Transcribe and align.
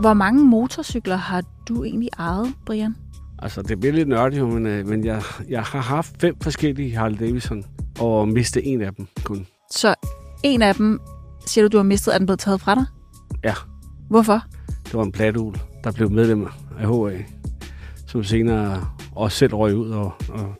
Hvor 0.00 0.14
mange 0.14 0.44
motorcykler 0.44 1.16
har 1.16 1.42
du 1.68 1.84
egentlig 1.84 2.08
ejet, 2.18 2.54
Brian? 2.66 2.96
Altså, 3.38 3.62
det 3.62 3.80
bliver 3.80 3.92
lidt 3.92 4.08
nørdigt, 4.08 4.48
men, 4.48 4.66
øh, 4.66 4.86
men 4.86 5.04
jeg, 5.04 5.22
jeg 5.48 5.62
har 5.62 5.80
haft 5.80 6.20
fem 6.20 6.36
forskellige 6.42 6.96
Harley 6.96 7.18
Davidson, 7.18 7.64
og 8.00 8.28
mistet 8.28 8.72
en 8.72 8.80
af 8.80 8.94
dem 8.94 9.06
kun. 9.24 9.46
Så 9.70 9.94
en 10.44 10.62
af 10.62 10.74
dem, 10.74 11.00
siger 11.46 11.64
du, 11.64 11.72
du 11.72 11.76
har 11.76 11.84
mistet, 11.84 12.14
er 12.14 12.18
den 12.18 12.26
blevet 12.26 12.40
taget 12.40 12.60
fra 12.60 12.74
dig? 12.74 12.84
Ja. 13.44 13.54
Hvorfor? 14.10 14.42
Det 14.84 14.94
var 14.94 15.02
en 15.02 15.12
platul, 15.12 15.54
der 15.84 15.92
blev 15.92 16.10
medlem 16.10 16.46
af 16.78 17.10
HA, 17.10 17.22
som 18.06 18.24
senere 18.24 18.84
også 19.16 19.38
selv 19.38 19.54
røg 19.54 19.76
ud, 19.76 19.90
og, 19.90 20.12
og 20.28 20.54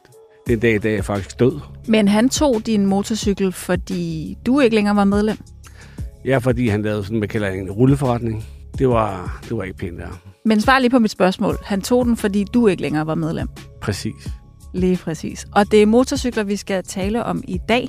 den 0.46 0.58
dag 0.58 0.74
i 0.74 0.78
dag 0.78 0.98
er 0.98 1.02
faktisk 1.02 1.40
død. 1.40 1.60
Men 1.88 2.08
han 2.08 2.28
tog 2.28 2.66
din 2.66 2.86
motorcykel, 2.86 3.52
fordi 3.52 4.36
du 4.46 4.60
ikke 4.60 4.74
længere 4.76 4.96
var 4.96 5.04
medlem? 5.04 5.36
Ja, 6.24 6.38
fordi 6.38 6.68
han 6.68 6.82
lavede 6.82 7.04
sådan, 7.04 7.20
man 7.20 7.28
kalder 7.28 7.48
en 7.48 7.70
rulleforretning. 7.70 8.44
Det 8.78 8.88
var, 8.88 9.40
det 9.48 9.56
var 9.56 9.62
ikke 9.62 9.78
pænt 9.78 9.98
der. 9.98 10.20
Men 10.44 10.60
svar 10.60 10.78
lige 10.78 10.90
på 10.90 10.98
mit 10.98 11.10
spørgsmål. 11.10 11.56
Han 11.64 11.80
tog 11.80 12.04
den, 12.04 12.16
fordi 12.16 12.44
du 12.54 12.66
ikke 12.66 12.82
længere 12.82 13.06
var 13.06 13.14
medlem? 13.14 13.48
Præcis. 13.80 14.28
Lige 14.74 14.96
præcis. 14.96 15.46
Og 15.52 15.70
det 15.70 15.82
er 15.82 15.86
motorcykler, 15.86 16.42
vi 16.42 16.56
skal 16.56 16.84
tale 16.84 17.24
om 17.24 17.42
i 17.48 17.58
dag. 17.68 17.88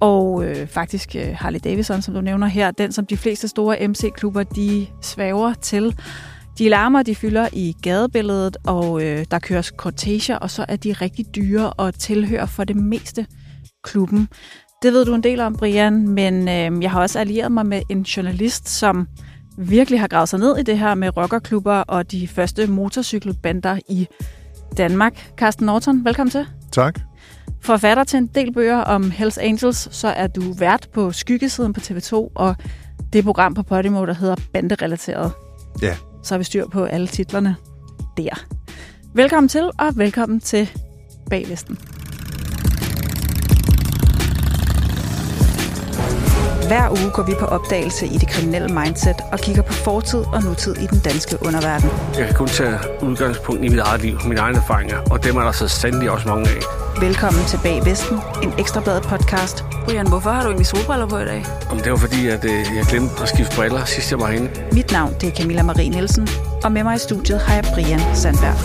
Og 0.00 0.44
øh, 0.44 0.66
faktisk 0.66 1.16
øh, 1.16 1.26
Harley 1.34 1.60
Davidson, 1.64 2.02
som 2.02 2.14
du 2.14 2.20
nævner 2.20 2.46
her, 2.46 2.70
den 2.70 2.92
som 2.92 3.06
de 3.06 3.16
fleste 3.16 3.48
store 3.48 3.88
MC-klubber, 3.88 4.42
de 4.42 4.86
svæver 5.00 5.54
til. 5.54 5.96
De 6.58 6.68
larmer, 6.68 7.02
de 7.02 7.14
fylder 7.14 7.48
i 7.52 7.74
gadebilledet, 7.82 8.56
og 8.66 9.02
øh, 9.02 9.24
der 9.30 9.38
køres 9.38 9.72
cortager, 9.76 10.36
og 10.36 10.50
så 10.50 10.64
er 10.68 10.76
de 10.76 10.92
rigtig 10.92 11.26
dyre 11.34 11.72
og 11.72 11.94
tilhører 11.94 12.46
for 12.46 12.64
det 12.64 12.76
meste 12.76 13.26
klubben. 13.84 14.28
Det 14.82 14.92
ved 14.92 15.04
du 15.04 15.14
en 15.14 15.22
del 15.22 15.40
om, 15.40 15.56
Brian, 15.56 16.08
men 16.08 16.48
øh, 16.48 16.82
jeg 16.82 16.90
har 16.90 17.00
også 17.00 17.18
allieret 17.18 17.52
mig 17.52 17.66
med 17.66 17.82
en 17.90 18.02
journalist, 18.02 18.68
som 18.68 19.06
virkelig 19.56 20.00
har 20.00 20.08
gravet 20.08 20.28
sig 20.28 20.38
ned 20.38 20.58
i 20.58 20.62
det 20.62 20.78
her 20.78 20.94
med 20.94 21.16
rockerklubber 21.16 21.74
og 21.74 22.10
de 22.10 22.28
første 22.28 22.66
motorcykelbander 22.66 23.78
i 23.88 24.08
Danmark. 24.76 25.30
Carsten 25.36 25.66
Norton, 25.66 26.04
velkommen 26.04 26.30
til. 26.30 26.46
Tak. 26.72 27.00
Forfatter 27.60 28.04
til 28.04 28.16
en 28.16 28.26
del 28.26 28.52
bøger 28.52 28.76
om 28.76 29.10
Hells 29.10 29.38
Angels, 29.38 29.88
så 29.96 30.08
er 30.08 30.26
du 30.26 30.52
vært 30.58 30.88
på 30.92 31.12
Skyggesiden 31.12 31.72
på 31.72 31.80
TV2, 31.80 32.14
og 32.34 32.56
det 33.12 33.24
program 33.24 33.54
på 33.54 33.62
Podimo, 33.62 34.06
der 34.06 34.14
hedder 34.14 34.36
Banderelateret. 34.52 35.32
Ja. 35.82 35.96
Så 36.22 36.34
har 36.34 36.38
vi 36.38 36.44
styr 36.44 36.68
på 36.68 36.84
alle 36.84 37.06
titlerne 37.06 37.56
der. 38.16 38.46
Velkommen 39.14 39.48
til, 39.48 39.70
og 39.78 39.96
velkommen 39.96 40.40
til 40.40 40.70
Baglisten. 41.30 41.93
Hver 46.68 46.90
uge 46.90 47.10
går 47.10 47.22
vi 47.22 47.34
på 47.40 47.46
opdagelse 47.46 48.06
i 48.06 48.18
det 48.18 48.28
kriminelle 48.28 48.68
mindset 48.68 49.16
og 49.32 49.38
kigger 49.38 49.62
på 49.62 49.72
fortid 49.72 50.18
og 50.18 50.42
nutid 50.42 50.76
i 50.76 50.86
den 50.86 50.98
danske 50.98 51.36
underverden. 51.46 51.90
Jeg 52.18 52.26
kan 52.26 52.34
kun 52.34 52.48
tage 52.48 52.78
udgangspunkt 53.02 53.64
i 53.64 53.68
mit 53.68 53.78
eget 53.78 54.02
liv, 54.02 54.18
mine 54.28 54.40
egne 54.40 54.58
erfaringer, 54.58 54.98
og 55.10 55.24
dem 55.24 55.36
er 55.36 55.44
der 55.44 55.52
så 55.52 55.68
sandelig 55.68 56.10
også 56.10 56.28
mange 56.28 56.48
af. 56.48 56.60
Velkommen 57.00 57.44
til 57.44 57.58
Bag 57.62 57.86
Vesten, 57.86 58.18
en 58.42 58.52
ekstrabladet 58.58 59.02
podcast. 59.02 59.64
Brian, 59.84 60.08
hvorfor 60.08 60.30
har 60.30 60.42
du 60.42 60.48
egentlig 60.48 60.66
solbriller 60.66 61.06
på 61.06 61.18
i 61.18 61.24
dag? 61.24 61.44
Om 61.70 61.78
det 61.78 61.92
var 61.92 61.98
fordi, 61.98 62.28
at 62.28 62.44
øh, 62.44 62.50
jeg 62.50 62.84
glemte 62.88 63.14
at 63.22 63.28
skifte 63.28 63.56
briller 63.56 63.84
sidst 63.84 64.10
jeg 64.10 64.20
var 64.20 64.26
herinde. 64.26 64.50
Mit 64.72 64.92
navn 64.92 65.14
det 65.20 65.28
er 65.28 65.32
Camilla 65.36 65.62
Marie 65.62 65.88
Nielsen, 65.88 66.28
og 66.64 66.72
med 66.72 66.82
mig 66.82 66.94
i 66.94 66.98
studiet 66.98 67.40
har 67.40 67.54
jeg 67.54 67.64
Brian 67.74 68.00
Sandberg. 68.14 68.56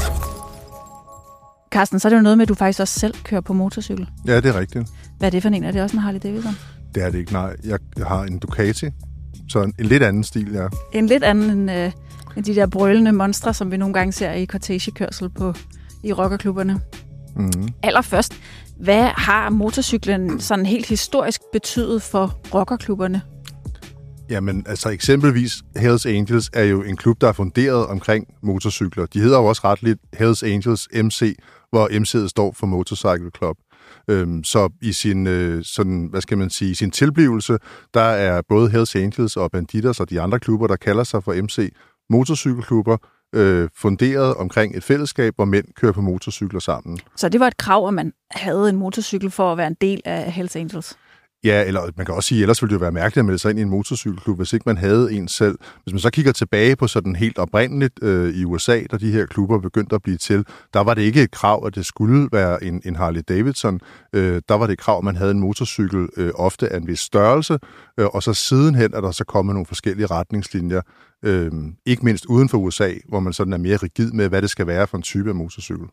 Carsten, 1.72 2.00
så 2.00 2.08
er 2.08 2.10
det 2.10 2.18
jo 2.18 2.22
noget 2.22 2.38
med, 2.38 2.46
at 2.46 2.50
du 2.50 2.54
faktisk 2.56 2.80
også 2.80 3.00
selv 3.00 3.14
kører 3.24 3.42
på 3.42 3.54
motorcykel. 3.54 4.10
Ja, 4.28 4.36
det 4.36 4.46
er 4.46 4.60
rigtigt. 4.60 4.90
Hvad 5.18 5.28
er 5.28 5.32
det 5.32 5.42
for 5.42 5.50
en? 5.50 5.64
Er 5.64 5.72
det 5.72 5.82
også 5.82 5.96
en 5.96 6.02
Harley 6.02 6.20
Davidson? 6.24 6.56
Det 6.96 7.04
er 7.04 7.10
det 7.10 7.20
ikke, 7.20 7.34
nej. 7.34 7.56
Jeg 7.66 7.80
har 7.98 8.24
en 8.24 8.40
Ducati, 8.40 8.86
så 9.50 9.64
en, 9.64 9.74
en 9.80 9.86
lidt 9.86 10.04
anden 10.04 10.24
stil, 10.24 10.52
ja. 10.54 10.68
En 10.94 11.08
lidt 11.08 11.24
anden 11.24 11.50
end, 11.50 11.72
øh, 11.72 11.92
end 12.38 12.46
de 12.46 12.56
der 12.56 12.68
brølende 12.68 13.12
monstre, 13.12 13.54
som 13.54 13.72
vi 13.72 13.78
nogle 13.78 13.94
gange 13.94 14.12
ser 14.12 14.32
i 14.34 14.46
cortagekørsel 14.46 15.30
på, 15.30 15.54
i 16.04 16.14
rockerklubberne. 16.14 16.82
Mm. 17.36 17.68
Allerførst, 17.84 18.34
hvad 18.80 19.04
har 19.04 19.50
motorcyklen 19.50 20.40
sådan 20.40 20.66
helt 20.66 20.86
historisk 20.86 21.42
betydet 21.54 22.02
for 22.02 22.40
rockerklubberne? 22.54 23.22
Jamen, 24.30 24.66
altså 24.68 24.90
eksempelvis 24.90 25.54
Hells 25.78 26.06
Angels 26.06 26.50
er 26.54 26.64
jo 26.64 26.84
en 26.84 26.98
klub, 26.98 27.22
der 27.22 27.28
er 27.28 27.34
funderet 27.34 27.88
omkring 27.88 28.28
motorcykler. 28.44 29.06
De 29.06 29.20
hedder 29.20 29.38
jo 29.38 29.46
også 29.46 29.62
ret 29.64 29.84
lidt 29.84 30.00
Hells 30.14 30.44
Angels 30.44 30.88
MC, 30.94 31.36
hvor 31.70 31.88
MC'et 31.88 32.28
står 32.28 32.54
for 32.58 32.68
Motorcycle 32.68 33.32
Club. 33.38 33.58
Øhm, 34.10 34.44
så 34.44 34.70
i 34.82 34.92
sin, 34.92 35.28
øh, 35.28 35.64
sådan, 35.64 36.08
hvad 36.12 36.22
skal 36.22 36.38
man 36.38 36.50
sige, 36.50 36.76
sin 36.76 36.92
tilblivelse, 36.92 37.58
der 37.94 38.02
er 38.02 38.42
både 38.50 38.70
Hells 38.70 38.96
Angels 38.96 39.38
og 39.38 39.52
Banditers 39.52 40.00
og 40.00 40.10
de 40.10 40.22
andre 40.22 40.40
klubber, 40.40 40.68
der 40.68 40.76
kalder 40.76 41.04
sig 41.04 41.24
for 41.24 41.42
MC, 41.44 41.74
motorcykelklubber, 42.10 42.98
øh, 43.36 43.70
funderet 43.76 44.36
omkring 44.36 44.78
et 44.78 44.84
fællesskab, 44.84 45.36
hvor 45.36 45.46
mænd 45.46 45.66
kører 45.76 45.92
på 45.92 46.02
motorcykler 46.02 46.60
sammen. 46.60 47.00
Så 47.16 47.30
det 47.30 47.40
var 47.40 47.48
et 47.48 47.58
krav, 47.58 47.88
at 47.88 47.94
man 47.94 48.14
havde 48.32 48.70
en 48.70 48.76
motorcykel 48.76 49.32
for 49.32 49.52
at 49.52 49.58
være 49.58 49.68
en 49.68 49.78
del 49.82 50.02
af 50.06 50.32
Hells 50.32 50.56
Angels? 50.56 50.98
Ja, 51.44 51.64
eller 51.68 51.82
man 51.98 52.06
kan 52.06 52.16
også 52.16 52.28
sige, 52.28 52.42
ellers 52.42 52.62
ville 52.62 52.70
det 52.70 52.80
jo 52.80 52.84
være 52.84 52.92
mærkeligt 52.92 53.18
at 53.18 53.26
melde 53.26 53.40
sig 53.40 53.50
ind 53.50 53.60
i 53.60 53.62
en 53.62 53.70
motorcykelklub, 53.70 54.38
hvis 54.38 54.54
ikke 54.54 54.64
man 54.66 54.78
havde 54.78 55.14
en 55.14 55.28
selv. 55.28 55.58
Hvis 55.84 55.94
man 55.94 56.00
så 56.00 56.10
kigger 56.10 56.32
tilbage 56.32 56.76
på 56.76 56.88
sådan 56.88 57.16
helt 57.16 57.38
oprindeligt 57.38 57.94
øh, 58.02 58.36
i 58.36 58.46
USA, 58.46 58.84
da 58.92 58.98
de 58.98 59.12
her 59.12 59.26
klubber 59.26 59.60
begyndte 59.60 59.96
at 59.96 60.02
blive 60.02 60.18
til, 60.18 60.46
der 60.74 60.80
var 60.80 60.94
det 60.94 61.02
ikke 61.02 61.24
et 61.24 61.32
krav, 61.32 61.66
at 61.66 61.76
det 61.76 61.86
skulle 61.86 62.30
være 62.32 62.64
en, 62.64 62.82
en 62.86 62.96
Harley 62.96 63.22
Davidson. 63.30 63.80
Øh, 64.14 64.42
der 64.50 64.56
var 64.56 64.66
det 64.66 64.74
et 64.74 64.80
krav, 64.80 64.98
at 64.98 65.04
man 65.04 65.16
havde 65.16 65.32
en 65.32 65.40
motorcykel 65.40 66.10
øh, 66.18 66.32
ofte 66.36 66.70
af 66.70 66.78
en 66.78 66.88
vis 66.88 67.00
størrelse, 67.00 67.60
øh, 68.00 68.06
og 68.06 68.24
så 68.24 68.34
sidenhen 68.34 68.94
er 68.94 69.02
der 69.02 69.12
så 69.12 69.24
kommet 69.24 69.56
nogle 69.56 69.66
forskellige 69.66 70.08
retningslinjer, 70.08 70.82
øh, 71.26 71.52
ikke 71.86 72.06
mindst 72.06 72.26
uden 72.26 72.50
for 72.50 72.58
USA, 72.58 72.94
hvor 73.10 73.20
man 73.20 73.34
sådan 73.34 73.54
er 73.54 73.58
mere 73.58 73.78
rigid 73.78 74.12
med, 74.12 74.30
hvad 74.30 74.42
det 74.42 74.50
skal 74.50 74.68
være 74.68 74.88
for 74.88 74.98
en 74.98 75.04
type 75.04 75.30
af 75.30 75.36
motorcykel. 75.36 75.88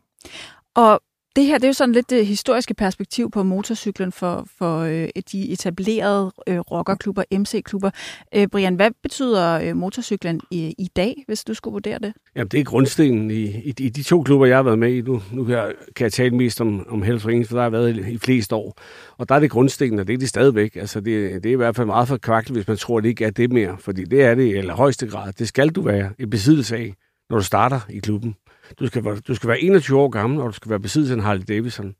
Og 0.77 1.01
det 1.37 1.47
her 1.47 1.59
det 1.59 1.65
er 1.65 1.69
jo 1.69 1.73
sådan 1.73 1.93
lidt 1.93 2.11
det 2.11 2.27
historiske 2.27 2.75
perspektiv 2.75 3.31
på 3.31 3.43
motorcyklen 3.43 4.13
for, 4.13 4.47
for 4.59 4.79
øh, 4.79 5.09
de 5.33 5.51
etablerede 5.53 6.33
øh, 6.47 6.59
rockerklubber, 6.59 7.23
MC-klubber. 7.33 7.91
Øh, 8.35 8.49
Brian, 8.49 8.75
hvad 8.75 8.91
betyder 9.03 9.61
øh, 9.61 9.77
motorcyklen 9.77 10.41
i, 10.51 10.75
i 10.79 10.89
dag, 10.97 11.25
hvis 11.27 11.45
du 11.45 11.55
skulle 11.55 11.73
vurdere 11.73 11.99
det? 11.99 12.13
Jamen, 12.37 12.49
det 12.49 12.61
er 12.61 12.65
grundstenen 12.65 13.31
i, 13.31 13.45
i, 13.45 13.75
i 13.79 13.89
de 13.89 14.03
to 14.03 14.23
klubber, 14.23 14.47
jeg 14.47 14.57
har 14.57 14.63
været 14.63 14.79
med 14.79 14.93
i. 14.95 15.01
Nu, 15.01 15.23
nu 15.33 15.45
kan, 15.45 15.55
jeg, 15.55 15.73
kan 15.97 16.05
jeg 16.05 16.13
tale 16.13 16.37
mest 16.37 16.61
om, 16.61 16.87
om 16.89 17.03
Hells 17.03 17.27
Rings, 17.27 17.49
for 17.49 17.57
der 17.57 17.63
har 17.63 17.67
jeg 17.67 17.73
været 17.73 17.97
i, 17.97 18.13
i 18.13 18.19
flest 18.19 18.53
år. 18.53 18.79
Og 19.19 19.29
der 19.29 19.35
er 19.35 19.41
det 19.41 19.51
grundstenen, 19.51 19.99
og 19.99 20.07
det 20.07 20.15
er 20.15 20.19
det 20.19 20.29
stadigvæk. 20.29 20.77
Altså, 20.77 21.01
det, 21.01 21.43
det 21.43 21.49
er 21.49 21.53
i 21.53 21.57
hvert 21.57 21.77
fald 21.77 21.87
meget 21.87 22.09
for 22.09 22.17
kvaklet, 22.17 22.57
hvis 22.57 22.69
man 22.69 22.77
tror, 22.77 23.01
det 23.01 23.09
ikke 23.09 23.25
er 23.25 23.31
det 23.31 23.53
mere. 23.53 23.77
Fordi 23.79 24.05
det 24.05 24.23
er 24.23 24.35
det 24.35 24.45
i 24.45 24.55
allerhøjeste 24.55 25.07
grad. 25.07 25.33
Det 25.33 25.49
skal 25.49 25.69
du 25.69 25.83
være 25.83 26.11
i 26.19 26.27
besiddelse 26.27 26.77
af, 26.77 26.95
når 27.31 27.37
du 27.37 27.45
starter 27.45 27.81
i 27.91 27.99
klubben. 27.99 28.35
Du 28.81 28.87
skal, 28.87 29.05
du 29.29 29.35
skal 29.35 29.49
være 29.49 29.61
21 29.61 30.01
år 30.01 30.09
gammel, 30.09 30.41
og 30.41 30.49
du 30.49 30.53
skal 30.53 30.71
være 30.71 30.81
besiddet 30.81 31.11
af 31.11 31.15
en 31.15 31.21
Harley 31.21 31.45
Davidson. 31.49 31.95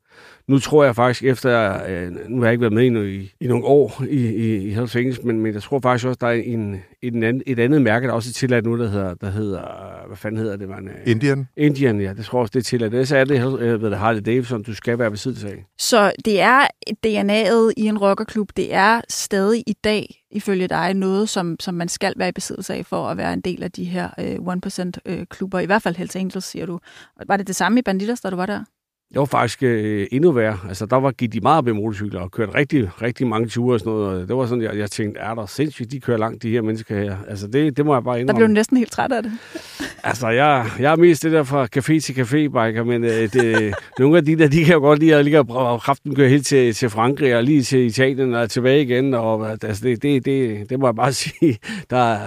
Nu 0.47 0.59
tror 0.59 0.83
jeg 0.83 0.95
faktisk, 0.95 1.23
efter, 1.23 1.79
øh, 1.87 2.11
nu 2.29 2.37
har 2.37 2.45
jeg 2.45 2.51
ikke 2.51 2.61
været 2.61 2.73
med 2.73 2.83
i, 2.83 3.15
i, 3.15 3.33
i 3.39 3.47
nogle 3.47 3.65
år 3.65 4.03
i, 4.09 4.27
i, 4.27 4.55
i 4.55 4.69
Hells 4.69 4.95
Angels, 4.95 5.23
men, 5.23 5.41
men 5.41 5.53
jeg 5.53 5.63
tror 5.63 5.79
faktisk 5.79 6.07
også, 6.07 6.17
der 6.21 6.27
er 6.27 6.31
en, 6.31 6.81
en 7.01 7.23
anden, 7.23 7.43
et 7.45 7.59
andet 7.59 7.81
mærke, 7.81 8.07
der 8.07 8.13
også 8.13 8.29
er 8.29 8.33
tilladt 8.33 8.65
nu, 8.65 8.77
der 8.77 8.89
hedder, 8.89 9.13
der 9.13 9.29
hedder 9.29 9.61
hvad 10.07 10.17
fanden 10.17 10.41
hedder 10.41 10.55
det? 10.55 10.69
Man, 10.69 10.87
øh, 10.87 11.11
Indian? 11.11 11.47
Indian, 11.57 12.01
ja. 12.01 12.13
Det 12.13 12.25
tror 12.25 12.39
jeg 12.39 12.41
også, 12.41 12.51
det 12.53 12.59
er 12.59 12.63
tilladt. 12.63 13.07
Så 13.07 13.17
er 13.17 13.23
det, 13.23 13.59
øh, 13.59 13.81
ved 13.81 13.89
det 13.89 13.97
Harley 13.97 14.21
Davidson, 14.21 14.63
du 14.63 14.73
skal 14.73 14.99
være 14.99 15.11
besiddet 15.11 15.45
af. 15.45 15.65
Så 15.79 16.11
det 16.25 16.41
er 16.41 16.67
DNA'et 17.07 17.73
i 17.77 17.87
en 17.87 17.97
rockerklub, 17.97 18.49
det 18.57 18.73
er 18.73 19.01
stadig 19.09 19.63
i 19.67 19.73
dag, 19.83 20.23
ifølge 20.31 20.67
dig, 20.67 20.93
noget, 20.93 21.29
som, 21.29 21.59
som 21.59 21.73
man 21.73 21.87
skal 21.87 22.13
være 22.17 22.29
i 22.29 22.31
besiddelse 22.31 22.73
af 22.73 22.85
for 22.85 23.09
at 23.09 23.17
være 23.17 23.33
en 23.33 23.41
del 23.41 23.63
af 23.63 23.71
de 23.71 23.83
her 23.83 24.09
øh, 24.19 24.35
1% 24.35 24.91
øh, 25.05 25.25
klubber. 25.25 25.59
I 25.59 25.65
hvert 25.65 25.81
fald 25.81 25.95
Hells 25.95 26.15
Angels, 26.15 26.45
siger 26.45 26.65
du. 26.65 26.79
Var 27.27 27.37
det 27.37 27.47
det 27.47 27.55
samme 27.55 27.79
i 27.79 27.81
Banditas, 27.81 28.21
da 28.21 28.29
du 28.29 28.35
var 28.35 28.45
der? 28.45 28.63
Det 29.09 29.19
var 29.19 29.25
faktisk 29.25 29.63
øh, 29.63 30.07
endnu 30.11 30.31
værre. 30.31 30.57
Altså, 30.67 30.85
der 30.85 30.95
var, 30.95 31.11
gik 31.11 31.33
de 31.33 31.39
meget 31.39 31.57
op 31.57 31.67
i 31.67 31.71
motorcykler 31.71 32.19
og 32.19 32.31
kørte 32.31 32.55
rigtig, 32.55 32.89
rigtig 33.01 33.27
mange 33.27 33.47
ture 33.47 33.75
og 33.75 33.79
sådan 33.79 33.93
noget. 33.93 34.21
Og 34.21 34.27
det 34.27 34.37
var 34.37 34.45
sådan, 34.45 34.63
jeg, 34.63 34.77
jeg 34.77 34.91
tænkte, 34.91 35.19
er 35.19 35.35
der 35.35 35.45
sindssygt, 35.45 35.91
de 35.91 35.99
kører 35.99 36.17
langt, 36.17 36.43
de 36.43 36.49
her 36.49 36.61
mennesker 36.61 36.95
her. 36.95 37.15
Altså, 37.27 37.47
det, 37.47 37.77
det 37.77 37.85
må 37.85 37.93
jeg 37.93 38.03
bare 38.03 38.19
indrømme. 38.19 38.39
Der 38.39 38.45
blev 38.45 38.47
du 38.47 38.53
næsten 38.53 38.77
helt 38.77 38.91
træt 38.91 39.11
af 39.11 39.23
det. 39.23 39.31
altså, 40.03 40.27
jeg, 40.27 40.65
jeg 40.79 40.91
er 40.91 40.95
mest 40.95 41.23
det 41.23 41.31
der 41.31 41.43
fra 41.43 41.67
café 41.77 41.99
til 41.99 42.13
café, 42.13 42.37
biker, 42.37 42.83
men 42.83 43.03
øh, 43.03 43.33
det, 43.33 43.73
nogle 43.99 44.17
af 44.17 44.25
de 44.25 44.37
der, 44.37 44.47
de 44.47 44.65
kan 44.65 44.73
jo 44.73 44.79
godt 44.79 44.99
lide 44.99 45.15
at 45.15 45.25
lige 45.25 45.43
kraften 45.79 46.15
køre 46.15 46.29
helt 46.29 46.47
til, 46.47 46.73
til 46.73 46.89
Frankrig 46.89 47.35
og 47.35 47.43
lige 47.43 47.63
til 47.63 47.79
Italien 47.79 48.33
og 48.33 48.49
tilbage 48.49 48.81
igen. 48.81 49.13
Og, 49.13 49.51
altså, 49.51 49.83
det, 49.83 50.03
det, 50.03 50.25
det, 50.25 50.69
det 50.69 50.79
må 50.79 50.87
jeg 50.87 50.95
bare 50.95 51.13
sige. 51.23 51.57
Der, 51.89 52.17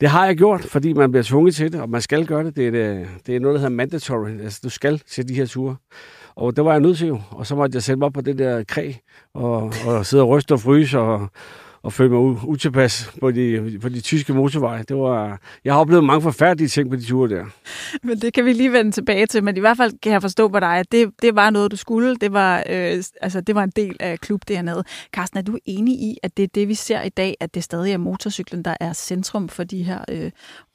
det 0.00 0.08
har 0.08 0.26
jeg 0.26 0.36
gjort, 0.36 0.64
fordi 0.64 0.92
man 0.92 1.10
bliver 1.10 1.22
tvunget 1.22 1.54
til 1.54 1.72
det, 1.72 1.80
og 1.80 1.90
man 1.90 2.00
skal 2.00 2.26
gøre 2.26 2.44
det. 2.44 2.56
Det 2.56 2.66
er, 2.66 3.04
det 3.26 3.36
er 3.36 3.40
noget, 3.40 3.54
der 3.54 3.60
hedder 3.60 3.76
mandatory. 3.76 4.28
Altså, 4.28 4.60
du 4.64 4.68
skal 4.68 4.98
til 4.98 5.28
de 5.28 5.34
her 5.34 5.46
ture. 5.46 5.76
Og 6.36 6.56
det 6.56 6.64
var 6.64 6.70
jeg 6.70 6.80
nødt 6.80 6.98
til 6.98 7.08
jo. 7.08 7.20
Og 7.30 7.46
så 7.46 7.54
måtte 7.54 7.76
jeg 7.76 7.82
sætte 7.82 7.98
mig 7.98 8.06
op 8.06 8.12
på 8.12 8.20
det 8.20 8.38
der 8.38 8.64
kræ, 8.64 8.92
og, 9.34 9.72
og 9.86 10.06
sidde 10.06 10.22
og 10.22 10.28
ryste 10.28 10.52
og 10.52 10.60
fryse, 10.60 10.98
og, 10.98 11.28
og 11.82 11.92
følte 11.92 12.14
mig 12.14 12.20
utilpas 12.44 13.12
på 13.20 13.30
de, 13.30 13.78
på 13.82 13.88
de 13.88 14.00
tyske 14.00 14.34
motorveje. 14.34 14.82
Det 14.82 14.96
var, 14.96 15.40
jeg 15.64 15.72
har 15.72 15.80
oplevet 15.80 16.04
mange 16.04 16.22
forfærdelige 16.22 16.68
ting 16.68 16.90
på 16.90 16.96
de 16.96 17.04
ture 17.04 17.28
der. 17.28 17.44
Men 18.02 18.18
det 18.18 18.32
kan 18.34 18.44
vi 18.44 18.52
lige 18.52 18.72
vende 18.72 18.92
tilbage 18.92 19.26
til, 19.26 19.44
men 19.44 19.56
i 19.56 19.60
hvert 19.60 19.76
fald 19.76 19.92
kan 20.02 20.12
jeg 20.12 20.22
forstå 20.22 20.48
på 20.48 20.60
dig, 20.60 20.78
at 20.78 20.92
det, 20.92 21.10
det 21.22 21.34
var 21.34 21.50
noget, 21.50 21.70
du 21.70 21.76
skulle. 21.76 22.16
Det 22.16 22.32
var, 22.32 22.58
øh, 22.58 23.02
altså, 23.20 23.40
det 23.40 23.54
var 23.54 23.62
en 23.62 23.72
del 23.76 23.96
af 24.00 24.20
klub 24.20 24.40
dernede. 24.48 24.84
Carsten, 25.12 25.38
er 25.38 25.42
du 25.42 25.58
enig 25.64 25.94
i, 25.94 26.18
at 26.22 26.36
det 26.36 26.42
er 26.42 26.48
det, 26.54 26.68
vi 26.68 26.74
ser 26.74 27.02
i 27.02 27.08
dag, 27.08 27.36
at 27.40 27.54
det 27.54 27.64
stadig 27.64 27.92
er 27.92 27.98
motorcyklen, 27.98 28.62
der 28.62 28.74
er 28.80 28.92
centrum 28.92 29.48
for 29.48 29.64
de 29.64 29.82
her 29.82 30.04
øh, 30.08 30.30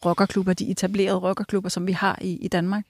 rockerklubber, 0.05 0.53
de 0.53 0.71
etablerede 0.71 1.19
rockerklubber, 1.19 1.69
som 1.69 1.87
vi 1.87 1.91
har 1.91 2.19
i, 2.21 2.37
i 2.41 2.47
Danmark? 2.47 2.83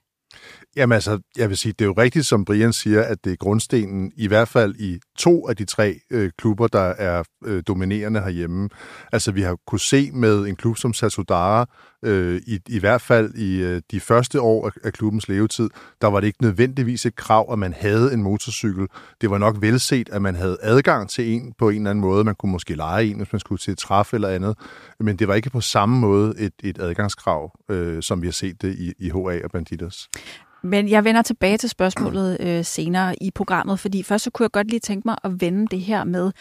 Jamen 0.75 0.93
altså, 0.93 1.19
jeg 1.37 1.49
vil 1.49 1.57
sige, 1.57 1.73
det 1.79 1.81
er 1.81 1.85
jo 1.85 1.93
rigtigt, 1.97 2.25
som 2.25 2.45
Brian 2.45 2.73
siger, 2.73 3.03
at 3.03 3.17
det 3.23 3.31
er 3.31 3.37
grundstenen, 3.37 4.11
i 4.17 4.27
hvert 4.27 4.47
fald 4.47 4.75
i 4.75 4.99
to 5.17 5.47
af 5.47 5.55
de 5.55 5.65
tre 5.65 5.99
øh, 6.11 6.31
klubber, 6.37 6.67
der 6.67 6.79
er 6.97 7.23
øh, 7.45 7.63
dominerende 7.67 8.19
herhjemme. 8.19 8.69
Altså, 9.11 9.31
vi 9.31 9.41
har 9.41 9.57
kunne 9.67 9.79
se 9.79 10.11
med 10.11 10.47
en 10.47 10.55
klub 10.55 10.77
som 10.77 10.93
Sasudara, 10.93 11.65
øh, 12.03 12.41
i, 12.47 12.59
i 12.69 12.79
hvert 12.79 13.01
fald 13.01 13.33
i 13.35 13.61
øh, 13.61 13.81
de 13.91 13.99
første 13.99 14.41
år 14.41 14.67
af, 14.67 14.71
af 14.83 14.93
klubbens 14.93 15.27
levetid, 15.27 15.69
der 16.01 16.07
var 16.07 16.19
det 16.19 16.27
ikke 16.27 16.41
nødvendigvis 16.41 17.05
et 17.05 17.15
krav, 17.15 17.53
at 17.53 17.59
man 17.59 17.73
havde 17.73 18.13
en 18.13 18.23
motorcykel. 18.23 18.87
Det 19.21 19.29
var 19.29 19.37
nok 19.37 19.61
velset, 19.61 20.09
at 20.09 20.21
man 20.21 20.35
havde 20.35 20.57
adgang 20.61 21.09
til 21.09 21.33
en 21.33 21.53
på 21.57 21.69
en 21.69 21.75
eller 21.75 21.89
anden 21.89 22.01
måde. 22.01 22.23
Man 22.23 22.35
kunne 22.35 22.51
måske 22.51 22.75
lege 22.75 23.05
en, 23.05 23.17
hvis 23.17 23.33
man 23.33 23.39
skulle 23.39 23.59
til 23.59 23.77
træf 23.77 24.13
eller 24.13 24.27
andet. 24.27 24.57
Men 24.99 25.15
det 25.15 25.27
var 25.27 25.33
ikke 25.33 25.49
på 25.49 25.61
samme 25.61 25.99
måde 25.99 26.33
et, 26.39 26.53
et 26.63 26.79
adgangskrav, 26.79 27.59
øh, 27.69 28.01
som 28.01 28.21
vi 28.21 28.27
har 28.27 28.31
set 28.31 28.61
det 28.61 28.75
i, 28.79 28.93
i 28.99 29.09
HA 29.09 29.43
og 29.43 29.51
Banditas. 29.53 30.07
Men 30.63 30.89
jeg 30.89 31.03
vender 31.03 31.21
tilbage 31.21 31.57
til 31.57 31.69
spørgsmålet 31.69 32.37
øh, 32.47 32.65
senere 32.65 33.23
i 33.23 33.31
programmet, 33.35 33.79
fordi 33.79 34.03
først 34.03 34.23
så 34.23 34.31
kunne 34.31 34.43
jeg 34.43 34.51
godt 34.51 34.67
lige 34.67 34.79
tænke 34.79 35.07
mig 35.07 35.15
at 35.23 35.41
vende 35.41 35.67
det 35.67 35.79
her 35.79 36.03
med 36.03 36.31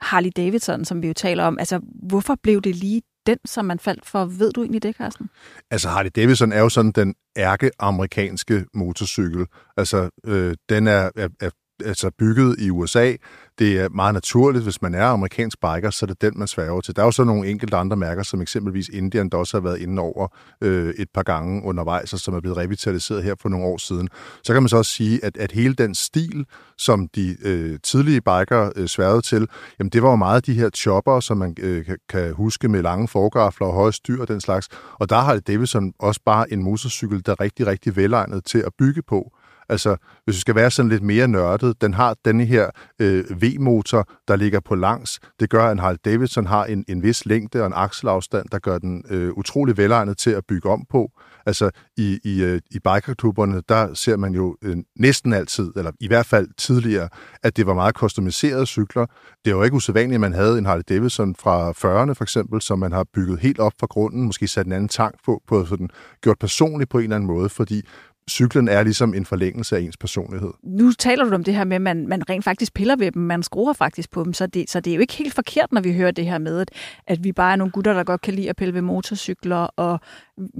Harley 0.00 0.30
Davidson, 0.36 0.84
som 0.84 1.02
vi 1.02 1.06
jo 1.06 1.12
taler 1.12 1.44
om. 1.44 1.58
Altså, 1.58 1.80
hvorfor 2.08 2.36
blev 2.42 2.62
det 2.62 2.76
lige 2.76 3.02
den, 3.26 3.38
som 3.44 3.64
man 3.64 3.78
faldt 3.78 4.06
for? 4.06 4.24
Ved 4.24 4.52
du 4.52 4.62
egentlig 4.62 4.82
det, 4.82 4.96
Carsten? 4.96 5.30
Altså, 5.70 5.88
Harley 5.88 6.10
Davidson 6.16 6.52
er 6.52 6.60
jo 6.60 6.68
sådan 6.68 6.92
den 6.92 7.14
ærke-amerikanske 7.36 8.64
motorcykel. 8.74 9.46
Altså, 9.76 10.10
øh, 10.24 10.56
den 10.68 10.86
er, 10.86 11.10
er, 11.16 11.28
er 11.40 11.50
altså 11.84 12.10
bygget 12.18 12.56
i 12.58 12.70
USA. 12.70 13.12
Det 13.58 13.80
er 13.80 13.88
meget 13.88 14.14
naturligt, 14.14 14.64
hvis 14.64 14.82
man 14.82 14.94
er 14.94 15.04
amerikansk 15.04 15.60
biker, 15.60 15.90
så 15.90 16.04
er 16.04 16.06
det 16.06 16.22
den, 16.22 16.38
man 16.38 16.48
sværger 16.48 16.80
til. 16.80 16.96
Der 16.96 17.02
er 17.02 17.06
jo 17.06 17.10
så 17.10 17.24
nogle 17.24 17.48
enkelte 17.48 17.76
andre 17.76 17.96
mærker, 17.96 18.22
som 18.22 18.40
eksempelvis 18.40 18.88
Indian, 18.88 19.28
der 19.28 19.38
også 19.38 19.56
har 19.56 19.62
været 19.62 19.78
inde 19.78 20.02
over 20.02 20.28
øh, 20.60 20.94
et 20.98 21.08
par 21.14 21.22
gange 21.22 21.64
undervejs, 21.64 22.12
og 22.12 22.18
som 22.18 22.34
er 22.34 22.40
blevet 22.40 22.58
revitaliseret 22.58 23.22
her 23.22 23.34
for 23.40 23.48
nogle 23.48 23.66
år 23.66 23.78
siden. 23.78 24.08
Så 24.44 24.52
kan 24.52 24.62
man 24.62 24.68
så 24.68 24.76
også 24.76 24.92
sige, 24.92 25.24
at, 25.24 25.36
at 25.36 25.52
hele 25.52 25.74
den 25.74 25.94
stil, 25.94 26.46
som 26.78 27.08
de 27.08 27.36
øh, 27.42 27.78
tidlige 27.82 28.20
biker 28.20 28.72
øh, 28.76 28.88
sværgede 28.88 29.22
til, 29.22 29.48
jamen 29.78 29.90
det 29.90 30.02
var 30.02 30.10
jo 30.10 30.16
meget 30.16 30.46
de 30.46 30.54
her 30.54 30.70
chopper, 30.70 31.20
som 31.20 31.36
man 31.36 31.54
øh, 31.60 31.84
kan, 31.84 31.98
kan 32.08 32.32
huske 32.32 32.68
med 32.68 32.82
lange 32.82 33.08
forgafler 33.08 33.66
og 33.66 33.72
høje 33.72 33.92
styr 33.92 34.20
og 34.20 34.28
den 34.28 34.40
slags. 34.40 34.68
Og 34.92 35.10
der 35.10 35.18
har 35.18 35.38
Davidson 35.38 35.92
også 35.98 36.20
bare 36.24 36.52
en 36.52 36.62
motorcykel, 36.62 37.22
der 37.26 37.32
er 37.32 37.40
rigtig, 37.40 37.66
rigtig 37.66 37.96
velegnet 37.96 38.44
til 38.44 38.58
at 38.58 38.72
bygge 38.78 39.02
på. 39.02 39.35
Altså, 39.68 39.96
hvis 40.24 40.34
vi 40.34 40.40
skal 40.40 40.54
være 40.54 40.70
sådan 40.70 40.88
lidt 40.88 41.02
mere 41.02 41.28
nørdet, 41.28 41.80
den 41.80 41.94
har 41.94 42.16
denne 42.24 42.44
her 42.44 42.70
øh, 43.00 43.24
V-motor, 43.42 44.08
der 44.28 44.36
ligger 44.36 44.60
på 44.60 44.74
langs. 44.74 45.20
Det 45.40 45.50
gør, 45.50 45.66
at 45.66 45.80
Harley 45.80 45.98
Davidson 46.04 46.46
har 46.46 46.64
en, 46.64 46.84
en 46.88 47.02
vis 47.02 47.26
længde 47.26 47.60
og 47.60 47.66
en 47.66 47.72
akselafstand, 47.76 48.46
der 48.52 48.58
gør 48.58 48.78
den 48.78 49.04
øh, 49.10 49.32
utrolig 49.32 49.76
velegnet 49.76 50.18
til 50.18 50.30
at 50.30 50.44
bygge 50.48 50.70
om 50.70 50.84
på. 50.90 51.10
Altså, 51.46 51.70
i, 51.96 52.18
i, 52.24 52.42
øh, 52.42 52.60
i 52.70 52.78
bikerklubberne, 52.78 53.62
der 53.68 53.94
ser 53.94 54.16
man 54.16 54.34
jo 54.34 54.56
øh, 54.62 54.76
næsten 54.96 55.32
altid, 55.32 55.72
eller 55.76 55.92
i 56.00 56.06
hvert 56.06 56.26
fald 56.26 56.48
tidligere, 56.56 57.08
at 57.42 57.56
det 57.56 57.66
var 57.66 57.74
meget 57.74 57.94
customiserede 57.94 58.66
cykler. 58.66 59.06
Det 59.44 59.50
er 59.50 59.54
jo 59.56 59.62
ikke 59.62 59.76
usædvanligt, 59.76 60.14
at 60.14 60.20
man 60.20 60.32
havde 60.32 60.58
en 60.58 60.66
Harley 60.66 60.84
Davidson 60.88 61.34
fra 61.34 61.70
40'erne 61.70 62.12
for 62.12 62.22
eksempel, 62.22 62.62
som 62.62 62.78
man 62.78 62.92
har 62.92 63.04
bygget 63.14 63.40
helt 63.40 63.58
op 63.58 63.72
fra 63.80 63.86
grunden, 63.86 64.22
måske 64.22 64.48
sat 64.48 64.66
en 64.66 64.72
anden 64.72 64.88
tank 64.88 65.14
på, 65.24 65.42
på 65.48 65.64
sådan, 65.64 65.88
gjort 66.22 66.38
personligt 66.38 66.90
på 66.90 66.98
en 66.98 67.04
eller 67.04 67.16
anden 67.16 67.26
måde, 67.26 67.48
fordi 67.48 67.82
cyklen 68.30 68.68
er 68.68 68.82
ligesom 68.82 69.14
en 69.14 69.26
forlængelse 69.26 69.76
af 69.76 69.80
ens 69.80 69.96
personlighed. 69.96 70.50
Nu 70.62 70.92
taler 70.92 71.24
du 71.24 71.34
om 71.34 71.44
det 71.44 71.54
her 71.54 71.64
med, 71.64 71.76
at 71.76 71.82
man, 71.82 72.08
man 72.08 72.30
rent 72.30 72.44
faktisk 72.44 72.74
piller 72.74 72.96
ved 72.96 73.12
dem, 73.12 73.22
man 73.22 73.42
skruer 73.42 73.72
faktisk 73.72 74.10
på 74.10 74.24
dem, 74.24 74.32
så 74.32 74.46
det, 74.46 74.70
så 74.70 74.80
det 74.80 74.90
er 74.90 74.94
jo 74.94 75.00
ikke 75.00 75.14
helt 75.14 75.34
forkert, 75.34 75.72
når 75.72 75.80
vi 75.80 75.92
hører 75.92 76.10
det 76.10 76.24
her 76.24 76.38
med, 76.38 76.60
at, 76.60 76.70
at 77.06 77.24
vi 77.24 77.32
bare 77.32 77.52
er 77.52 77.56
nogle 77.56 77.70
gutter, 77.70 77.92
der 77.92 78.04
godt 78.04 78.20
kan 78.20 78.34
lide 78.34 78.50
at 78.50 78.56
pille 78.56 78.74
ved 78.74 78.82
motorcykler, 78.82 79.56
og 79.56 80.00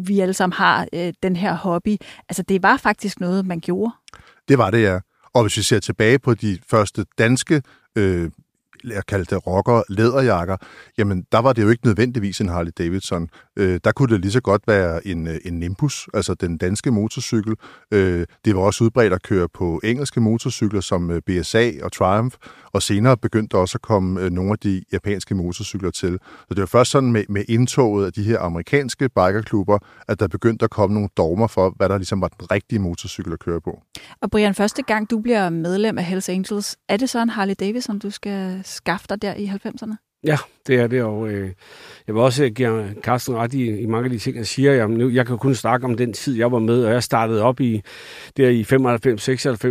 vi 0.06 0.20
alle 0.20 0.34
sammen 0.34 0.54
har 0.54 0.86
øh, 0.92 1.12
den 1.22 1.36
her 1.36 1.54
hobby. 1.54 1.96
Altså 2.28 2.42
det 2.42 2.62
var 2.62 2.76
faktisk 2.76 3.20
noget, 3.20 3.46
man 3.46 3.60
gjorde. 3.60 3.92
Det 4.48 4.58
var 4.58 4.70
det, 4.70 4.82
ja. 4.82 4.98
Og 5.34 5.42
hvis 5.42 5.56
vi 5.56 5.62
ser 5.62 5.80
tilbage 5.80 6.18
på 6.18 6.34
de 6.34 6.58
første 6.70 7.04
danske 7.18 7.62
øh, 7.96 8.30
jeg 8.84 9.06
kaldte 9.06 9.34
det 9.34 9.46
rocker 9.46 9.82
læderjakker, 9.88 10.56
jamen 10.98 11.26
der 11.32 11.38
var 11.38 11.52
det 11.52 11.62
jo 11.62 11.68
ikke 11.68 11.86
nødvendigvis 11.86 12.40
en 12.40 12.48
Harley 12.48 12.72
Davidson. 12.78 13.28
Øh, 13.56 13.80
der 13.84 13.92
kunne 13.92 14.12
det 14.14 14.20
lige 14.20 14.32
så 14.32 14.40
godt 14.40 14.62
være 14.66 15.06
en, 15.06 15.26
øh, 15.26 15.38
en 15.44 15.60
Nimbus, 15.60 16.08
altså 16.14 16.34
den 16.34 16.56
danske 16.56 16.90
motorcykel. 16.90 17.54
Øh, 17.90 18.26
det 18.44 18.56
var 18.56 18.62
også 18.62 18.84
udbredt 18.84 19.12
at 19.12 19.22
køre 19.22 19.48
på 19.48 19.80
engelske 19.84 20.20
motorcykler 20.20 20.80
som 20.80 21.10
øh, 21.10 21.22
BSA 21.26 21.70
og 21.82 21.92
Triumph, 21.92 22.36
og 22.72 22.82
senere 22.82 23.16
begyndte 23.16 23.54
også 23.54 23.78
at 23.78 23.82
komme 23.82 24.20
øh, 24.20 24.30
nogle 24.30 24.52
af 24.52 24.58
de 24.58 24.82
japanske 24.92 25.34
motorcykler 25.34 25.90
til. 25.90 26.18
Så 26.48 26.54
det 26.54 26.60
var 26.60 26.66
først 26.66 26.90
sådan 26.90 27.12
med, 27.12 27.24
med 27.28 27.44
indtoget 27.48 28.06
af 28.06 28.12
de 28.12 28.22
her 28.22 28.40
amerikanske 28.40 29.08
bikerklubber, 29.08 29.78
at 30.08 30.20
der 30.20 30.28
begyndte 30.28 30.64
at 30.64 30.70
komme 30.70 30.94
nogle 30.94 31.08
dogmer 31.16 31.46
for, 31.46 31.70
hvad 31.76 31.88
der 31.88 31.98
ligesom 31.98 32.20
var 32.20 32.28
den 32.28 32.50
rigtige 32.50 32.78
motorcykel 32.78 33.32
at 33.32 33.38
køre 33.38 33.60
på. 33.60 33.82
Og 34.20 34.30
Brian, 34.30 34.54
første 34.54 34.82
gang 34.82 35.10
du 35.10 35.20
bliver 35.20 35.50
medlem 35.50 35.98
af 35.98 36.04
Hells 36.04 36.28
Angels, 36.28 36.76
er 36.88 36.96
det 36.96 37.10
så 37.10 37.22
en 37.22 37.28
Harley 37.28 37.54
Davidson, 37.60 37.98
du 37.98 38.10
skal 38.10 38.60
skaffe 38.64 39.06
dig 39.08 39.22
der 39.22 39.34
i 39.34 39.46
90'erne? 39.46 40.05
Ja, 40.26 40.36
det 40.66 40.76
er 40.76 40.86
det, 40.86 41.02
og 41.02 41.28
øh, 41.28 41.50
jeg 42.06 42.14
vil 42.14 42.22
også 42.22 42.50
give 42.50 42.94
Carsten 43.02 43.36
ret 43.36 43.54
i, 43.54 43.80
i 43.80 43.86
mange 43.86 44.04
af 44.04 44.10
de 44.10 44.18
ting, 44.18 44.36
han 44.36 44.44
siger. 44.44 44.72
Jeg, 44.72 44.88
nu, 44.88 45.08
jeg 45.08 45.26
kan 45.26 45.38
kun 45.38 45.54
snakke 45.54 45.86
om 45.86 45.96
den 45.96 46.12
tid, 46.12 46.36
jeg 46.36 46.52
var 46.52 46.58
med, 46.58 46.84
og 46.84 46.92
jeg 46.92 47.02
startede 47.02 47.42
op 47.42 47.60
i 47.60 47.82
der 48.36 48.48
i 48.48 48.62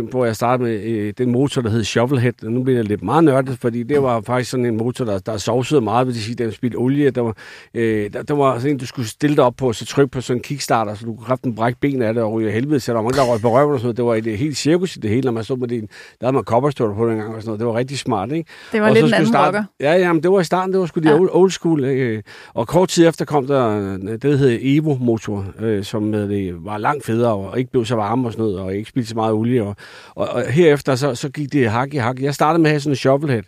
95-96, 0.06 0.10
hvor 0.10 0.24
jeg 0.24 0.36
startede 0.36 0.68
med 0.68 0.82
øh, 0.82 1.12
den 1.18 1.32
motor, 1.32 1.62
der 1.62 1.70
hed 1.70 1.84
Shovelhead. 1.84 2.44
Og 2.44 2.52
nu 2.52 2.62
bliver 2.62 2.78
det 2.78 2.88
lidt 2.88 3.02
meget 3.02 3.24
nørdet, 3.24 3.58
fordi 3.58 3.82
det 3.82 4.02
var 4.02 4.20
faktisk 4.20 4.50
sådan 4.50 4.66
en 4.66 4.76
motor, 4.76 5.04
der, 5.04 5.18
der 5.18 5.36
sovsede 5.36 5.80
meget, 5.80 6.06
vil 6.06 6.14
det 6.14 6.22
sige, 6.22 6.34
den 6.34 6.52
spildte 6.52 6.76
olie. 6.76 7.10
Der 7.10 7.20
var, 7.20 7.36
øh, 7.74 8.12
der, 8.12 8.22
der 8.22 8.34
var 8.34 8.58
sådan 8.58 8.70
en, 8.70 8.78
du 8.78 8.86
skulle 8.86 9.08
stille 9.08 9.36
dig 9.36 9.44
op 9.44 9.54
på, 9.56 9.72
så 9.72 9.86
trykke 9.86 10.10
på 10.10 10.20
sådan 10.20 10.38
en 10.38 10.42
kickstarter, 10.42 10.94
så 10.94 11.06
du 11.06 11.14
kunne 11.14 11.26
kræfte 11.26 11.46
en 11.46 11.54
bræk 11.54 11.74
ben 11.80 12.02
af 12.02 12.14
det, 12.14 12.22
og 12.22 12.32
ryge 12.32 12.52
helvede, 12.52 12.80
så 12.80 12.92
der 12.92 12.96
var 12.96 13.02
mange, 13.02 13.18
der 13.18 13.24
røg 13.24 13.40
på 13.40 13.52
røven 13.52 13.72
og 13.72 13.78
sådan 13.80 13.86
noget. 13.86 13.96
Det 13.96 14.04
var 14.04 14.32
et 14.32 14.38
helt 14.38 14.56
cirkus 14.56 14.96
i 14.96 14.98
det 14.98 15.10
hele, 15.10 15.22
når 15.22 15.32
man 15.32 15.44
stod 15.44 15.56
med 15.56 15.68
det. 15.68 15.80
Der 16.20 16.26
havde 16.26 16.34
man 16.34 16.44
kopperstøtter 16.44 16.94
på 16.94 17.08
den 17.08 17.16
gang 17.16 17.34
og 17.34 17.42
sådan 17.42 17.48
noget. 17.48 17.60
Det 17.60 17.66
var 17.66 17.74
rigtig 17.74 17.98
smart, 17.98 18.32
ikke? 18.32 18.50
Det 18.72 18.80
var 18.80 18.88
og 18.88 18.94
lidt 18.94 19.06
en 19.06 19.14
anden 19.14 19.28
starte, 19.28 19.64
Ja, 19.80 19.92
jamen, 19.92 20.22
det 20.22 20.30
var 20.30 20.42
starten, 20.46 20.72
det 20.72 20.80
var 20.80 20.86
sgu 20.86 21.00
de 21.00 21.08
ja. 21.08 21.18
old 21.18 21.50
school. 21.50 21.84
Ikke? 21.84 22.22
Og 22.54 22.68
kort 22.68 22.88
tid 22.88 23.08
efter 23.08 23.24
kom 23.24 23.46
der 23.46 23.96
det, 23.96 24.22
der 24.22 24.36
hedder 24.36 24.58
Evo-motor, 24.60 25.44
øh, 25.60 25.84
som 25.84 26.12
det 26.12 26.64
var 26.64 26.78
langt 26.78 27.04
federe 27.04 27.32
og 27.32 27.58
ikke 27.58 27.70
blev 27.70 27.84
så 27.84 27.94
varm 27.94 28.24
og 28.24 28.32
sådan 28.32 28.42
noget, 28.42 28.58
og 28.58 28.74
ikke 28.74 28.90
spildte 28.90 29.08
så 29.08 29.14
meget 29.14 29.32
olie. 29.32 29.62
Og, 29.62 29.76
og, 30.14 30.28
og 30.28 30.42
herefter 30.42 30.94
så, 30.94 31.14
så 31.14 31.28
gik 31.28 31.52
det 31.52 31.70
hak 31.70 31.94
i 31.94 31.96
hak. 31.96 32.20
Jeg 32.20 32.34
startede 32.34 32.62
med 32.62 32.70
at 32.70 32.72
have 32.72 32.80
sådan 32.80 32.92
en 32.92 32.96
shovelhead, 32.96 33.42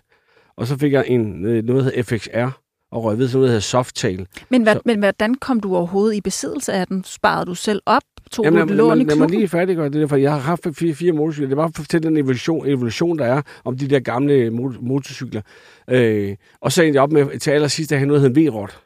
og 0.56 0.66
så 0.66 0.76
fik 0.78 0.92
jeg 0.92 1.04
en, 1.06 1.44
øh, 1.44 1.64
noget, 1.64 1.84
der 1.84 1.90
hedder 1.90 2.02
FXR, 2.02 2.50
og 2.92 3.04
røg 3.04 3.18
ved 3.18 3.28
sådan 3.28 3.38
noget, 3.38 3.48
der 3.48 3.50
hedder 3.50 3.60
Softail. 3.60 4.26
Men, 4.50 4.62
hvad, 4.62 4.74
så, 4.74 4.80
men 4.84 4.98
hvordan 4.98 5.34
kom 5.34 5.60
du 5.60 5.76
overhovedet 5.76 6.16
i 6.16 6.20
besiddelse 6.20 6.72
af 6.72 6.86
den? 6.86 7.04
Sparede 7.04 7.46
du 7.46 7.54
selv 7.54 7.82
op? 7.86 8.02
Tog 8.32 8.44
Jamen, 8.44 8.68
du 8.68 8.74
lån 8.74 9.00
i 9.00 9.04
klubben? 9.04 9.08
Lad 9.08 9.16
mig 9.16 9.30
lige 9.30 9.48
færdiggøre 9.48 9.88
det, 9.88 10.08
for 10.08 10.16
jeg 10.16 10.32
har 10.32 10.38
haft 10.38 10.66
fire, 10.74 10.94
fire 10.94 11.12
motorcykler. 11.12 11.48
Det 11.48 11.56
var 11.56 11.62
for 11.62 11.68
at 11.68 11.76
fortælle 11.76 12.08
den 12.08 12.16
evolution, 12.16 12.66
evolution, 12.66 13.18
der 13.18 13.24
er 13.24 13.42
om 13.64 13.78
de 13.78 13.88
der 13.88 14.00
gamle 14.00 14.50
motorcykler. 14.80 15.42
Øh, 15.90 16.36
og 16.60 16.72
så 16.72 16.82
endte 16.82 16.96
jeg 16.96 17.02
op 17.02 17.12
med 17.12 17.38
til 17.38 17.50
allersidst 17.50 17.92
at 17.92 17.98
have 17.98 18.08
noget, 18.08 18.22
der 18.22 18.28
en 18.28 18.48
V-rot 18.48 18.80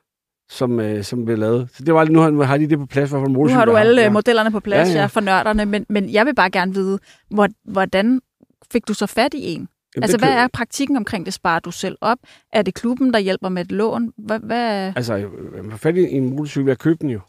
som, 0.53 0.81
øh, 0.81 1.05
som 1.05 1.25
blev 1.25 1.39
lavet. 1.39 1.69
Så 1.75 1.85
det 1.85 1.95
var 1.95 2.05
nu 2.05 2.43
har 2.43 2.57
de 2.57 2.69
det 2.69 2.79
på 2.79 2.87
plads, 2.87 3.11
for 3.11 3.27
Nu 3.29 3.49
har 3.49 3.65
du 3.65 3.77
alle 3.77 4.03
ja. 4.03 4.11
modellerne 4.11 4.51
på 4.51 4.61
plads, 4.61 4.89
ja, 4.89 4.95
ja. 4.95 5.01
ja, 5.01 5.07
for 5.07 5.21
nørderne, 5.21 5.67
men, 5.67 5.87
men 5.89 6.13
jeg 6.13 6.27
vil 6.27 6.35
bare 6.35 6.51
gerne 6.51 6.75
vide, 6.75 6.99
hvor, 7.31 7.49
hvordan 7.65 8.21
fik 8.73 8.89
du 8.89 8.95
så 8.95 9.07
fat 9.07 9.35
i 9.35 9.53
en? 9.53 9.69
Jamen, 9.97 10.03
altså, 10.03 10.19
hvad 10.19 10.29
er 10.29 10.49
praktikken 10.53 10.97
omkring 10.97 11.27
det? 11.27 11.35
Sparer 11.35 11.61
du 11.61 11.71
selv 11.71 11.97
op? 12.01 12.19
Er 12.53 12.63
det 12.63 12.75
klubben, 12.75 13.13
der 13.13 13.19
hjælper 13.19 13.49
med 13.49 13.65
et 13.65 13.73
lån? 13.73 14.13
Hvad, 14.19 14.39
hvad... 14.39 14.93
Altså, 14.97 15.15
jeg 15.15 15.29
fat 15.77 15.97
i 15.97 16.13
en 16.13 16.31
motorcykel, 16.31 16.69
jeg 16.69 16.79
købte 16.79 17.03
den 17.03 17.11
jo. 17.11 17.21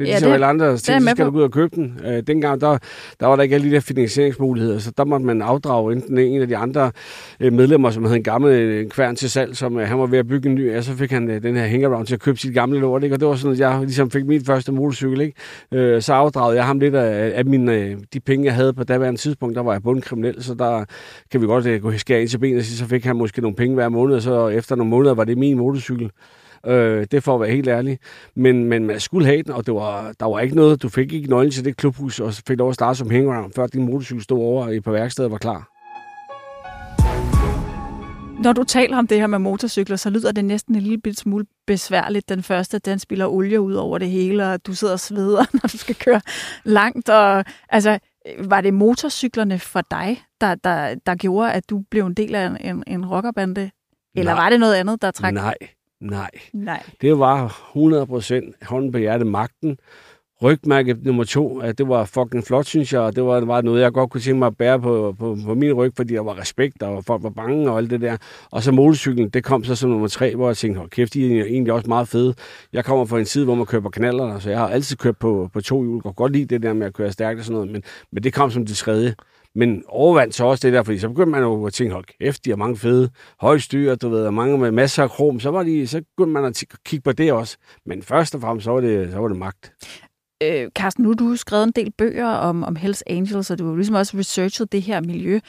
Det 0.00 0.06
er 0.06 0.10
ja, 0.10 0.14
ligesom 0.14 0.32
alle 0.32 0.46
andre 0.46 0.76
ting, 0.76 1.02
så 1.02 1.10
skal 1.10 1.26
du 1.26 1.30
ud 1.30 1.42
og 1.42 1.50
købe 1.50 1.76
den. 1.76 2.00
Øh, 2.06 2.22
dengang, 2.26 2.60
der, 2.60 2.78
der 3.20 3.26
var 3.26 3.36
der 3.36 3.42
ikke 3.42 3.54
alle 3.54 3.70
de 3.70 3.74
der 3.74 3.80
finansieringsmuligheder, 3.80 4.78
så 4.78 4.92
der 4.96 5.04
måtte 5.04 5.26
man 5.26 5.42
afdrage 5.42 5.92
enten 5.92 6.18
en 6.18 6.42
af 6.42 6.48
de 6.48 6.56
andre 6.56 6.92
øh, 7.40 7.52
medlemmer, 7.52 7.90
som 7.90 8.04
havde 8.04 8.16
en 8.16 8.22
gammel 8.22 8.52
øh, 8.52 8.88
kværn 8.88 9.16
til 9.16 9.30
salg, 9.30 9.56
som 9.56 9.78
øh, 9.78 9.88
han 9.88 9.98
var 9.98 10.06
ved 10.06 10.18
at 10.18 10.28
bygge 10.28 10.48
en 10.48 10.54
ny, 10.54 10.76
og 10.76 10.84
så 10.84 10.94
fik 10.94 11.10
han 11.10 11.30
øh, 11.30 11.42
den 11.42 11.56
her 11.56 11.66
hangaround 11.66 12.06
til 12.06 12.14
at 12.14 12.20
købe 12.20 12.38
sit 12.38 12.54
gamle 12.54 12.80
lort, 12.80 13.02
ikke? 13.02 13.16
og 13.16 13.20
det 13.20 13.28
var 13.28 13.34
sådan, 13.34 13.52
at 13.52 13.60
jeg 13.60 13.80
ligesom 13.80 14.10
fik 14.10 14.26
min 14.26 14.44
første 14.44 14.72
motorcykel, 14.72 15.20
ikke? 15.20 15.34
Øh, 15.72 16.02
så 16.02 16.12
afdragede 16.12 16.56
jeg 16.56 16.66
ham 16.66 16.78
lidt 16.78 16.94
af, 16.94 17.32
af 17.34 17.44
mine, 17.44 17.74
øh, 17.74 17.96
de 18.14 18.20
penge, 18.20 18.46
jeg 18.46 18.54
havde 18.54 18.72
på 18.72 18.84
daværende 18.84 19.20
tidspunkt, 19.20 19.56
der 19.56 19.62
var 19.62 19.72
jeg 19.72 19.82
bundkriminel, 19.82 20.42
så 20.42 20.54
der 20.54 20.84
kan 21.30 21.40
vi 21.40 21.46
godt 21.46 21.66
øh, 21.66 21.82
gå 21.82 21.92
skære 21.92 22.20
ind 22.20 22.28
til 22.28 22.38
benet, 22.38 22.66
så 22.66 22.86
fik 22.86 23.04
han 23.04 23.16
måske 23.16 23.40
nogle 23.40 23.56
penge 23.56 23.74
hver 23.74 23.88
måned, 23.88 24.16
og 24.16 24.22
så 24.22 24.48
efter 24.48 24.76
nogle 24.76 24.90
måneder 24.90 25.14
var 25.14 25.24
det 25.24 25.38
min 25.38 25.56
motorcykel. 25.56 26.10
Øh, 26.66 27.06
det 27.10 27.22
får 27.22 27.34
at 27.34 27.40
være 27.40 27.50
helt 27.50 27.68
ærlig. 27.68 27.98
Men, 28.34 28.64
men 28.64 28.86
man 28.86 29.00
skulle 29.00 29.26
have 29.26 29.42
den, 29.42 29.52
og 29.52 29.66
det 29.66 29.74
var, 29.74 30.12
der 30.20 30.26
var 30.26 30.40
ikke 30.40 30.56
noget. 30.56 30.82
Du 30.82 30.88
fik 30.88 31.12
ikke 31.12 31.30
nøglen 31.30 31.52
til 31.52 31.64
det 31.64 31.76
klubhus, 31.76 32.20
og 32.20 32.34
fik 32.34 32.58
lov 32.58 32.68
at 32.68 32.74
starte 32.74 32.98
som 32.98 33.10
hangaround, 33.10 33.52
før 33.56 33.66
din 33.66 33.84
motorcykel 33.84 34.22
stod 34.22 34.38
over 34.38 34.68
i 34.68 34.80
på 34.80 34.92
værkstedet 34.92 35.30
var 35.30 35.38
klar. 35.38 35.80
Når 38.42 38.52
du 38.52 38.64
taler 38.64 38.98
om 38.98 39.06
det 39.06 39.20
her 39.20 39.26
med 39.26 39.38
motorcykler, 39.38 39.96
så 39.96 40.10
lyder 40.10 40.32
det 40.32 40.44
næsten 40.44 40.74
en 40.74 40.82
lille 40.82 41.14
smule 41.14 41.46
besværligt. 41.66 42.28
Den 42.28 42.42
første, 42.42 42.78
den 42.78 42.98
spiller 42.98 43.26
olie 43.26 43.60
ud 43.60 43.74
over 43.74 43.98
det 43.98 44.10
hele, 44.10 44.46
og 44.46 44.66
du 44.66 44.74
sidder 44.74 44.92
og 44.92 45.00
sveder, 45.00 45.44
når 45.62 45.68
du 45.72 45.78
skal 45.78 45.94
køre 45.94 46.20
langt. 46.64 47.08
Og, 47.08 47.44
altså, 47.68 47.98
var 48.38 48.60
det 48.60 48.74
motorcyklerne 48.74 49.58
for 49.58 49.80
dig, 49.90 50.22
der, 50.40 50.54
der, 50.54 50.94
der 51.06 51.14
gjorde, 51.14 51.52
at 51.52 51.70
du 51.70 51.82
blev 51.90 52.06
en 52.06 52.14
del 52.14 52.34
af 52.34 52.50
en, 52.60 52.84
en 52.86 53.06
rockerbande? 53.06 53.70
Eller 54.14 54.34
nej. 54.34 54.42
var 54.42 54.50
det 54.50 54.60
noget 54.60 54.74
andet, 54.74 55.02
der 55.02 55.10
trak? 55.10 55.34
Nej, 55.34 55.54
nej. 56.00 56.30
Nej. 56.52 56.82
Det 57.00 57.18
var 57.18 57.48
100% 57.76 58.66
hånden 58.66 58.92
på 58.92 58.98
hjertet 58.98 59.26
magten 59.26 59.78
rygmærke 60.42 60.96
nummer 61.02 61.24
to, 61.24 61.60
at 61.60 61.78
det 61.78 61.88
var 61.88 62.04
fucking 62.04 62.44
flot, 62.44 62.66
synes 62.66 62.92
jeg, 62.92 63.00
og 63.00 63.16
det 63.16 63.24
var, 63.24 63.40
var 63.40 63.60
noget, 63.60 63.82
jeg 63.82 63.92
godt 63.92 64.10
kunne 64.10 64.20
tænke 64.20 64.38
mig 64.38 64.46
at 64.46 64.56
bære 64.56 64.80
på, 64.80 65.14
på, 65.18 65.36
på 65.44 65.54
min 65.54 65.72
ryg, 65.72 65.92
fordi 65.96 66.14
der 66.14 66.20
var 66.20 66.40
respekt, 66.40 66.82
og 66.82 67.04
folk 67.04 67.22
var 67.22 67.30
bange 67.30 67.70
og 67.70 67.78
alt 67.78 67.90
det 67.90 68.00
der. 68.00 68.16
Og 68.50 68.62
så 68.62 68.72
motorcyklen, 68.72 69.28
det 69.28 69.44
kom 69.44 69.64
så 69.64 69.74
som 69.74 69.90
nummer 69.90 70.08
tre, 70.08 70.36
hvor 70.36 70.48
jeg 70.48 70.56
tænkte, 70.56 70.78
hold 70.78 70.90
kæft, 70.90 71.14
de 71.14 71.38
er 71.40 71.44
egentlig 71.44 71.72
også 71.72 71.88
meget 71.88 72.08
fede. 72.08 72.34
Jeg 72.72 72.84
kommer 72.84 73.04
fra 73.04 73.18
en 73.18 73.24
side, 73.24 73.44
hvor 73.44 73.54
man 73.54 73.66
kører 73.66 73.82
på 73.82 73.90
kanaler, 73.90 74.38
så 74.38 74.50
jeg 74.50 74.58
har 74.58 74.68
altid 74.68 74.96
kørt 74.96 75.16
på, 75.16 75.50
på 75.52 75.60
to 75.60 75.82
hjul, 75.82 76.02
og 76.04 76.16
godt 76.16 76.32
lide 76.32 76.44
det 76.44 76.62
der 76.62 76.72
med 76.72 76.86
at 76.86 76.94
køre 76.94 77.12
stærkt 77.12 77.38
og 77.38 77.44
sådan 77.44 77.54
noget, 77.54 77.72
men, 77.72 77.82
men 78.12 78.22
det 78.22 78.32
kom 78.32 78.50
som 78.50 78.66
det 78.66 78.76
tredje. 78.76 79.14
Men 79.54 79.84
overvandt 79.88 80.34
så 80.34 80.44
også 80.44 80.66
det 80.66 80.74
der, 80.74 80.82
fordi 80.82 80.98
så 80.98 81.08
begyndte 81.08 81.30
man 81.30 81.42
jo 81.42 81.66
at 81.66 81.72
tænke, 81.72 81.92
hold 81.92 82.04
kæft, 82.20 82.44
de 82.44 82.50
har 82.50 82.56
mange 82.56 82.76
fede 82.76 83.10
højstyr, 83.40 83.94
du 83.94 84.08
ved, 84.08 84.26
og 84.26 84.34
mange 84.34 84.58
med 84.58 84.70
masser 84.70 85.02
af 85.02 85.10
krom, 85.10 85.40
så, 85.40 85.50
var 85.50 85.62
de, 85.62 85.86
så 85.86 86.02
begyndte 86.16 86.32
man 86.32 86.44
at 86.44 86.64
kigge 86.84 87.02
på 87.02 87.12
det 87.12 87.32
også. 87.32 87.56
Men 87.86 88.02
først 88.02 88.34
og 88.34 88.40
fremmest, 88.40 88.64
så 88.64 88.70
var 88.70 88.80
det, 88.80 89.12
så 89.12 89.18
var 89.18 89.28
det 89.28 89.36
magt. 89.36 89.72
Øh, 90.42 90.68
Carsten, 90.70 91.02
nu 91.02 91.08
har 91.08 91.14
du 91.14 91.36
skrevet 91.36 91.64
en 91.64 91.72
del 91.72 91.92
bøger 91.98 92.28
om, 92.28 92.64
om 92.64 92.76
Hells 92.76 93.02
Angels, 93.06 93.50
og 93.50 93.58
du 93.58 93.68
har 93.68 93.76
ligesom 93.76 93.94
også 93.94 94.16
researchet 94.16 94.72
det 94.72 94.82
her 94.82 95.00
miljø. 95.00 95.40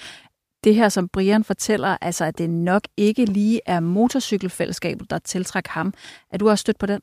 Det 0.63 0.75
her, 0.75 0.89
som 0.89 1.09
Brian 1.09 1.43
fortæller, 1.43 1.97
altså 2.01 2.25
at 2.25 2.37
det 2.37 2.49
nok 2.49 2.81
ikke 2.97 3.25
lige 3.25 3.61
er 3.65 3.79
motorcykelfællesskabet, 3.79 5.09
der 5.09 5.19
tiltrækker 5.19 5.71
ham. 5.71 5.93
Er 6.31 6.37
du 6.37 6.49
også 6.49 6.61
stødt 6.61 6.79
på 6.79 6.85
den? 6.85 7.01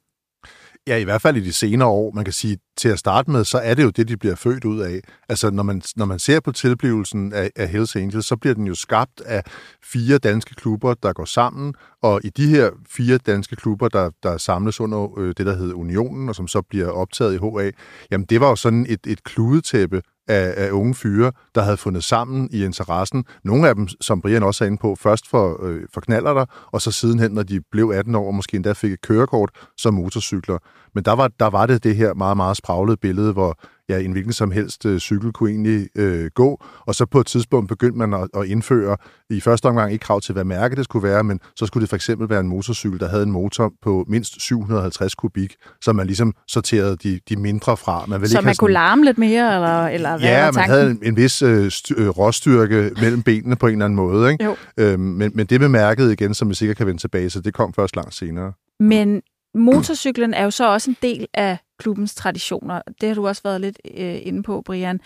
Ja, 0.89 0.97
i 0.97 1.05
hvert 1.05 1.23
fald 1.23 1.37
i 1.37 1.41
de 1.41 1.53
senere 1.53 1.89
år. 1.89 2.13
Man 2.15 2.25
kan 2.25 2.33
sige, 2.33 2.59
til 2.77 2.89
at 2.89 2.99
starte 2.99 3.31
med, 3.31 3.45
så 3.45 3.59
er 3.59 3.75
det 3.75 3.83
jo 3.83 3.91
det, 3.91 4.09
de 4.09 4.17
bliver 4.17 4.35
født 4.35 4.65
ud 4.65 4.81
af. 4.81 5.01
Altså, 5.29 5.51
når 5.51 5.63
man, 5.63 5.83
når 5.97 6.05
man 6.05 6.19
ser 6.19 6.41
på 6.41 6.53
tilblivelsen 6.53 7.33
af, 7.33 7.51
af 7.57 7.69
Hells 7.69 7.97
Angels, 7.97 8.27
så 8.27 8.37
bliver 8.37 8.55
den 8.55 8.67
jo 8.67 8.75
skabt 8.75 9.21
af 9.21 9.43
fire 9.85 10.19
danske 10.19 10.55
klubber, 10.55 10.95
der 10.95 11.13
går 11.13 11.25
sammen, 11.25 11.75
og 12.03 12.21
i 12.25 12.29
de 12.29 12.47
her 12.47 12.71
fire 12.91 13.19
danske 13.19 13.57
klubber, 13.57 13.89
der, 13.89 14.11
der 14.23 14.37
samles 14.37 14.81
under 14.81 15.19
øh, 15.19 15.29
det, 15.29 15.47
der 15.47 15.57
hedder 15.57 15.75
Unionen, 15.75 16.29
og 16.29 16.35
som 16.35 16.49
så 16.49 16.63
bliver 16.63 16.91
optaget 16.91 17.35
i 17.35 17.39
HA, 17.39 17.71
jamen 18.11 18.27
det 18.27 18.41
var 18.41 18.49
jo 18.49 18.57
sådan 18.57 18.87
et, 18.89 19.07
et 19.07 19.25
kludetæppe 19.25 20.03
af, 20.29 20.55
af 20.57 20.71
unge 20.71 20.95
fyre, 20.95 21.33
der 21.55 21.63
havde 21.63 21.77
fundet 21.77 22.05
sammen 22.05 22.49
i 22.53 22.65
interessen. 22.65 23.25
Nogle 23.45 23.69
af 23.69 23.75
dem, 23.75 23.89
som 24.01 24.21
Brian 24.21 24.43
også 24.43 24.65
er 24.65 24.67
inde 24.67 24.79
på, 24.79 24.97
først 25.01 25.29
for, 25.29 25.65
øh, 25.65 25.81
for 25.95 26.01
knaller 26.01 26.35
der, 26.35 26.45
og 26.73 26.83
så 26.83 26.93
sidenhen, 26.93 27.33
når 27.33 27.43
de 27.43 27.61
blev 27.73 27.93
18 27.95 28.15
år, 28.15 28.27
og 28.27 28.35
måske 28.35 28.55
endda 28.55 28.73
fik 28.73 28.93
et 28.93 29.01
kørekort 29.01 29.51
som 29.77 29.95
motorcykler. 29.95 30.59
Men 30.95 31.05
der 31.05 31.13
var, 31.13 31.29
der 31.41 31.47
var 31.47 31.67
det 31.67 31.85
det 31.85 31.97
her 31.97 32.15
meget, 32.15 32.37
meget 32.37 32.57
spraglede 32.57 32.97
billede, 32.97 33.33
hvor 33.33 33.59
ja, 33.89 33.99
en 33.99 34.13
hvilken 34.13 34.33
som 34.33 34.51
helst 34.51 34.87
øh, 34.87 34.99
cykel 34.99 35.33
kunne 35.33 35.51
egentlig 35.51 35.89
øh, 35.97 36.31
gå. 36.35 36.65
Og 36.87 36.95
så 36.95 37.07
på 37.07 37.21
et 37.21 37.27
tidspunkt 37.27 37.69
begyndte 37.69 37.99
man 37.99 38.15
at, 38.15 38.29
at 38.37 38.47
indføre 38.47 38.97
i 39.31 39.41
første 39.41 39.67
omgang 39.67 39.93
ikke 39.93 40.03
krav 40.03 40.21
til, 40.21 40.33
hvad 40.33 40.45
mærke 40.45 40.77
det 40.77 40.85
skulle 40.85 41.09
være, 41.09 41.25
men 41.25 41.41
så 41.57 41.67
skulle 41.67 41.83
det 41.83 41.89
for 41.89 41.97
eksempel 41.97 42.29
være 42.29 42.41
en 42.41 42.49
motorcykel, 42.49 43.01
der 43.01 43.09
havde 43.09 43.23
en 43.23 43.31
motor 43.31 43.73
på 43.83 44.05
mindst 44.09 44.41
750 44.41 45.15
kubik, 45.15 45.55
så 45.81 45.93
man 45.93 46.07
ligesom 46.07 46.35
sorterede 46.49 46.97
de, 46.97 47.21
de 47.29 47.37
mindre 47.37 47.77
fra. 47.77 48.05
Man 48.07 48.21
ville 48.21 48.31
så 48.31 48.39
ikke 48.39 48.45
man 48.45 48.55
kunne 48.55 48.67
sådan, 48.67 48.73
larme 48.73 49.05
lidt 49.05 49.19
mere, 49.19 49.55
eller, 49.55 49.87
eller 49.87 50.19
hvad 50.19 50.29
Ja, 50.29 50.51
man 50.51 50.65
havde 50.65 50.91
en, 50.91 50.99
en 51.03 51.17
vis 51.17 51.43
øh, 51.43 51.71
øh, 51.97 52.09
råstyrke 52.09 52.91
mellem 53.01 53.23
benene 53.23 53.57
på 53.57 53.67
en 53.67 53.73
eller 53.73 53.85
anden 53.85 53.97
måde. 53.97 54.33
Ikke? 54.33 54.55
Øhm, 54.79 55.01
men, 55.01 55.33
men 55.35 55.47
det 55.47 55.61
bemærkede 55.61 56.13
igen, 56.13 56.35
som 56.35 56.49
vi 56.49 56.55
sikkert 56.55 56.77
kan 56.77 56.87
vende 56.87 57.01
tilbage, 57.01 57.31
så 57.31 57.41
det 57.41 57.55
kom 57.55 57.73
først 57.73 57.97
langt 57.97 58.15
senere. 58.15 58.53
Men 58.81 59.23
motorcyklen 59.55 60.35
er 60.35 60.45
jo 60.45 60.51
så 60.51 60.73
også 60.73 60.91
en 60.91 60.97
del 61.03 61.27
af 61.35 61.59
klubbens 61.79 62.15
traditioner. 62.15 62.83
Det 63.01 63.09
har 63.09 63.15
du 63.15 63.27
også 63.27 63.43
været 63.45 63.61
lidt 63.61 63.79
øh, 63.95 64.19
inde 64.23 64.43
på, 64.43 64.63
Brian. 64.67 65.01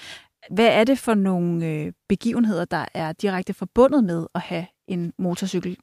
Hvad 0.50 0.66
er 0.66 0.84
det 0.84 0.98
for 0.98 1.14
nogle 1.14 1.66
øh, 1.66 1.92
begivenheder, 2.08 2.64
der 2.64 2.84
er 2.94 3.12
direkte 3.12 3.54
forbundet 3.54 4.04
med 4.04 4.26
at 4.34 4.40
have 4.40 4.66
en 4.88 5.12
motorcykel? 5.18 5.76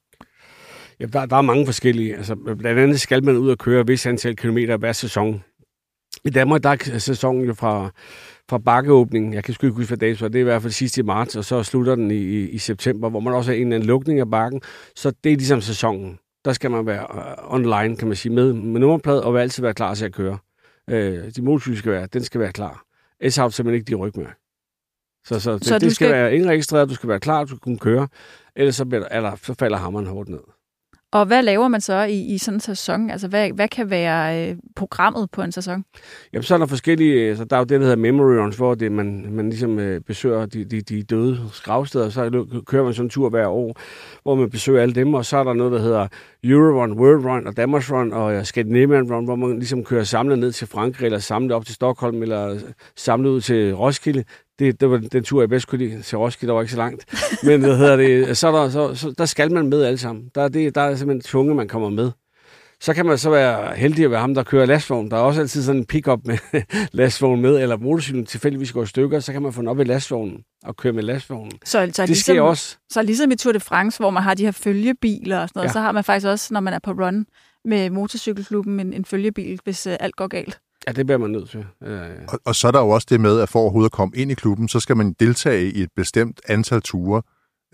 Ja, 0.99 1.05
der, 1.05 1.25
der 1.25 1.35
er 1.35 1.41
mange 1.41 1.65
forskellige. 1.65 2.15
Altså, 2.15 2.35
blandt 2.35 2.79
andet 2.79 3.01
skal 3.01 3.23
man 3.23 3.37
ud 3.37 3.49
og 3.49 3.57
køre 3.57 3.87
vis 3.87 4.05
antal 4.05 4.35
kilometer 4.35 4.77
hver 4.77 4.91
sæson. 4.91 5.43
I 6.25 6.29
Danmark 6.29 6.63
der 6.63 6.69
er 6.69 6.97
sæsonen 6.97 7.45
jo 7.45 7.53
fra, 7.53 7.89
fra 8.49 8.57
bakkeåbningen. 8.57 9.33
Jeg 9.33 9.43
kan 9.43 9.53
sgu 9.53 9.67
ikke 9.67 9.75
huske, 9.75 9.89
hvad 9.89 9.97
dato 9.97 10.27
det 10.27 10.35
er 10.35 10.39
i 10.39 10.43
hvert 10.43 10.61
fald 10.61 10.73
sidst 10.73 10.97
i 10.97 11.01
marts, 11.01 11.35
og 11.35 11.45
så 11.45 11.63
slutter 11.63 11.95
den 11.95 12.11
i, 12.11 12.45
i, 12.45 12.57
september, 12.57 13.09
hvor 13.09 13.19
man 13.19 13.33
også 13.33 13.51
har 13.51 13.55
en 13.55 13.61
eller 13.61 13.75
anden 13.75 13.87
lukning 13.87 14.19
af 14.19 14.29
bakken. 14.29 14.61
Så 14.95 15.11
det 15.23 15.31
er 15.31 15.35
ligesom 15.35 15.61
sæsonen. 15.61 16.19
Der 16.45 16.53
skal 16.53 16.71
man 16.71 16.85
være 16.85 17.07
øh, 17.15 17.53
online, 17.53 17.97
kan 17.97 18.07
man 18.07 18.17
sige, 18.17 18.33
med, 18.33 18.53
med 18.53 18.79
nummerplade 18.79 19.23
og 19.23 19.33
vil 19.33 19.39
altid 19.39 19.63
være 19.63 19.73
klar 19.73 19.93
til 19.93 20.05
at 20.05 20.13
køre 20.13 20.37
øh, 20.89 21.31
de 21.35 21.41
motorcykel 21.41 21.79
skal 21.79 21.91
være, 21.91 22.07
den 22.13 22.23
skal 22.23 22.41
være 22.41 22.51
klar. 22.51 22.83
S 23.29 23.35
har 23.35 23.49
simpelthen 23.49 23.73
ikke 23.79 23.89
de 23.89 23.95
rygmærker. 23.95 24.33
Så, 25.25 25.39
så, 25.39 25.53
det, 25.53 25.65
så 25.65 25.73
det 25.73 25.81
skal, 25.81 25.91
skal 25.91 26.11
være 26.11 26.35
indregistreret, 26.35 26.89
du 26.89 26.95
skal 26.95 27.09
være 27.09 27.19
klar, 27.19 27.43
du 27.43 27.47
skal 27.47 27.59
kunne 27.59 27.77
køre, 27.77 28.07
ellers 28.55 28.75
så, 28.75 28.85
bliver 28.85 29.07
eller, 29.07 29.35
så 29.43 29.53
falder 29.59 29.77
hammeren 29.77 30.07
hårdt 30.07 30.29
ned. 30.29 30.39
Og 31.11 31.25
hvad 31.25 31.43
laver 31.43 31.67
man 31.67 31.81
så 31.81 32.03
i, 32.03 32.19
i 32.19 32.37
sådan 32.37 32.55
en 32.55 32.59
sæson? 32.59 33.09
Altså, 33.09 33.27
hvad, 33.27 33.51
hvad 33.51 33.67
kan 33.67 33.89
være 33.89 34.49
øh, 34.49 34.57
programmet 34.75 35.31
på 35.31 35.41
en 35.41 35.51
sæson? 35.51 35.85
Jamen, 36.33 36.43
så 36.43 36.53
er 36.53 36.57
der 36.57 36.65
forskellige... 36.65 37.29
Altså, 37.29 37.45
der 37.45 37.55
er 37.55 37.59
jo 37.59 37.63
det, 37.63 37.79
der 37.79 37.85
hedder 37.85 37.95
memory 37.95 38.33
runs, 38.33 38.55
hvor 38.55 38.75
det, 38.75 38.91
man, 38.91 39.27
man 39.31 39.49
ligesom 39.49 39.79
øh, 39.79 40.01
besøger 40.01 40.45
de, 40.45 40.65
de, 40.65 40.81
de 40.81 41.03
døde 41.03 41.39
gravsteder. 41.63 42.09
Så 42.09 42.45
kører 42.65 42.83
man 42.83 42.93
sådan 42.93 43.05
en 43.05 43.09
tur 43.09 43.29
hver 43.29 43.47
år, 43.47 43.79
hvor 44.23 44.35
man 44.35 44.49
besøger 44.49 44.81
alle 44.81 44.95
dem. 44.95 45.13
Og 45.13 45.25
så 45.25 45.37
er 45.37 45.43
der 45.43 45.53
noget, 45.53 45.71
der 45.71 45.79
hedder 45.79 46.07
Eurorun, 46.43 46.99
World 46.99 47.25
Run 47.25 47.47
og 47.47 47.57
Danmarks 47.57 47.91
Run 47.91 48.13
og 48.13 48.45
Scandinavian 48.45 49.13
Run, 49.13 49.25
hvor 49.25 49.35
man 49.35 49.59
ligesom 49.59 49.83
kører 49.83 50.03
samlet 50.03 50.39
ned 50.39 50.51
til 50.51 50.67
Frankrig, 50.67 51.05
eller 51.05 51.19
samlet 51.19 51.51
op 51.51 51.65
til 51.65 51.75
Stockholm, 51.75 52.21
eller 52.21 52.59
samlet 52.95 53.29
ud 53.29 53.41
til 53.41 53.75
Roskilde 53.75 54.23
det, 54.59 54.81
det 54.81 54.89
var 54.89 54.97
den 54.97 55.23
tur, 55.23 55.41
jeg 55.41 55.49
bedst 55.49 55.67
kunne 55.67 55.85
lide 55.85 56.01
til 56.01 56.17
Roskilde, 56.17 56.49
der 56.49 56.53
var 56.53 56.61
ikke 56.61 56.71
så 56.71 56.77
langt. 56.77 57.05
Men 57.43 57.61
hvad 57.61 57.77
hedder 57.77 57.95
det, 57.95 58.37
så, 58.37 58.51
der, 58.51 58.69
så, 58.69 58.95
så 58.95 59.13
der 59.17 59.25
skal 59.25 59.51
man 59.51 59.67
med 59.67 59.83
alle 59.83 59.97
sammen. 59.97 60.29
Der 60.35 60.41
er, 60.41 60.47
det, 60.47 60.75
der 60.75 60.81
er 60.81 60.95
simpelthen 60.95 61.21
tvunget, 61.21 61.55
man 61.55 61.67
kommer 61.67 61.89
med. 61.89 62.11
Så 62.81 62.93
kan 62.93 63.05
man 63.05 63.17
så 63.17 63.29
være 63.29 63.75
heldig 63.75 64.05
at 64.05 64.11
være 64.11 64.19
ham, 64.19 64.33
der 64.33 64.43
kører 64.43 64.65
lastvogn. 64.65 65.11
Der 65.11 65.17
er 65.17 65.21
også 65.21 65.41
altid 65.41 65.63
sådan 65.63 65.81
en 65.81 65.85
pick-up 65.85 66.19
med 66.25 66.37
lastvogn 66.91 67.41
med, 67.41 67.61
eller 67.61 67.77
motorcyklen 67.77 68.25
tilfældigvis 68.25 68.71
går 68.71 68.83
i 68.83 68.85
stykker, 68.85 69.19
så 69.19 69.33
kan 69.33 69.41
man 69.41 69.53
få 69.53 69.61
den 69.61 69.67
op 69.67 69.79
i 69.79 69.83
lastvognen 69.83 70.43
og 70.63 70.77
køre 70.77 70.93
med 70.93 71.03
lastvognen. 71.03 71.51
Så, 71.65 71.89
så 71.93 72.01
det 72.01 72.09
ligesom, 72.09 72.33
sker 72.33 72.41
også. 72.41 72.77
Så 72.89 73.01
ligesom 73.01 73.31
i 73.31 73.35
Tour 73.35 73.53
de 73.53 73.59
France, 73.59 73.99
hvor 73.99 74.09
man 74.09 74.23
har 74.23 74.33
de 74.33 74.45
her 74.45 74.51
følgebiler 74.51 75.39
og 75.39 75.49
sådan 75.49 75.59
noget, 75.59 75.67
ja. 75.67 75.73
så 75.73 75.79
har 75.79 75.91
man 75.91 76.03
faktisk 76.03 76.27
også, 76.27 76.53
når 76.53 76.59
man 76.59 76.73
er 76.73 76.79
på 76.79 76.91
run 76.91 77.25
med 77.65 77.89
motorcykelklubben, 77.89 78.79
en, 78.79 78.93
en 78.93 79.05
følgebil, 79.05 79.59
hvis 79.63 79.87
uh, 79.87 79.93
alt 79.99 80.15
går 80.15 80.27
galt. 80.27 80.59
Ja, 80.87 80.91
det 80.91 81.05
bliver 81.05 81.17
man 81.17 81.29
nødt 81.29 81.49
til. 81.49 81.65
Ja, 81.81 82.05
ja. 82.05 82.13
Og, 82.27 82.39
og 82.45 82.55
så 82.55 82.67
er 82.67 82.71
der 82.71 82.79
jo 82.79 82.89
også 82.89 83.07
det 83.09 83.21
med, 83.21 83.39
at 83.39 83.49
for 83.49 83.59
overhovedet 83.59 83.87
at 83.87 83.91
komme 83.91 84.17
ind 84.17 84.31
i 84.31 84.33
klubben, 84.33 84.67
så 84.67 84.79
skal 84.79 84.97
man 84.97 85.15
deltage 85.19 85.71
i 85.71 85.81
et 85.81 85.89
bestemt 85.95 86.41
antal 86.47 86.81
ture, 86.81 87.21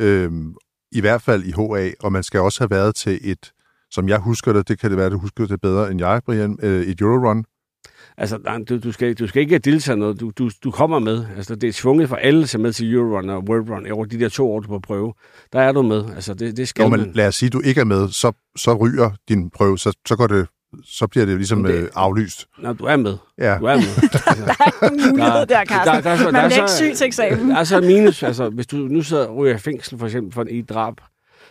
øhm, 0.01 0.55
i 0.91 1.01
hvert 1.01 1.21
fald 1.21 1.43
i 1.43 1.51
HA, 1.51 1.91
og 1.99 2.11
man 2.11 2.23
skal 2.23 2.39
også 2.39 2.59
have 2.59 2.69
været 2.69 2.95
til 2.95 3.19
et, 3.23 3.51
som 3.91 4.09
jeg 4.09 4.19
husker 4.19 4.53
det, 4.53 4.67
det 4.67 4.79
kan 4.79 4.89
det 4.89 4.97
være, 4.97 5.09
du 5.09 5.17
husker 5.17 5.45
det 5.45 5.61
bedre 5.61 5.91
end 5.91 5.99
jeg, 5.99 6.21
Brian, 6.25 6.57
øh, 6.63 6.83
et 6.83 7.01
Eurorun. 7.01 7.45
Altså, 8.17 8.63
du, 8.69 8.79
du, 8.79 8.91
skal, 8.91 9.13
du 9.13 9.27
skal 9.27 9.41
ikke 9.41 9.57
deltage 9.57 9.97
noget, 9.97 10.19
du, 10.19 10.31
du, 10.37 10.49
du 10.63 10.71
kommer 10.71 10.99
med. 10.99 11.25
Altså, 11.37 11.55
det 11.55 11.67
er 11.69 11.73
tvunget 11.73 12.09
for 12.09 12.15
alle 12.15 12.45
til 12.45 12.59
med 12.59 12.73
til 12.73 12.93
Eurorun 12.93 13.29
og 13.29 13.43
World 13.49 13.69
Run 13.69 13.91
over 13.91 14.05
de 14.05 14.19
der 14.19 14.29
to 14.29 14.51
år, 14.51 14.59
du 14.59 14.67
på 14.67 14.79
prøve. 14.79 15.13
Der 15.53 15.59
er 15.59 15.71
du 15.71 15.81
med. 15.81 16.05
Altså, 16.15 16.33
det, 16.33 16.57
det 16.57 16.67
skal 16.67 16.83
jo, 16.83 16.89
men 16.89 16.99
man. 16.99 17.11
lad 17.13 17.27
os 17.27 17.35
sige, 17.35 17.47
at 17.47 17.53
du 17.53 17.61
ikke 17.61 17.81
er 17.81 17.85
med, 17.85 18.09
så, 18.09 18.31
så 18.57 18.73
ryger 18.73 19.11
din 19.29 19.49
prøve, 19.49 19.77
så, 19.77 19.97
så 20.07 20.15
går 20.15 20.27
det 20.27 20.47
så 20.83 21.07
bliver 21.07 21.25
det 21.25 21.35
ligesom 21.35 21.63
det, 21.63 21.73
øh, 21.73 21.89
aflyst. 21.95 22.47
Nå, 22.59 22.73
du 22.73 22.85
er 22.85 22.95
med. 22.95 23.17
Ja. 23.37 23.57
Du 23.59 23.65
er 23.65 23.75
med. 23.75 24.09
der 24.47 24.53
er 24.59 24.85
ikke 24.85 25.09
mulighed 25.09 25.45
der, 25.45 25.65
Carsten. 25.65 25.95
Der, 25.95 26.01
der, 26.01 26.23
der, 26.23 26.31
Man 26.31 26.49
bliver 26.49 26.61
ikke 26.61 26.71
syg 26.71 26.97
til 26.97 27.07
eksamen. 27.07 27.49
Der 27.49 27.55
er 27.57 27.63
så 27.63 27.81
minus, 27.81 28.23
altså, 28.23 28.49
hvis 28.49 28.67
du 28.67 28.75
nu 28.75 29.01
sidder 29.01 29.25
og 29.27 29.35
ryger 29.35 29.55
i 29.55 29.57
fængsel, 29.57 29.99
for 29.99 30.05
eksempel 30.05 30.33
for 30.33 30.43
en 30.43 30.65
drab, 30.65 30.93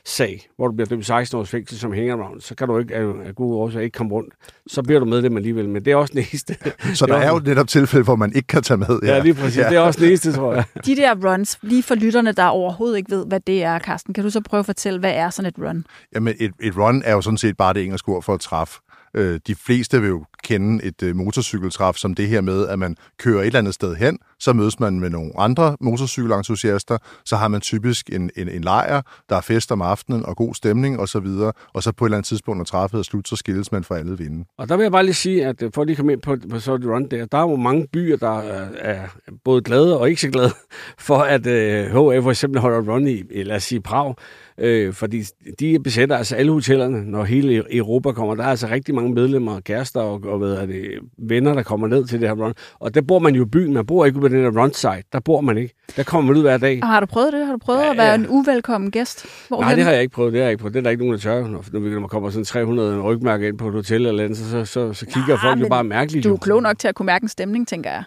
sag, 0.07 0.47
hvor 0.57 0.69
du 0.69 0.75
bliver 0.75 0.87
dømt 0.87 1.07
16 1.07 1.39
års 1.39 1.51
fængsel 1.51 1.79
som 1.79 1.93
hangaround, 1.93 2.41
så 2.41 2.55
kan 2.55 2.69
du 2.69 2.79
ikke 2.79 2.95
af, 2.95 3.07
af 3.27 3.35
gode 3.35 3.57
årsager 3.57 3.85
ikke 3.85 3.97
komme 3.97 4.13
rundt. 4.13 4.35
Så 4.67 4.83
bliver 4.83 5.01
du 5.01 5.07
medlem 5.07 5.37
alligevel, 5.37 5.69
men 5.69 5.85
det 5.85 5.91
er 5.93 5.97
også 5.97 6.13
næste. 6.15 6.57
Så 6.95 7.07
der 7.07 7.17
er 7.17 7.33
jo 7.33 7.39
netop 7.45 7.69
tilfælde, 7.69 8.05
hvor 8.05 8.17
man 8.17 8.33
ikke 8.35 8.47
kan 8.47 8.63
tage 8.63 8.79
med. 8.79 8.99
Ja, 9.03 9.15
ja 9.15 9.23
lige 9.23 9.35
præcis. 9.35 9.59
Ja. 9.59 9.69
Det 9.69 9.77
er 9.77 9.81
også 9.81 10.01
næste, 10.01 10.33
tror 10.33 10.55
jeg. 10.55 10.65
De 10.87 10.97
der 10.97 11.15
runs, 11.31 11.59
lige 11.63 11.83
for 11.83 11.95
lytterne, 11.95 12.33
der 12.33 12.45
overhovedet 12.45 12.97
ikke 12.97 13.11
ved, 13.11 13.27
hvad 13.27 13.41
det 13.41 13.63
er, 13.63 13.79
Carsten, 13.79 14.15
kan 14.15 14.25
du 14.25 14.31
så 14.31 14.41
prøve 14.41 14.59
at 14.59 14.67
fortælle, 14.67 15.01
hvad 15.01 15.13
er 15.15 15.31
sådan 15.31 15.49
et 15.49 15.59
run? 15.59 15.85
Jamen, 16.15 16.35
et, 16.41 16.53
et 16.61 16.77
run 16.77 17.03
er 17.05 17.13
jo 17.13 17.21
sådan 17.21 17.39
set 17.39 17.57
bare 17.57 17.75
det 17.75 17.83
engelske 17.83 18.09
ord 18.09 18.23
for 18.23 18.35
at 18.35 18.41
træffe. 18.41 18.81
Øh, 19.15 19.41
de 19.47 19.55
fleste 19.55 20.01
vil 20.01 20.09
jo 20.09 20.25
kende 20.45 20.85
et 20.85 21.03
øh, 21.03 21.17
motorcykeltræf 21.17 21.97
som 21.97 22.15
det 22.15 22.29
her 22.29 22.41
med, 22.41 22.69
at 22.69 22.79
man 22.79 22.97
kører 23.19 23.41
et 23.41 23.47
eller 23.47 23.59
andet 23.59 23.75
sted 23.75 23.95
hen, 23.95 24.19
så 24.39 24.53
mødes 24.53 24.81
man 24.81 25.01
med 25.01 25.11
nogle 25.11 25.33
andre 25.39 25.77
motorcykelentusiaster, 25.81 26.99
så 27.25 27.37
har 27.37 27.49
man 27.49 27.61
typisk 27.61 28.11
en, 28.13 28.31
en, 28.37 28.49
en 28.49 28.65
lejr, 28.65 29.03
der 29.29 29.37
er 29.37 29.41
fest 29.41 29.73
om 29.73 29.83
aftenen 29.83 30.27
og 30.27 30.37
god 30.37 30.55
stemning 30.55 31.01
osv., 31.01 31.17
og, 31.27 31.55
og 31.75 31.83
så 31.83 31.93
på 31.93 32.05
et 32.05 32.09
eller 32.09 32.17
andet 32.17 32.29
tidspunkt, 32.29 32.59
når 32.59 32.65
træffet 32.65 32.99
er 32.99 33.03
slut, 33.03 33.29
så 33.29 33.37
skilles 33.37 33.73
man 33.73 33.85
for 33.85 33.95
alle 33.95 34.19
vinde. 34.19 34.45
Og 34.59 34.69
der 34.69 34.77
vil 34.77 34.85
jeg 34.85 34.93
bare 34.93 35.05
lige 35.05 35.15
sige, 35.15 35.47
at 35.47 35.63
øh, 35.63 35.71
for 35.75 35.81
at 35.81 35.87
lige 35.87 35.97
komme 35.97 36.13
ind 36.13 36.23
på, 36.23 36.37
på 36.51 36.61
Sorty 36.61 36.87
Run 36.87 37.09
der, 37.11 37.27
der 37.27 37.39
er 37.39 37.43
jo 37.43 37.57
mange 37.57 37.87
byer, 37.93 38.17
der 38.17 38.39
er, 38.39 38.69
er 38.75 39.07
både 39.45 39.63
glade 39.63 40.01
og 40.01 40.09
ikke 40.09 40.21
så 40.21 40.29
glade 40.29 40.51
for, 40.99 41.19
at 41.19 41.47
øh, 41.47 41.87
HF 41.87 42.23
for 42.23 42.31
eksempel 42.31 42.61
holder 42.61 42.93
run 42.93 43.09
i, 43.09 43.23
lad 43.43 43.57
os 43.57 43.63
sige, 43.63 43.81
Prag, 43.81 44.15
Øh, 44.59 44.93
fordi 44.93 45.23
de 45.61 45.79
besætter 45.85 46.17
altså 46.17 46.37
alle 46.37 46.53
hotellerne, 46.53 47.11
når 47.11 47.25
hele 47.25 47.61
e- 47.61 47.77
Europa 47.77 48.13
kommer. 48.13 48.35
Der 48.35 48.45
er 48.45 48.49
altså 48.49 48.67
rigtig 48.67 48.95
mange 48.95 49.13
medlemmer, 49.13 49.61
kærester 49.61 50.01
og, 50.01 50.21
og 50.25 50.39
hvad 50.39 50.53
er 50.53 50.67
det, 50.67 50.85
venner, 51.19 51.55
der 51.55 51.63
kommer 51.63 51.87
ned 51.87 52.05
til 52.05 52.21
det 52.21 52.29
her 52.29 52.45
run. 52.45 52.55
Og 52.81 52.95
der 52.95 53.03
bor 53.03 53.19
man 53.19 53.35
jo 53.35 53.43
i 53.45 53.49
byen. 53.49 53.73
Man 53.73 53.87
bor 53.87 54.05
ikke 54.05 54.21
på 54.21 54.29
den 54.35 54.53
her 54.53 54.63
run 54.63 54.73
site. 54.73 55.03
Der 55.13 55.21
bor 55.21 55.41
man 55.41 55.59
ikke. 55.59 55.75
Der 55.97 56.03
kommer 56.03 56.29
man 56.29 56.37
ud 56.37 56.43
hver 56.43 56.57
dag. 56.57 56.79
Og 56.83 56.89
har 56.89 57.01
du 57.01 57.07
prøvet 57.07 57.33
det? 57.33 57.47
Har 57.47 57.53
du 57.53 57.59
prøvet 57.59 57.81
ja, 57.81 57.91
at 57.91 57.97
være 57.97 58.09
ja. 58.09 58.15
en 58.15 58.29
uvelkommen 58.29 58.91
gæst? 58.91 59.27
Hvorhen? 59.49 59.67
Nej, 59.67 59.75
det 59.75 59.85
har 59.85 59.93
jeg 59.93 60.03
ikke 60.03 60.15
prøvet. 60.15 60.33
Det 60.33 60.41
har 60.41 60.45
jeg 60.45 60.53
ikke 60.53 60.61
prøvet. 60.61 60.75
Det 60.75 60.81
er 60.81 60.83
der 60.83 60.91
ikke 60.91 61.03
nogen, 61.03 61.13
der 61.13 61.21
tør. 61.21 61.47
Når, 61.49 61.65
når 61.73 62.01
man 62.01 62.09
kommer 62.09 62.31
sådan 62.31 62.45
300 62.45 63.01
rygmærker 63.01 63.49
ind 63.49 63.59
på 63.59 63.69
et 63.69 63.75
hotel 63.75 64.07
eller 64.07 64.25
andet, 64.25 64.39
så, 64.39 64.51
så, 64.51 64.65
så, 64.65 64.93
så 64.93 65.07
kigger 65.07 65.35
Nej, 65.35 65.43
folk 65.43 65.61
jo 65.61 65.69
bare 65.69 65.85
mærkeligt. 65.85 66.25
Du 66.25 66.35
er 66.35 66.39
klog 66.39 66.63
nok 66.63 66.79
til 66.79 66.89
at 66.89 66.95
kunne 66.95 67.07
mærke 67.07 67.23
en 67.23 67.29
stemning, 67.29 67.69
tænker 67.69 67.91
jeg. 67.91 68.05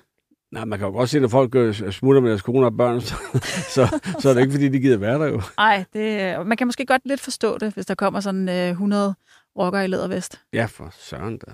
Nej, 0.52 0.66
man 0.66 0.80
kan 0.80 0.88
jo 0.88 0.94
godt 0.94 1.10
se, 1.10 1.20
at 1.20 1.32
folk 1.32 1.76
smutter 1.92 2.22
med 2.22 2.30
deres 2.30 2.42
kone 2.42 2.66
og 2.66 2.78
børn, 2.78 3.02
så, 3.10 3.16
så, 3.70 4.00
så 4.20 4.30
er 4.30 4.34
det 4.34 4.42
ikke, 4.42 4.52
fordi 4.52 4.70
de 4.70 4.80
gider 4.80 4.98
være 4.98 5.20
der 5.20 5.26
jo. 5.26 5.42
Nej, 5.58 6.44
man 6.44 6.58
kan 6.58 6.68
måske 6.68 6.86
godt 6.86 7.02
lidt 7.06 7.22
forstå 7.22 7.58
det, 7.58 7.74
hvis 7.74 7.86
der 7.86 7.96
kommer 7.96 8.20
sådan 8.20 8.50
øh, 8.50 8.70
100 8.70 9.16
rocker 9.60 9.82
i 9.82 9.88
lædervest. 9.88 10.40
Ja, 10.54 10.66
for 10.66 10.94
søren 11.00 11.38
da. 11.38 11.52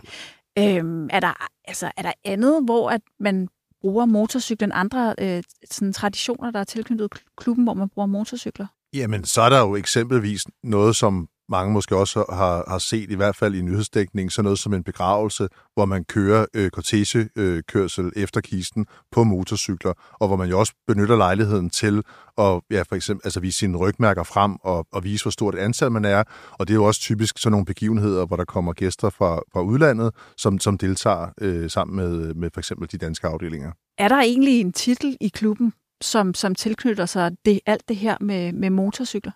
Øhm, 0.60 1.08
er, 1.12 1.20
der, 1.20 1.48
altså, 1.65 1.92
er 1.98 2.01
der 2.01 2.12
andet, 2.25 2.63
hvor 2.65 2.89
at 2.89 3.01
man 3.20 3.48
bruger 3.84 4.06
motorcyklen, 4.06 4.72
andre 4.72 5.16
øh, 5.20 5.44
sådan 5.72 5.94
traditioner, 5.94 6.52
der 6.52 6.60
er 6.60 6.63
tilknyttet 6.63 7.12
klubben, 7.38 7.63
hvor 7.63 7.74
man 7.74 7.90
bruger 7.90 8.06
motorcykler? 8.06 8.68
Jamen, 8.94 9.24
så 9.24 9.42
er 9.42 9.50
der 9.50 9.60
jo 9.60 9.75
eksempelvis 9.75 10.42
noget, 10.63 10.96
som 10.96 11.28
mange 11.50 11.73
måske 11.73 11.95
også 11.95 12.25
har, 12.29 12.63
har 12.67 12.77
set, 12.77 13.12
i 13.12 13.15
hvert 13.15 13.35
fald 13.35 13.55
i 13.55 13.62
nyhedsdækning, 13.62 14.31
sådan 14.31 14.43
noget 14.43 14.59
som 14.59 14.73
en 14.73 14.83
begravelse, 14.83 15.47
hvor 15.73 15.85
man 15.85 16.03
kører 16.03 16.45
øh, 16.53 16.69
kortegekørsel 16.69 18.05
øh, 18.05 18.23
efter 18.23 18.41
kisten 18.41 18.85
på 19.12 19.23
motorcykler, 19.23 19.93
og 20.19 20.27
hvor 20.27 20.38
man 20.38 20.50
jo 20.50 20.59
også 20.59 20.73
benytter 20.88 21.15
lejligheden 21.15 21.69
til 21.69 22.03
at 22.38 22.62
ja, 22.71 22.81
for 22.81 22.95
eksempel, 22.95 23.21
altså 23.27 23.39
vise 23.39 23.57
sine 23.57 23.77
rygmærker 23.77 24.23
frem 24.23 24.55
og, 24.62 24.88
og 24.91 25.03
vise, 25.03 25.23
hvor 25.23 25.31
stort 25.31 25.55
et 25.55 25.59
antal 25.59 25.91
man 25.91 26.05
er. 26.05 26.23
Og 26.51 26.67
det 26.67 26.73
er 26.73 26.75
jo 26.75 26.83
også 26.83 27.01
typisk 27.01 27.38
sådan 27.38 27.51
nogle 27.51 27.65
begivenheder, 27.65 28.25
hvor 28.25 28.35
der 28.35 28.45
kommer 28.45 28.73
gæster 28.73 29.09
fra, 29.09 29.39
fra 29.53 29.62
udlandet, 29.62 30.13
som, 30.38 30.59
som 30.59 30.77
deltager 30.77 31.27
øh, 31.41 31.69
sammen 31.69 31.95
med, 31.95 32.33
med 32.33 32.50
for 32.53 32.59
eksempel 32.59 32.91
de 32.91 32.97
danske 32.97 33.27
afdelinger. 33.27 33.71
Er 33.97 34.07
der 34.07 34.19
egentlig 34.19 34.62
en 34.62 34.73
titel 34.73 35.17
i 35.21 35.27
klubben, 35.27 35.73
som, 36.01 36.33
som 36.33 36.55
tilknytter 36.55 37.05
sig 37.05 37.31
det, 37.45 37.59
alt 37.65 37.89
det 37.89 37.95
her 37.95 38.17
med, 38.21 38.53
med 38.53 38.69
motorcykler? 38.69 39.31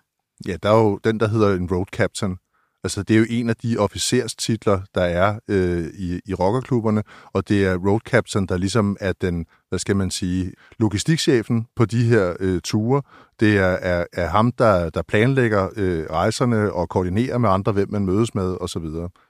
Ja, 0.46 0.56
der 0.62 0.70
er 0.70 0.78
jo 0.78 0.98
den, 1.04 1.20
der 1.20 1.28
hedder 1.28 1.54
en 1.54 1.70
road 1.70 1.86
captain. 1.92 2.36
Altså, 2.84 3.02
det 3.02 3.14
er 3.14 3.18
jo 3.18 3.26
en 3.30 3.50
af 3.50 3.56
de 3.56 3.78
officerstitler, 3.78 4.80
der 4.94 5.02
er 5.02 5.38
øh, 5.48 5.86
i, 5.86 6.20
i 6.26 6.34
rockerklubberne, 6.34 7.02
og 7.32 7.48
det 7.48 7.66
er 7.66 7.76
road 7.76 8.00
captain, 8.00 8.46
der 8.46 8.56
ligesom 8.56 8.96
er 9.00 9.12
den, 9.20 9.46
hvad 9.68 9.78
skal 9.78 9.96
man 9.96 10.10
sige, 10.10 10.52
logistikchefen 10.78 11.66
på 11.76 11.84
de 11.84 12.02
her 12.02 12.32
øh, 12.40 12.60
ture. 12.60 13.02
Det 13.40 13.58
er, 13.58 13.76
er, 13.82 14.04
er 14.12 14.28
ham, 14.28 14.52
der, 14.52 14.90
der 14.90 15.02
planlægger 15.02 15.68
øh, 15.76 16.04
rejserne 16.10 16.72
og 16.72 16.88
koordinerer 16.88 17.38
med 17.38 17.48
andre, 17.48 17.72
hvem 17.72 17.88
man 17.90 18.06
mødes 18.06 18.34
med 18.34 18.56
osv. 18.60 18.82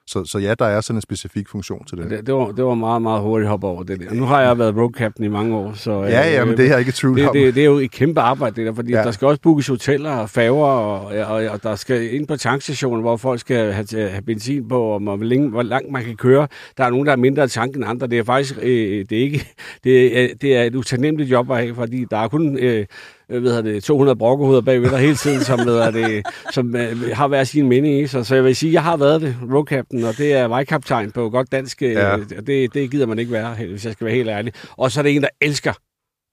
Så, 0.07 0.25
så 0.25 0.38
ja, 0.38 0.54
der 0.59 0.64
er 0.64 0.80
sådan 0.80 0.97
en 0.97 1.02
specifik 1.02 1.49
funktion 1.49 1.85
til 1.85 1.99
det. 1.99 2.11
Det, 2.11 2.26
det, 2.26 2.35
var, 2.35 2.52
det 2.52 2.64
var 2.64 2.75
meget, 2.75 3.02
meget 3.02 3.23
hurtigt 3.23 3.49
hop 3.49 3.64
over 3.64 3.83
det 3.83 4.00
der. 4.00 4.14
Nu 4.14 4.25
har 4.25 4.40
jeg 4.40 4.59
været 4.59 4.76
road 4.76 4.90
captain 4.97 5.25
i 5.25 5.28
mange 5.28 5.57
år. 5.57 5.73
Så, 5.75 6.02
ja, 6.02 6.30
ja, 6.30 6.45
men 6.45 6.57
det 6.57 6.64
er 6.64 6.71
jeg 6.71 6.78
ikke 6.78 6.92
tvivl 6.92 7.18
det, 7.18 7.30
det, 7.33 7.54
det, 7.54 7.61
er 7.61 7.64
jo 7.64 7.78
et 7.78 7.90
kæmpe 7.90 8.21
arbejde, 8.21 8.57
det 8.57 8.66
der, 8.66 8.75
fordi 8.75 8.92
ja. 8.92 9.02
der 9.02 9.11
skal 9.11 9.28
også 9.28 9.40
bookes 9.40 9.66
hoteller 9.66 10.11
og 10.11 10.30
færger, 10.30 10.66
og, 10.66 11.04
og, 11.26 11.45
og, 11.45 11.62
der 11.62 11.75
skal 11.75 12.14
ind 12.14 12.26
på 12.26 12.37
tankstationer, 12.37 13.00
hvor 13.00 13.16
folk 13.16 13.40
skal 13.40 13.73
have, 13.73 13.87
have 13.92 14.23
benzin 14.23 14.68
på, 14.68 14.83
og 14.83 15.00
hvor, 15.00 15.16
længe, 15.16 15.50
hvor 15.50 15.62
langt 15.62 15.92
man 15.92 16.04
kan 16.04 16.16
køre. 16.16 16.49
Der 16.76 16.85
er 16.85 16.90
nogen, 16.90 17.07
der 17.07 17.12
er 17.12 17.16
mindre 17.16 17.49
tank 17.49 17.76
end 17.76 17.85
andre. 17.87 18.07
Det 18.07 18.18
er 18.18 18.25
faktisk 18.25 18.59
øh, 18.62 19.04
det 19.11 19.12
er 19.12 19.23
ikke, 19.23 19.47
det 19.85 20.25
er, 20.25 20.27
det 20.40 20.56
er 20.56 20.62
et 20.62 20.75
utaknemmeligt 20.75 21.30
job 21.30 21.50
at 21.50 21.56
have, 21.56 21.75
fordi 21.75 22.04
der 22.11 22.16
er 22.18 22.28
kun... 22.28 22.58
Øh, 22.58 22.87
øh, 23.28 23.42
ved 23.42 23.62
det, 23.62 23.85
200 23.85 24.16
brokkehoveder 24.16 24.62
bagved 24.62 24.90
dig 24.90 24.99
hele 24.99 25.14
tiden, 25.14 25.40
som, 25.40 25.58
ved 25.66 25.92
det, 25.92 26.26
som 26.52 26.76
øh, 26.76 27.11
har 27.12 27.28
været 27.28 27.49
sin 27.49 27.68
mening. 27.68 27.94
Ikke? 27.94 28.08
Så, 28.08 28.25
så 28.25 28.35
jeg 28.35 28.44
vil 28.44 28.56
sige, 28.56 28.73
jeg 28.73 28.82
har 28.82 28.97
været 28.97 29.20
det, 29.20 29.37
road 29.52 29.66
captain, 29.66 30.04
og 30.04 30.18
det 30.18 30.32
er 30.32 30.49
vejkaptajn 30.49 31.11
på 31.11 31.30
godt 31.30 31.52
dansk. 31.52 31.82
Øh, 31.82 31.92
ja. 31.92 32.12
Og 32.12 32.47
det, 32.47 32.75
det 32.75 32.90
gider 32.90 33.06
man 33.06 33.18
ikke 33.18 33.32
være, 33.32 33.54
hvis 33.54 33.85
jeg 33.85 33.92
skal 33.92 34.04
være 34.04 34.14
helt 34.14 34.28
ærlig. 34.28 34.52
Og 34.76 34.90
så 34.90 35.00
er 35.00 35.02
det 35.02 35.16
en, 35.16 35.23
der 35.23 35.28
elsker 35.40 35.73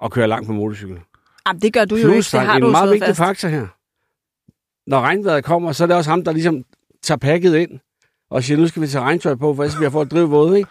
at 0.04 0.12
køre 0.12 0.28
langt 0.28 0.48
på 0.48 0.54
motorcykel. 0.54 0.98
Jamen, 1.48 1.62
det 1.62 1.74
gør 1.74 1.86
du 1.86 1.96
jo 1.96 2.08
Plus, 2.08 2.34
ikke. 2.34 2.42
Det 2.42 2.48
har 2.48 2.56
en 2.56 2.62
du 2.62 2.72
meget 2.72 2.92
vigtig 2.92 3.08
fast. 3.08 3.18
faktor 3.18 3.48
her. 3.48 3.68
Når 4.90 5.02
regnvejret 5.02 5.44
kommer, 5.44 5.72
så 5.72 5.84
er 5.84 5.88
det 5.88 5.96
også 5.96 6.10
ham, 6.10 6.24
der 6.24 6.32
ligesom 6.32 6.64
tager 7.04 7.18
pakket 7.18 7.56
ind 7.56 7.80
og 8.32 8.44
siger, 8.44 8.58
nu 8.58 8.68
skal 8.68 8.82
vi 8.82 8.88
tage 8.88 9.04
regntøj 9.04 9.36
på, 9.36 9.56
for 9.56 9.64
ellers 9.64 9.76
bliver 9.76 10.02
at 10.02 10.12
drive 10.12 10.30
våde, 10.30 10.58
ikke? 10.58 10.70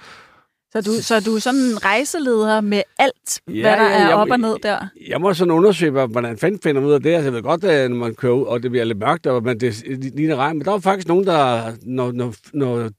Så 0.76 0.80
du, 0.80 1.02
så 1.02 1.20
du 1.20 1.34
er 1.34 1.38
sådan 1.38 1.60
en 1.60 1.84
rejseleder 1.84 2.60
med 2.60 2.82
alt, 2.98 3.40
ja, 3.48 3.60
hvad 3.60 3.70
der 3.70 3.90
ja, 3.90 4.10
er 4.10 4.14
op 4.14 4.30
og 4.30 4.40
ned 4.40 4.56
der? 4.62 4.68
Jeg, 4.70 5.08
jeg 5.08 5.20
må 5.20 5.34
sådan 5.34 5.50
undersøge, 5.50 6.06
hvordan 6.06 6.38
fanden 6.38 6.60
finder 6.62 6.82
ud 6.82 6.92
af 6.92 7.02
det. 7.02 7.10
Altså, 7.10 7.24
jeg 7.24 7.32
ved 7.32 7.42
godt, 7.42 7.64
at 7.64 7.90
når 7.90 7.96
man 7.96 8.14
kører 8.14 8.32
ud, 8.32 8.46
og 8.46 8.62
det 8.62 8.70
bliver 8.70 8.84
lidt 8.84 8.98
mørkt, 8.98 9.26
og 9.26 9.42
man, 9.42 9.60
det 9.60 9.84
ligner 10.14 10.37
regn, 10.37 10.58
men 10.58 10.64
der 10.64 10.72
er 10.72 10.78
faktisk 10.78 11.08
nogen, 11.08 11.26
der, 11.26 11.72
når, 11.82 12.12
når, 12.12 12.34
når 12.52 12.90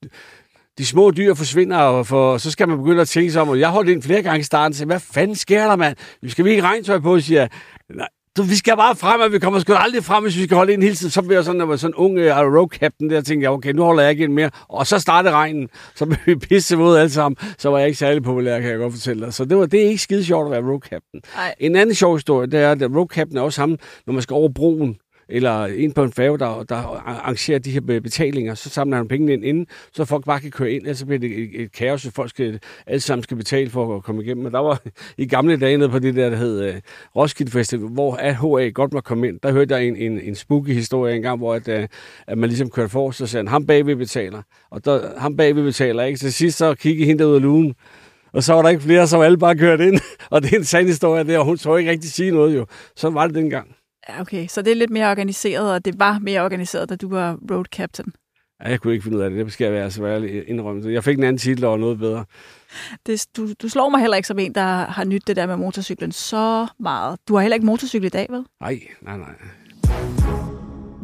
de 0.77 0.85
små 0.85 1.11
dyr 1.11 1.33
forsvinder, 1.33 1.77
og 1.77 2.07
for, 2.07 2.37
så 2.37 2.51
skal 2.51 2.67
man 2.67 2.77
begynde 2.77 3.01
at 3.01 3.07
tænke 3.07 3.31
sig 3.31 3.41
om, 3.41 3.49
og 3.49 3.59
jeg 3.59 3.69
holdt 3.69 3.89
ind 3.89 4.03
flere 4.03 4.21
gange 4.21 4.39
i 4.39 4.43
starten, 4.43 4.71
og 4.71 4.75
sagde, 4.75 4.87
hvad 4.87 4.99
fanden 4.99 5.35
sker 5.35 5.67
der, 5.67 5.75
mand? 5.75 5.95
Vi 6.21 6.29
skal 6.29 6.45
vi 6.45 6.49
ikke 6.49 6.63
regntøj 6.63 6.99
på, 6.99 7.19
siger 7.19 7.39
jeg. 7.39 7.49
Nej, 7.95 8.07
så 8.37 8.43
vi 8.43 8.55
skal 8.55 8.75
bare 8.77 8.95
frem, 8.95 9.21
og 9.21 9.31
vi 9.31 9.39
kommer 9.39 9.59
sgu 9.59 9.73
aldrig 9.73 10.03
frem, 10.03 10.23
hvis 10.23 10.37
vi 10.37 10.43
skal 10.43 10.57
holde 10.57 10.73
ind 10.73 10.83
hele 10.83 10.95
tiden. 10.95 11.11
Så 11.11 11.21
blev 11.21 11.37
jeg 11.37 11.43
sådan, 11.45 11.57
når 11.57 11.65
jeg 11.65 11.69
var 11.69 11.75
sådan 11.75 11.91
en 11.91 11.95
ung 11.95 12.13
uh, 12.17 12.55
road 12.57 12.69
captain, 12.69 13.09
der 13.09 13.21
tænkte 13.21 13.43
jeg, 13.43 13.51
okay, 13.51 13.71
nu 13.71 13.83
holder 13.83 14.03
jeg 14.03 14.11
ikke 14.11 14.23
ind 14.23 14.33
mere. 14.33 14.49
Og 14.69 14.87
så 14.87 14.99
startede 14.99 15.33
regnen, 15.33 15.69
så 15.95 16.05
blev 16.05 16.19
vi 16.25 16.35
pisse 16.35 16.77
mod 16.77 16.97
alle 16.97 17.09
sammen. 17.09 17.37
Så 17.57 17.69
var 17.69 17.77
jeg 17.77 17.87
ikke 17.87 17.99
særlig 17.99 18.23
populær, 18.23 18.59
kan 18.59 18.69
jeg 18.69 18.77
godt 18.77 18.93
fortælle 18.93 19.25
dig. 19.25 19.33
Så 19.33 19.45
det, 19.45 19.57
var, 19.57 19.65
det 19.65 19.81
er 19.83 19.87
ikke 19.87 20.01
skide 20.01 20.25
sjovt 20.25 20.45
at 20.45 20.51
være 20.51 20.71
road 20.71 20.79
captain. 20.81 21.21
Ej. 21.37 21.55
En 21.59 21.75
anden 21.75 21.95
sjov 21.95 22.15
historie, 22.15 22.47
det 22.47 22.59
er, 22.59 22.71
at 22.71 22.95
road 22.95 23.07
captain 23.07 23.37
er 23.37 23.41
også 23.41 23.61
ham, 23.61 23.77
når 24.05 24.13
man 24.13 24.21
skal 24.21 24.33
over 24.33 24.49
broen 24.49 24.97
eller 25.29 25.65
ind 25.65 25.93
på 25.93 26.03
en 26.03 26.11
færge, 26.11 26.39
der, 26.39 26.63
der 26.63 26.75
arrangerer 26.75 27.59
de 27.59 27.71
her 27.71 27.81
betalinger, 27.81 28.55
så 28.55 28.69
samler 28.69 28.97
han 28.97 29.07
pengene 29.07 29.33
ind 29.33 29.45
inden, 29.45 29.67
så 29.93 30.05
folk 30.05 30.25
bare 30.25 30.39
kan 30.39 30.51
køre 30.51 30.71
ind, 30.71 30.81
ellers 30.81 31.03
bliver 31.03 31.19
det 31.19 31.39
et, 31.39 31.61
et 31.61 31.71
kaos, 31.71 32.01
så 32.01 32.11
folk 32.11 32.29
skal, 32.29 32.59
alle 32.87 32.99
sammen 32.99 33.23
skal 33.23 33.37
betale 33.37 33.69
for 33.69 33.95
at 33.95 34.03
komme 34.03 34.23
igennem. 34.23 34.43
Men 34.43 34.53
der 34.53 34.59
var 34.59 34.81
i 35.17 35.25
gamle 35.25 35.57
dage 35.57 35.77
nede 35.77 35.89
på 35.89 35.99
det 35.99 36.15
der, 36.15 36.29
der 36.29 36.37
hed 36.37 36.69
uh, 36.69 36.75
Roskilde 37.15 37.51
Festival, 37.51 37.87
hvor 37.87 38.15
HA 38.15 38.69
godt 38.69 38.93
må 38.93 39.01
komme 39.01 39.27
ind. 39.27 39.39
Der 39.43 39.51
hørte 39.51 39.75
jeg 39.75 39.85
en, 39.87 39.95
en, 39.95 40.19
en 40.19 40.35
spooky 40.35 40.73
historie 40.73 41.15
engang, 41.15 41.37
hvor 41.37 41.53
at, 41.53 41.67
uh, 41.67 41.87
at 42.27 42.37
man 42.37 42.49
ligesom 42.49 42.69
kørte 42.69 42.89
for, 42.89 43.11
så 43.11 43.27
sagde 43.27 43.41
han, 43.41 43.47
ham 43.47 43.65
bagved 43.65 43.95
betaler. 43.95 44.41
Og 44.71 44.85
der, 44.85 45.19
ham 45.19 45.37
bagved 45.37 45.63
betaler, 45.63 46.03
ikke? 46.03 46.19
Så 46.19 46.31
sidst 46.31 46.57
så 46.57 46.75
kiggede 46.75 47.05
hende 47.05 47.27
ud 47.27 47.35
af 47.35 47.41
lugen, 47.41 47.75
og 48.33 48.43
så 48.43 48.53
var 48.53 48.61
der 48.61 48.69
ikke 48.69 48.83
flere, 48.83 49.07
så 49.07 49.17
var 49.17 49.23
alle 49.23 49.37
bare 49.37 49.55
kørt 49.55 49.79
ind. 49.79 49.99
Og 50.31 50.43
det 50.43 50.53
er 50.53 50.57
en 50.57 50.63
sand 50.63 50.87
historie 50.87 51.23
der, 51.23 51.39
og 51.39 51.45
hun 51.45 51.57
så 51.57 51.75
ikke 51.75 51.91
rigtig 51.91 52.11
sige 52.11 52.31
noget 52.31 52.55
jo. 52.55 52.65
Så 52.95 53.09
var 53.09 53.27
det 53.27 53.35
dengang. 53.35 53.75
Okay, 54.19 54.47
så 54.47 54.61
det 54.61 54.71
er 54.71 54.75
lidt 54.75 54.91
mere 54.91 55.11
organiseret, 55.11 55.73
og 55.73 55.85
det 55.85 55.99
var 55.99 56.19
mere 56.19 56.41
organiseret, 56.41 56.89
da 56.89 56.95
du 56.95 57.09
var 57.09 57.37
road 57.51 57.65
captain. 57.65 58.13
Ja, 58.63 58.69
jeg 58.69 58.79
kunne 58.79 58.93
ikke 58.93 59.03
finde 59.03 59.17
ud 59.17 59.21
af 59.23 59.29
det. 59.29 59.45
Det 59.45 59.53
skal 59.53 59.65
jeg 59.65 59.73
være 59.73 59.91
så 59.91 60.05
ærlig 60.05 60.49
indrømme. 60.49 60.93
Jeg 60.93 61.03
fik 61.03 61.17
en 61.17 61.23
anden 61.23 61.37
titel 61.37 61.65
og 61.65 61.79
noget 61.79 61.99
bedre. 61.99 62.25
Det, 63.05 63.25
du, 63.37 63.53
du 63.61 63.69
slår 63.69 63.89
mig 63.89 63.99
heller 63.99 64.17
ikke 64.17 64.27
som 64.27 64.39
en, 64.39 64.55
der 64.55 64.85
har 64.85 65.03
nyt 65.03 65.27
det 65.27 65.35
der 65.35 65.45
med 65.45 65.57
motorcyklen 65.57 66.11
så 66.11 66.67
meget. 66.79 67.19
Du 67.27 67.35
har 67.35 67.41
heller 67.41 67.55
ikke 67.55 67.65
motorcykel 67.65 68.05
i 68.05 68.09
dag, 68.09 68.27
vel? 68.29 68.43
Nej, 68.61 68.79
nej, 69.01 69.17
nej. 69.17 70.44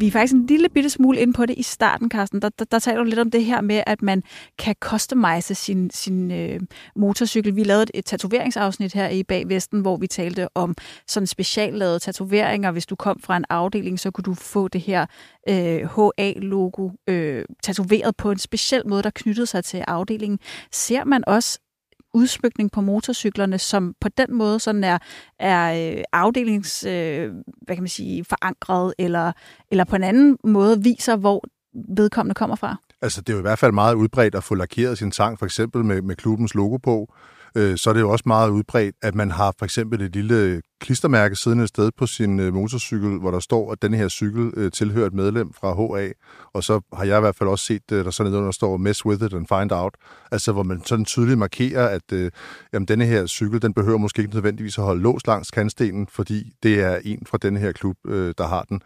Vi 0.02 0.08
er 0.08 0.12
faktisk 0.12 0.34
en 0.34 0.46
lille 0.46 0.70
bitte 0.70 0.90
smule 0.90 1.20
ind 1.20 1.34
på 1.34 1.46
det 1.46 1.58
i 1.58 1.64
starten, 1.64 2.12
Carsten. 2.12 2.42
Der, 2.42 2.50
der, 2.50 2.66
der 2.66 2.80
taler 2.80 2.98
du 2.98 3.04
lidt 3.04 3.20
om 3.20 3.32
det 3.32 3.46
her 3.46 3.62
med, 3.62 3.84
at 3.88 4.02
man 4.02 4.24
kan 4.58 4.76
customize 4.80 5.56
sin, 5.56 5.90
sin 5.90 6.32
øh, 6.32 6.60
motorcykel. 6.96 7.56
Vi 7.56 7.64
lavede 7.64 7.84
et, 7.84 7.92
et 7.94 8.06
tatoveringsafsnit 8.06 8.94
her 8.94 9.10
i 9.10 9.24
Bagvesten, 9.24 9.82
hvor 9.82 9.98
vi 9.98 10.08
talte 10.08 10.48
om 10.56 10.76
sådan 11.08 11.28
speciallavede 11.28 12.00
tatoveringer. 12.00 12.72
Hvis 12.72 12.86
du 12.86 12.96
kom 12.96 13.20
fra 13.20 13.38
en 13.38 13.46
afdeling, 13.50 14.00
så 14.00 14.12
kunne 14.12 14.24
du 14.24 14.34
få 14.34 14.68
det 14.68 14.82
her 14.82 15.06
øh, 15.50 15.82
HA-logo 15.96 16.90
øh, 17.08 17.46
tatoveret 17.64 18.16
på 18.18 18.32
en 18.32 18.38
speciel 18.38 18.88
måde, 18.88 19.04
der 19.04 19.12
knyttede 19.16 19.46
sig 19.46 19.64
til 19.64 19.84
afdelingen. 19.88 20.40
Ser 20.72 21.04
man 21.04 21.24
også 21.28 21.60
udsmykning 22.14 22.72
på 22.72 22.82
motorcyklerne, 22.82 23.58
som 23.58 23.94
på 24.02 24.10
den 24.10 24.34
måde 24.36 24.60
sådan 24.60 24.84
er, 24.84 24.98
er 25.40 25.94
øh, 25.98 26.04
afdelings, 26.14 26.84
øh, 26.84 27.32
hvad 27.62 27.76
kan 27.76 27.84
man 27.84 27.88
sige, 27.88 28.26
forankret, 28.26 28.94
eller, 29.00 29.32
eller 29.72 29.84
på 29.84 29.96
en 29.96 30.04
anden 30.04 30.38
måde 30.44 30.84
viser, 30.84 31.16
hvor 31.16 31.44
vedkommende 31.96 32.36
kommer 32.36 32.56
fra? 32.56 32.76
Altså, 33.02 33.22
det 33.22 33.30
er 33.30 33.34
jo 33.34 33.40
i 33.40 33.42
hvert 33.42 33.60
fald 33.60 33.72
meget 33.72 33.96
udbredt 33.96 34.36
at 34.36 34.44
få 34.44 34.56
lakeret 34.56 34.98
sin 34.98 35.12
sang, 35.12 35.40
for 35.40 35.46
eksempel 35.46 35.86
med, 35.86 36.02
med 36.02 36.16
klubbens 36.16 36.56
logo 36.56 36.78
på. 36.78 37.14
Øh, 37.58 37.78
så 37.78 37.90
er 37.90 37.94
det 37.94 38.02
jo 38.02 38.10
også 38.10 38.24
meget 38.26 38.50
udbredt, 38.50 38.96
at 39.02 39.16
man 39.16 39.32
har 39.32 39.54
for 39.58 39.66
eksempel 39.66 40.02
et 40.02 40.16
lille 40.16 40.62
klistermærke 40.82 41.36
siddende 41.36 41.64
et 41.64 41.70
sted 41.70 41.92
på 41.98 42.08
sin 42.08 42.40
øh, 42.40 42.54
motorcykel, 42.54 43.20
hvor 43.20 43.32
der 43.32 43.40
står, 43.40 43.72
at 43.72 43.82
den 43.82 43.94
her 43.94 44.08
cykel 44.08 44.52
øh, 44.58 44.72
tilhører 44.72 45.08
et 45.08 45.14
medlem 45.14 45.54
fra 45.54 45.74
HA. 45.74 46.10
Og 46.54 46.64
så 46.64 46.82
har 46.94 47.04
jeg 47.04 47.18
i 47.18 47.20
hvert 47.20 47.36
fald 47.36 47.50
også 47.50 47.66
set, 47.66 47.92
øh, 47.92 48.06
der 48.06 48.12
sådan 48.12 48.34
der 48.34 48.52
står, 48.52 48.78
mess 48.78 49.06
with 49.06 49.26
it 49.26 49.34
and 49.34 49.48
find 49.48 49.72
out. 49.72 49.96
Altså, 50.32 50.52
hvor 50.52 50.64
man 50.64 50.82
sådan 50.86 51.06
tydeligt 51.06 51.38
markerer, 51.38 51.88
at 51.88 52.14
øh, 52.14 52.32
jamen, 52.74 52.88
denne 52.88 53.06
her 53.06 53.26
cykel, 53.26 53.62
den 53.62 53.74
behøver 53.74 53.98
måske 53.98 54.22
ikke 54.22 54.34
nødvendigvis 54.34 54.78
at 54.78 54.84
holde 54.84 55.02
lås 55.02 55.28
langs 55.28 55.52
kantstenen, 55.52 56.08
fordi 56.08 56.52
det 56.64 56.82
er 56.82 57.00
en 57.06 57.24
fra 57.26 57.38
denne 57.42 57.60
her 57.60 57.72
klub, 57.72 57.96
øh, 58.08 58.34
der 58.38 58.48
har 58.48 58.66
den. 58.70 58.82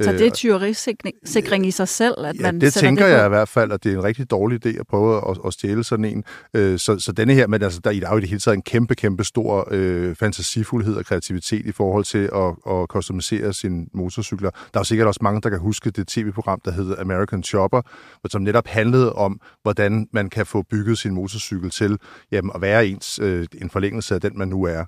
Så 0.00 0.12
det 0.12 0.26
er 0.26 0.30
tyverisikring 0.30 1.66
i 1.66 1.70
sig 1.70 1.88
selv, 1.88 2.14
at 2.18 2.36
ja, 2.36 2.42
man 2.42 2.60
det 2.60 2.72
tænker 2.74 3.06
det 3.06 3.12
jeg 3.12 3.26
i 3.26 3.28
hvert 3.28 3.48
fald, 3.48 3.72
at 3.72 3.84
det 3.84 3.92
er 3.92 3.96
en 3.96 4.04
rigtig 4.04 4.30
dårlig 4.30 4.66
idé 4.66 4.80
at 4.80 4.86
prøve 4.86 5.30
at, 5.30 5.38
at 5.46 5.52
stjæle 5.52 5.84
sådan 5.84 6.04
en. 6.04 6.24
Øh, 6.54 6.78
så, 6.78 6.98
så 6.98 7.12
denne 7.12 7.34
her, 7.34 7.46
men 7.46 7.62
altså, 7.62 7.80
der, 7.84 7.90
er 7.90 8.10
jo 8.10 8.16
i 8.16 8.20
det 8.20 8.28
hele 8.28 8.40
taget 8.40 8.56
en 8.56 8.62
kæmpe, 8.62 8.94
kæmpe 8.94 9.24
stor 9.24 9.68
øh, 9.70 10.14
fantasifuldhed 10.14 10.94
og 10.94 11.04
kreativitet 11.04 11.37
i 11.52 11.72
forhold 11.72 12.04
til 12.04 12.30
at, 12.34 12.74
at 12.74 12.88
customisere 12.88 13.52
sine 13.52 13.86
motorcykler. 13.94 14.50
Der 14.50 14.56
er 14.74 14.80
jo 14.80 14.84
sikkert 14.84 15.08
også 15.08 15.20
mange, 15.22 15.40
der 15.40 15.50
kan 15.50 15.58
huske 15.58 15.90
det 15.90 16.08
tv-program, 16.08 16.60
der 16.64 16.70
hedder 16.70 17.00
American 17.00 17.42
Chopper, 17.42 17.82
som 18.28 18.42
netop 18.42 18.66
handlede 18.66 19.12
om, 19.12 19.40
hvordan 19.62 20.08
man 20.12 20.30
kan 20.30 20.46
få 20.46 20.62
bygget 20.62 20.98
sin 20.98 21.14
motorcykel 21.14 21.70
til 21.70 21.98
jamen, 22.32 22.50
at 22.54 22.60
være 22.60 22.86
ens, 22.86 23.18
øh, 23.22 23.46
en 23.62 23.70
forlængelse 23.70 24.14
af 24.14 24.20
den, 24.20 24.38
man 24.38 24.48
nu 24.48 24.64
er. 24.64 24.84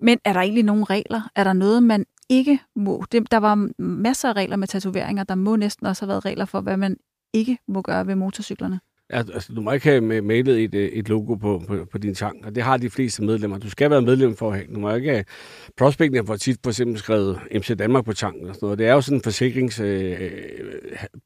Men 0.00 0.18
er 0.24 0.32
der 0.32 0.40
egentlig 0.40 0.64
nogle 0.64 0.84
regler? 0.84 1.20
Er 1.36 1.44
der 1.44 1.52
noget, 1.52 1.82
man 1.82 2.04
ikke 2.28 2.58
må? 2.76 3.04
Det, 3.12 3.30
der 3.30 3.36
var 3.36 3.68
masser 3.78 4.28
af 4.28 4.32
regler 4.32 4.56
med 4.56 4.68
tatoveringer. 4.68 5.24
Der 5.24 5.34
må 5.34 5.56
næsten 5.56 5.86
også 5.86 6.02
have 6.02 6.08
været 6.08 6.24
regler 6.24 6.44
for, 6.44 6.60
hvad 6.60 6.76
man 6.76 6.96
ikke 7.32 7.58
må 7.68 7.82
gøre 7.82 8.06
ved 8.06 8.14
motorcyklerne. 8.14 8.80
Altså, 9.12 9.32
altså, 9.32 9.52
du 9.52 9.60
må 9.60 9.72
ikke 9.72 9.88
have 9.88 10.22
mailet 10.22 10.64
et, 10.64 10.74
øh, 10.74 10.88
et 10.88 11.08
logo 11.08 11.34
på, 11.34 11.62
på, 11.68 11.86
på 11.92 11.98
din 11.98 12.14
tank, 12.14 12.46
og 12.46 12.54
det 12.54 12.62
har 12.62 12.76
de 12.76 12.90
fleste 12.90 13.22
medlemmer. 13.22 13.58
Du 13.58 13.70
skal 13.70 13.90
være 13.90 14.02
medlem 14.02 14.36
for 14.36 14.50
at 14.50 14.56
have. 14.56 14.66
Du 14.74 14.80
må 14.80 14.94
ikke 14.94 15.10
have 15.10 15.24
prospekten 15.76 16.26
for 16.26 16.36
tit 16.36 16.58
for 16.62 16.70
eksempel 16.70 16.98
skrevet 16.98 17.40
MC 17.54 17.76
Danmark 17.78 18.04
på 18.04 18.12
tanken 18.12 18.48
og 18.48 18.54
sådan 18.54 18.66
noget. 18.66 18.78
Det 18.78 18.86
er 18.86 18.92
jo 18.92 19.00
sådan 19.00 19.18
en 19.18 19.22
forsikringsbørge, 19.22 20.26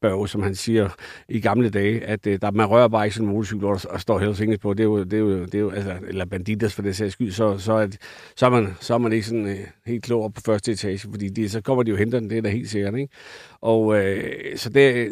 øh, 0.03 0.21
øh 0.21 0.27
som 0.27 0.43
han 0.43 0.55
siger 0.55 0.89
i 1.29 1.39
gamle 1.39 1.69
dage, 1.69 2.03
at 2.05 2.27
øh, 2.27 2.39
der, 2.41 2.51
man 2.51 2.65
rører 2.65 2.87
bare 2.87 3.05
ikke 3.05 3.15
sådan 3.15 3.27
en 3.27 3.33
motorcykel, 3.33 3.65
og, 3.65 3.79
og 3.89 4.01
står 4.01 4.19
Hells 4.19 4.41
på. 4.61 4.73
Det 4.73 4.79
er 4.79 4.83
jo, 4.83 5.03
det 5.03 5.13
er 5.13 5.17
jo, 5.17 5.45
det 5.45 5.55
er 5.55 5.59
jo 5.59 5.69
altså, 5.69 5.93
eller 6.07 6.25
banditas 6.25 6.73
for 6.73 6.81
det 6.81 6.95
sags 6.95 7.13
skyld, 7.13 7.31
så, 7.31 7.57
så, 7.57 7.73
er, 7.73 7.87
så, 8.35 8.45
er 8.45 8.49
man, 8.49 8.75
så 8.79 8.93
er 8.93 8.97
man 8.97 9.13
ikke 9.13 9.25
sådan 9.25 9.47
øh, 9.47 9.57
helt 9.85 10.03
klog 10.03 10.23
op 10.23 10.33
på 10.33 10.41
første 10.45 10.71
etage, 10.71 10.99
fordi 10.99 11.29
de, 11.29 11.49
så 11.49 11.61
kommer 11.61 11.83
de 11.83 11.91
jo 11.91 11.97
henter 11.97 12.19
den, 12.19 12.29
det 12.29 12.37
er 12.37 12.41
da 12.41 12.49
helt 12.49 12.69
sikkert, 12.69 12.95
ikke? 12.95 13.13
Og 13.61 13.97
øh, 13.97 14.57
så 14.57 14.69
det, 14.69 15.11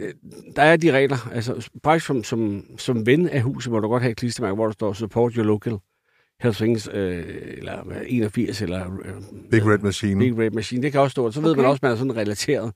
der 0.55 0.61
er 0.61 0.77
de 0.77 0.91
regler, 0.91 1.29
altså 1.33 1.69
faktisk 1.83 2.05
som, 2.05 2.23
som 2.23 2.65
som 2.77 3.05
ven 3.05 3.29
af 3.29 3.41
huset 3.41 3.71
må 3.71 3.79
du 3.79 3.87
godt 3.87 4.03
have 4.03 4.11
et 4.11 4.17
klistermærke, 4.17 4.55
hvor 4.55 4.65
der 4.65 4.73
står 4.73 4.93
support 4.93 5.33
your 5.33 5.45
local 5.45 5.77
Hells 6.41 6.61
Wings, 6.61 6.89
øh, 6.93 7.23
eller 7.57 7.83
81, 8.07 8.61
eller... 8.61 8.81
Øh, 9.05 9.13
Big 9.51 9.65
Red 9.65 9.79
Machine. 9.79 10.19
Big 10.19 10.37
Red 10.37 10.51
Machine, 10.51 10.83
det 10.83 10.91
kan 10.91 11.01
også 11.01 11.11
stå. 11.11 11.31
Så 11.31 11.41
ved 11.41 11.51
okay. 11.51 11.61
man 11.61 11.69
også, 11.69 11.77
at 11.77 11.83
man 11.83 11.91
er 11.91 11.95
sådan 11.95 12.15
relateret. 12.15 12.71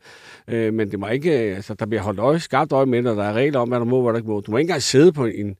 Øh, 0.48 0.74
men 0.74 0.92
det 0.92 1.00
må 1.00 1.08
ikke... 1.08 1.32
Altså, 1.32 1.74
der 1.74 1.86
bliver 1.86 2.02
holdt 2.02 2.20
øje, 2.20 2.40
skarpt 2.40 2.72
øje 2.72 2.86
med, 2.86 3.06
og 3.06 3.16
der 3.16 3.24
er 3.24 3.34
regler 3.34 3.60
om, 3.60 3.70
hvad 3.70 3.80
du 3.80 3.86
må, 3.86 4.02
hvad 4.02 4.14
du 4.14 4.18
ikke 4.18 4.30
må. 4.30 4.42
Du 4.42 4.52
må 4.52 4.58
ikke 4.58 4.66
engang 4.66 4.82
sidde 4.82 5.12
på 5.12 5.26
en, 5.26 5.56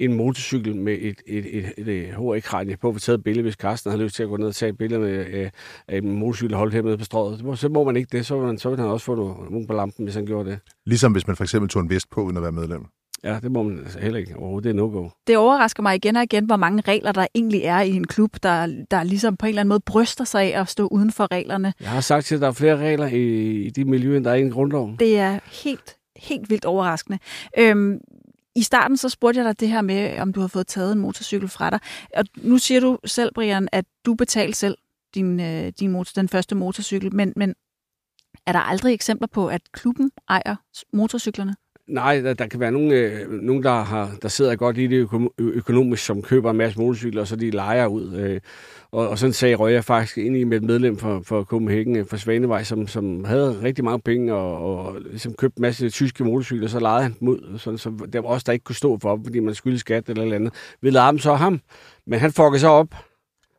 en 0.00 0.14
motorcykel 0.14 0.76
med 0.76 0.92
et, 1.00 1.22
et, 1.26 1.58
et, 1.58 1.72
et, 1.78 1.88
et 1.88 2.14
HA-kranje 2.14 2.76
på 2.76 2.88
at 2.88 3.00
tage 3.00 3.14
et 3.14 3.24
billede, 3.24 3.42
hvis 3.42 3.54
Carsten 3.54 3.90
har 3.90 3.98
lyst 3.98 4.14
til 4.14 4.22
at 4.22 4.28
gå 4.28 4.36
ned 4.36 4.46
og 4.46 4.54
tage 4.54 4.70
et 4.70 4.78
billede 4.78 5.00
med 5.00 5.26
øh, 5.32 5.50
en 5.88 6.18
motorcykel 6.18 6.56
holdt 6.56 6.74
hernede 6.74 6.98
på 6.98 7.04
strået. 7.04 7.58
Så 7.58 7.68
må 7.68 7.84
man 7.84 7.96
ikke 7.96 8.08
det, 8.12 8.26
så 8.26 8.40
man, 8.40 8.58
så 8.58 8.70
vil 8.70 8.78
han 8.78 8.88
også 8.88 9.06
få 9.06 9.14
nogen 9.50 9.66
på 9.66 9.72
lampen, 9.72 10.04
hvis 10.04 10.14
han 10.14 10.26
gjorde 10.26 10.50
det. 10.50 10.58
Ligesom 10.86 11.12
hvis 11.12 11.26
man 11.26 11.36
for 11.36 11.44
eksempel 11.44 11.68
tog 11.68 11.82
en 11.82 11.90
vest 11.90 12.10
på, 12.10 12.22
uden 12.22 12.36
at 12.36 12.42
være 12.42 12.52
medlem. 12.52 12.86
Ja, 13.24 13.38
det 13.42 13.52
må 13.52 13.62
man 13.62 13.78
altså 13.78 13.98
heller 13.98 14.18
ikke 14.18 14.36
overhovedet. 14.36 14.64
Det 14.64 14.70
er 14.70 14.74
no-go. 14.74 15.08
Det 15.26 15.36
overrasker 15.36 15.82
mig 15.82 15.94
igen 15.94 16.16
og 16.16 16.22
igen, 16.22 16.44
hvor 16.44 16.56
mange 16.56 16.82
regler 16.88 17.12
der 17.12 17.26
egentlig 17.34 17.62
er 17.62 17.80
i 17.80 17.90
en 17.90 18.06
klub, 18.06 18.36
der, 18.42 18.84
der 18.90 19.02
ligesom 19.02 19.36
på 19.36 19.46
en 19.46 19.48
eller 19.48 19.60
anden 19.60 19.68
måde 19.68 19.80
bryster 19.86 20.24
sig 20.24 20.54
af 20.54 20.60
at 20.60 20.68
stå 20.68 20.86
uden 20.86 21.12
for 21.12 21.30
reglerne. 21.30 21.72
Jeg 21.80 21.88
har 21.88 22.00
sagt 22.00 22.26
til, 22.26 22.34
at 22.34 22.40
der 22.40 22.46
er 22.48 22.52
flere 22.52 22.76
regler 22.76 23.06
i, 23.06 23.52
i 23.62 23.70
de 23.70 23.84
miljøer, 23.84 24.16
end 24.16 24.24
der 24.24 24.30
er 24.30 24.34
i 24.34 24.40
en 24.40 24.50
grundlov. 24.50 24.90
Det 24.98 25.18
er 25.18 25.38
helt, 25.64 25.96
helt 26.16 26.50
vildt 26.50 26.64
overraskende. 26.64 27.18
Øhm, 27.58 27.98
i 28.60 28.62
starten 28.62 28.96
så 28.96 29.08
spurgte 29.08 29.38
jeg 29.38 29.46
dig 29.46 29.60
det 29.60 29.68
her 29.68 29.82
med, 29.82 30.18
om 30.18 30.32
du 30.32 30.40
har 30.40 30.48
fået 30.48 30.66
taget 30.66 30.92
en 30.92 30.98
motorcykel 30.98 31.48
fra 31.48 31.70
dig. 31.70 31.80
Og 32.16 32.24
nu 32.36 32.58
siger 32.58 32.80
du 32.80 32.98
selv, 33.04 33.32
Brian, 33.34 33.68
at 33.72 33.84
du 34.06 34.14
betalte 34.14 34.58
selv 34.58 34.78
din, 35.14 35.40
øh, 35.40 35.72
din 35.80 35.90
motor, 35.90 36.12
den 36.14 36.28
første 36.28 36.54
motorcykel, 36.54 37.14
men, 37.14 37.32
men 37.36 37.54
er 38.46 38.52
der 38.52 38.58
aldrig 38.60 38.94
eksempler 38.94 39.28
på, 39.28 39.48
at 39.48 39.72
klubben 39.72 40.10
ejer 40.28 40.56
motorcyklerne? 40.92 41.56
Nej, 41.90 42.20
der, 42.20 42.34
der 42.34 42.46
kan 42.46 42.60
være 42.60 42.72
nogen, 42.72 42.92
øh, 42.92 43.30
nogen 43.30 43.62
der, 43.62 43.82
har, 43.82 44.10
der 44.22 44.28
sidder 44.28 44.56
godt 44.56 44.78
i 44.78 44.86
det 44.86 45.08
økonomisk, 45.38 46.04
som 46.04 46.22
køber 46.22 46.50
en 46.50 46.56
masse 46.56 46.78
motorcykler, 46.78 47.20
og 47.20 47.26
så 47.26 47.36
de 47.36 47.50
leger 47.50 47.86
ud. 47.86 48.14
Øh, 48.14 48.40
og, 48.92 49.08
og 49.08 49.18
sådan 49.18 49.32
sagde 49.32 49.54
Røg 49.54 49.72
jeg 49.72 49.84
faktisk 49.84 50.18
ind 50.18 50.36
i 50.36 50.44
med 50.44 50.56
et 50.56 50.62
medlem 50.62 50.96
for, 50.96 51.22
for 51.24 51.44
Copenhagen, 51.44 51.96
øh, 51.96 52.06
for 52.06 52.16
Svanevej, 52.16 52.62
som, 52.62 52.86
som 52.86 53.24
havde 53.24 53.62
rigtig 53.62 53.84
mange 53.84 54.00
penge 54.00 54.34
og, 54.34 54.58
og 54.58 55.00
ligesom 55.00 55.34
købte 55.34 55.58
en 55.58 55.62
masse 55.62 55.90
tyske 55.90 56.24
motorcykler, 56.24 56.68
så 56.68 56.80
lejede 56.80 57.02
han 57.02 57.16
dem 57.20 57.28
ud, 57.28 57.58
sådan, 57.58 57.78
så 57.78 57.92
der 58.12 58.20
var 58.20 58.28
også 58.28 58.44
der 58.46 58.52
ikke 58.52 58.64
kunne 58.64 58.76
stå 58.76 58.98
for, 59.02 59.20
fordi 59.24 59.40
man 59.40 59.54
skyldte 59.54 59.78
skat 59.78 60.08
eller 60.08 60.22
eller 60.22 60.36
andet. 60.36 60.52
Vi 60.80 60.90
lavede 60.90 61.10
dem 61.10 61.18
så 61.18 61.34
ham, 61.34 61.60
men 62.06 62.18
han 62.18 62.32
fuckede 62.32 62.60
så 62.60 62.68
op 62.68 62.94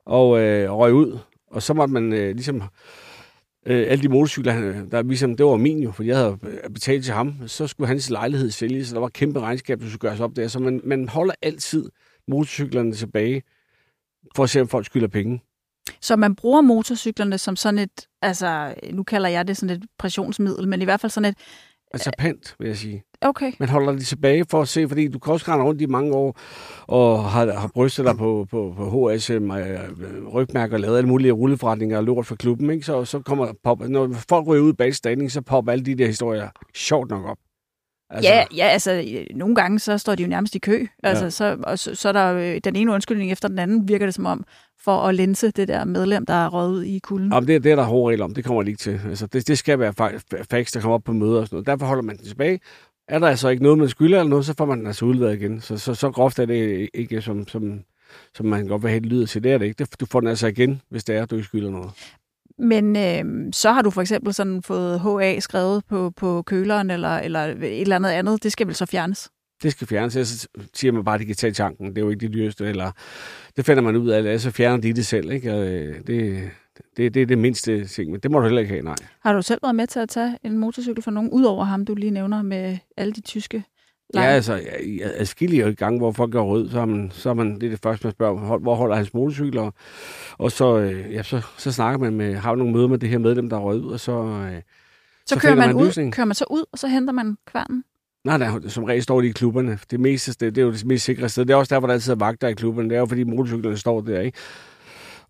og 0.05 0.39
øh, 0.39 0.71
røg 0.71 0.93
ud, 0.93 1.17
og 1.47 1.61
så 1.61 1.73
måtte 1.73 1.93
man 1.93 2.13
øh, 2.13 2.35
ligesom 2.35 2.63
øh, 3.65 3.85
alle 3.87 4.03
de 4.03 4.09
motorcykler, 4.09 4.85
der 4.91 5.01
ligesom, 5.01 5.35
det 5.35 5.45
var 5.45 5.57
min 5.57 5.79
jo, 5.79 5.91
for 5.91 6.03
jeg 6.03 6.17
havde 6.17 6.37
betalt 6.73 7.05
til 7.05 7.13
ham, 7.13 7.47
så 7.47 7.67
skulle 7.67 7.87
hans 7.87 8.09
lejlighed 8.09 8.51
sælges, 8.51 8.87
så 8.87 8.93
der 8.93 8.99
var 8.99 9.07
et 9.07 9.13
kæmpe 9.13 9.39
regnskab, 9.39 9.79
der 9.79 9.89
skulle 9.89 9.99
gøres 9.99 10.19
op 10.19 10.35
der. 10.35 10.47
Så 10.47 10.59
man, 10.59 10.81
man 10.83 11.09
holder 11.09 11.33
altid 11.41 11.89
motorcyklerne 12.27 12.93
tilbage, 12.93 13.43
for 14.35 14.43
at 14.43 14.49
se, 14.49 14.61
om 14.61 14.67
folk 14.67 14.85
skylder 14.85 15.07
penge. 15.07 15.41
Så 16.01 16.15
man 16.15 16.35
bruger 16.35 16.61
motorcyklerne 16.61 17.37
som 17.37 17.55
sådan 17.55 17.79
et, 17.79 18.07
altså 18.21 18.75
nu 18.93 19.03
kalder 19.03 19.29
jeg 19.29 19.47
det 19.47 19.57
sådan 19.57 19.75
et 19.75 19.83
pressionsmiddel, 19.97 20.67
men 20.67 20.81
i 20.81 20.85
hvert 20.85 20.99
fald 20.99 21.09
sådan 21.09 21.29
et... 21.29 21.37
Altså 21.93 22.11
pant, 22.17 22.55
vil 22.59 22.67
jeg 22.67 22.77
sige. 22.77 23.03
Okay. 23.21 23.51
Man 23.59 23.69
holder 23.69 23.91
det 23.91 24.05
tilbage 24.05 24.45
for 24.49 24.61
at 24.61 24.67
se, 24.67 24.87
fordi 24.87 25.07
du 25.07 25.19
kan 25.19 25.33
også 25.33 25.51
rundt 25.51 25.81
i 25.81 25.85
mange 25.85 26.13
år 26.13 26.39
og 26.87 27.23
har, 27.23 27.51
har 27.51 27.67
brystet 27.73 28.05
dig 28.05 28.17
på, 28.17 28.47
på, 28.51 28.73
på 28.77 29.09
HS 29.15 29.29
øh, 29.29 29.41
rygmærker 30.33 30.73
og 30.73 30.79
lavet 30.79 30.97
alle 30.97 31.07
mulige 31.07 31.31
rulleforretninger 31.31 31.97
og 31.97 32.03
lort 32.03 32.25
for 32.25 32.35
klubben. 32.35 32.69
Ikke? 32.69 32.85
Så, 32.85 33.05
så 33.05 33.19
kommer 33.19 33.53
pop, 33.63 33.89
når 33.89 34.09
folk 34.29 34.47
ryger 34.47 34.63
ud 34.63 34.73
bag 34.73 34.95
standing, 34.95 35.31
så 35.31 35.41
popper 35.41 35.71
alle 35.71 35.85
de 35.85 35.95
der 35.95 36.07
historier 36.07 36.49
sjovt 36.75 37.09
nok 37.09 37.25
op. 37.25 37.37
Altså... 38.09 38.29
Ja, 38.29 38.43
ja, 38.55 38.65
altså 38.65 39.05
nogle 39.35 39.55
gange 39.55 39.79
så 39.79 39.97
står 39.97 40.15
de 40.15 40.23
jo 40.23 40.29
nærmest 40.29 40.55
i 40.55 40.59
kø. 40.59 40.85
Altså, 41.03 41.23
ja. 41.23 41.29
så, 41.29 41.57
og 41.63 41.79
så, 41.79 41.95
så 41.95 42.07
er 42.09 42.13
der 42.13 42.33
øh, 42.33 42.61
den 42.63 42.75
ene 42.75 42.91
undskyldning 42.91 43.31
efter 43.31 43.47
den 43.47 43.59
anden, 43.59 43.87
virker 43.87 44.05
det 44.05 44.15
som 44.15 44.25
om, 44.25 44.45
for 44.83 45.01
at 45.01 45.15
lense 45.15 45.51
det 45.51 45.67
der 45.67 45.85
medlem, 45.85 46.25
der 46.25 46.33
er 46.33 46.49
røget 46.49 46.71
ud 46.71 46.83
i 46.83 46.99
kulden. 46.99 47.31
Jamen, 47.33 47.47
det, 47.47 47.63
det 47.63 47.71
er 47.71 47.75
der 47.75 47.83
hårde 47.83 48.11
regler 48.11 48.25
om, 48.25 48.33
det 48.33 48.45
kommer 48.45 48.61
lige 48.61 48.75
til. 48.75 49.01
Altså, 49.09 49.27
det, 49.27 49.47
det 49.47 49.57
skal 49.57 49.79
være 49.79 49.93
facts, 50.51 50.71
der 50.71 50.81
kommer 50.81 50.95
op 50.95 51.03
på 51.03 51.13
møder 51.13 51.39
og 51.39 51.47
sådan 51.47 51.55
noget. 51.55 51.67
Derfor 51.67 51.85
holder 51.85 52.03
man 52.03 52.17
den 52.17 52.25
tilbage. 52.25 52.59
Er 53.11 53.19
der 53.19 53.27
altså 53.27 53.49
ikke 53.49 53.63
noget, 53.63 53.77
man 53.77 53.89
skylder 53.89 54.19
eller 54.19 54.29
noget, 54.29 54.45
så 54.45 54.53
får 54.57 54.65
man 54.65 54.79
den 54.79 54.87
altså 54.87 55.05
udleveret 55.05 55.35
igen. 55.35 55.61
Så, 55.61 55.77
så, 55.77 55.93
så 55.93 56.11
groft 56.11 56.39
er 56.39 56.45
det 56.45 56.89
ikke, 56.93 57.21
som, 57.21 57.47
som, 57.47 57.79
som 58.35 58.45
man 58.45 58.67
godt 58.67 58.83
vil 58.83 58.89
have 58.89 58.99
det 58.99 59.09
lyder 59.09 59.25
til. 59.25 59.43
Det 59.43 59.51
er 59.51 59.57
det 59.57 59.65
ikke. 59.65 59.87
Du 59.99 60.05
får 60.05 60.19
den 60.19 60.29
altså 60.29 60.47
igen, 60.47 60.81
hvis 60.89 61.03
det 61.03 61.15
er, 61.15 61.25
du 61.25 61.35
ikke 61.35 61.47
skylder 61.47 61.71
noget. 61.71 61.91
Men 62.59 62.95
øh, 62.95 63.53
så 63.53 63.71
har 63.71 63.81
du 63.81 63.89
for 63.89 64.01
eksempel 64.01 64.33
sådan 64.33 64.63
fået 64.63 64.99
HA 64.99 65.39
skrevet 65.39 65.83
på, 65.89 66.11
på 66.17 66.41
køleren 66.41 66.91
eller, 66.91 67.17
eller 67.17 67.39
et 67.39 67.81
eller 67.81 67.95
andet 67.95 68.09
andet. 68.09 68.43
Det 68.43 68.51
skal 68.51 68.67
vel 68.67 68.75
så 68.75 68.85
fjernes? 68.85 69.29
Det 69.63 69.71
skal 69.71 69.87
fjernes, 69.87 70.13
så 70.13 70.47
siger 70.73 70.91
man 70.91 71.03
bare, 71.03 71.15
at 71.15 71.21
de 71.21 71.25
kan 71.25 71.35
tage 71.35 71.53
tanken. 71.53 71.89
Det 71.89 71.97
er 71.97 72.01
jo 72.01 72.09
ikke 72.09 72.27
det 72.27 72.33
dyreste. 72.33 72.65
Eller, 72.65 72.91
det 73.55 73.65
finder 73.65 73.83
man 73.83 73.95
ud 73.95 74.09
af, 74.09 74.39
så 74.39 74.51
fjerner 74.51 74.81
de 74.81 74.93
det 74.93 75.05
selv. 75.05 75.31
Ikke? 75.31 75.53
Og 75.53 75.67
øh, 75.67 75.95
det, 76.07 76.49
det, 76.97 77.13
det 77.13 77.21
er 77.21 77.25
det 77.25 77.37
mindste 77.37 77.85
ting, 77.85 78.11
men 78.11 78.19
det 78.19 78.31
må 78.31 78.39
du 78.39 78.43
heller 78.43 78.61
ikke 78.61 78.73
have, 78.73 78.83
nej. 78.83 78.95
Har 79.19 79.33
du 79.33 79.41
selv 79.41 79.59
været 79.63 79.75
med 79.75 79.87
til 79.87 79.99
at 79.99 80.09
tage 80.09 80.37
en 80.43 80.57
motorcykel 80.57 81.03
for 81.03 81.11
nogen, 81.11 81.29
udover 81.29 81.63
ham, 81.63 81.85
du 81.85 81.95
lige 81.95 82.11
nævner 82.11 82.41
med 82.41 82.77
alle 82.97 83.13
de 83.13 83.21
tyske 83.21 83.63
Ja, 84.13 84.21
altså, 84.21 84.61
adskillige 85.03 85.75
gange, 85.75 85.99
hvor 85.99 86.11
folk 86.11 86.31
går 86.31 86.43
rød, 86.43 86.69
så 86.69 86.79
er 86.79 86.85
man, 86.85 87.11
så 87.13 87.29
er 87.29 87.33
man 87.33 87.55
det 87.55 87.63
er 87.63 87.69
det 87.69 87.79
første, 87.83 88.07
man 88.07 88.11
spørger, 88.11 88.57
hvor 88.57 88.75
holder 88.75 88.95
hans 88.95 89.13
motorcykler? 89.13 89.71
Og 90.37 90.51
så, 90.51 90.77
øh, 90.77 91.13
ja, 91.13 91.23
så, 91.23 91.41
så 91.57 91.71
snakker 91.71 91.99
man 91.99 92.13
med, 92.13 92.35
har 92.35 92.55
nogle 92.55 92.73
møder 92.73 92.87
med 92.87 92.97
det 92.97 93.09
her 93.09 93.17
medlem, 93.17 93.49
der 93.49 93.57
er 93.57 93.61
rød 93.61 93.83
og 93.83 93.99
så, 93.99 94.11
øh, 94.11 94.61
så, 95.25 95.35
så 95.35 95.39
kører 95.39 95.55
man, 95.55 95.67
man 95.67 95.75
ud, 95.75 96.11
kører 96.11 96.25
man 96.25 96.35
så 96.35 96.45
ud, 96.49 96.65
og 96.71 96.79
så 96.79 96.87
henter 96.87 97.13
man 97.13 97.37
kværnen? 97.47 97.83
Nej, 98.25 98.37
nej, 98.37 98.67
som 98.67 98.83
regel 98.83 99.03
står 99.03 99.21
de 99.21 99.27
i 99.27 99.31
klubberne. 99.31 99.79
Det, 99.91 99.99
meste, 99.99 100.31
det, 100.31 100.55
det 100.55 100.61
er 100.61 100.65
jo 100.65 100.71
det 100.71 100.85
mest 100.85 101.05
sikre 101.05 101.29
sted. 101.29 101.45
Det 101.45 101.53
er 101.53 101.57
også 101.57 101.75
der, 101.75 101.79
hvor 101.79 101.87
der 101.87 101.93
altid 101.93 102.11
er 102.11 102.15
vagter 102.15 102.47
i 102.47 102.53
klubberne. 102.53 102.89
Det 102.89 102.95
er 102.95 102.99
jo, 102.99 103.05
fordi 103.05 103.23
motorcyklerne 103.23 103.77
står 103.77 104.01
der, 104.01 104.19
ikke? 104.19 104.37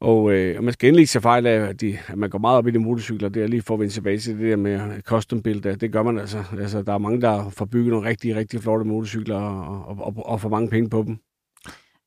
Og 0.02 0.32
øh, 0.32 0.64
man 0.64 0.74
skal 0.74 0.88
endelig 0.88 1.02
ikke 1.02 1.12
se 1.12 1.22
fejl 1.22 1.48
af, 1.48 1.70
at, 1.70 1.82
de, 1.82 1.98
at 2.08 2.18
man 2.18 2.30
går 2.30 2.40
meget 2.40 2.58
op 2.58 2.68
i 2.68 2.72
de 2.72 2.80
motorcykler. 2.80 3.30
Det 3.30 3.44
er 3.44 3.48
lige 3.48 3.62
for 3.62 3.74
at 3.74 3.80
vende 3.80 3.94
tilbage 3.94 4.18
til 4.18 4.40
det 4.40 4.50
der 4.50 4.56
med 4.56 5.02
custom 5.02 5.42
build. 5.42 5.78
Det 5.78 5.92
gør 5.92 6.04
man 6.04 6.20
altså. 6.20 6.44
altså. 6.60 6.82
Der 6.82 6.94
er 6.94 6.98
mange, 6.98 7.22
der 7.22 7.50
får 7.50 7.66
bygget 7.66 7.92
nogle 7.92 8.10
rigtig, 8.10 8.36
rigtig 8.36 8.62
flotte 8.62 8.86
motorcykler 8.86 9.38
og, 9.38 9.86
og, 9.86 9.98
og, 10.18 10.26
og 10.26 10.42
får 10.42 10.50
mange 10.50 10.70
penge 10.70 10.90
på 10.90 11.04
dem. 11.08 11.18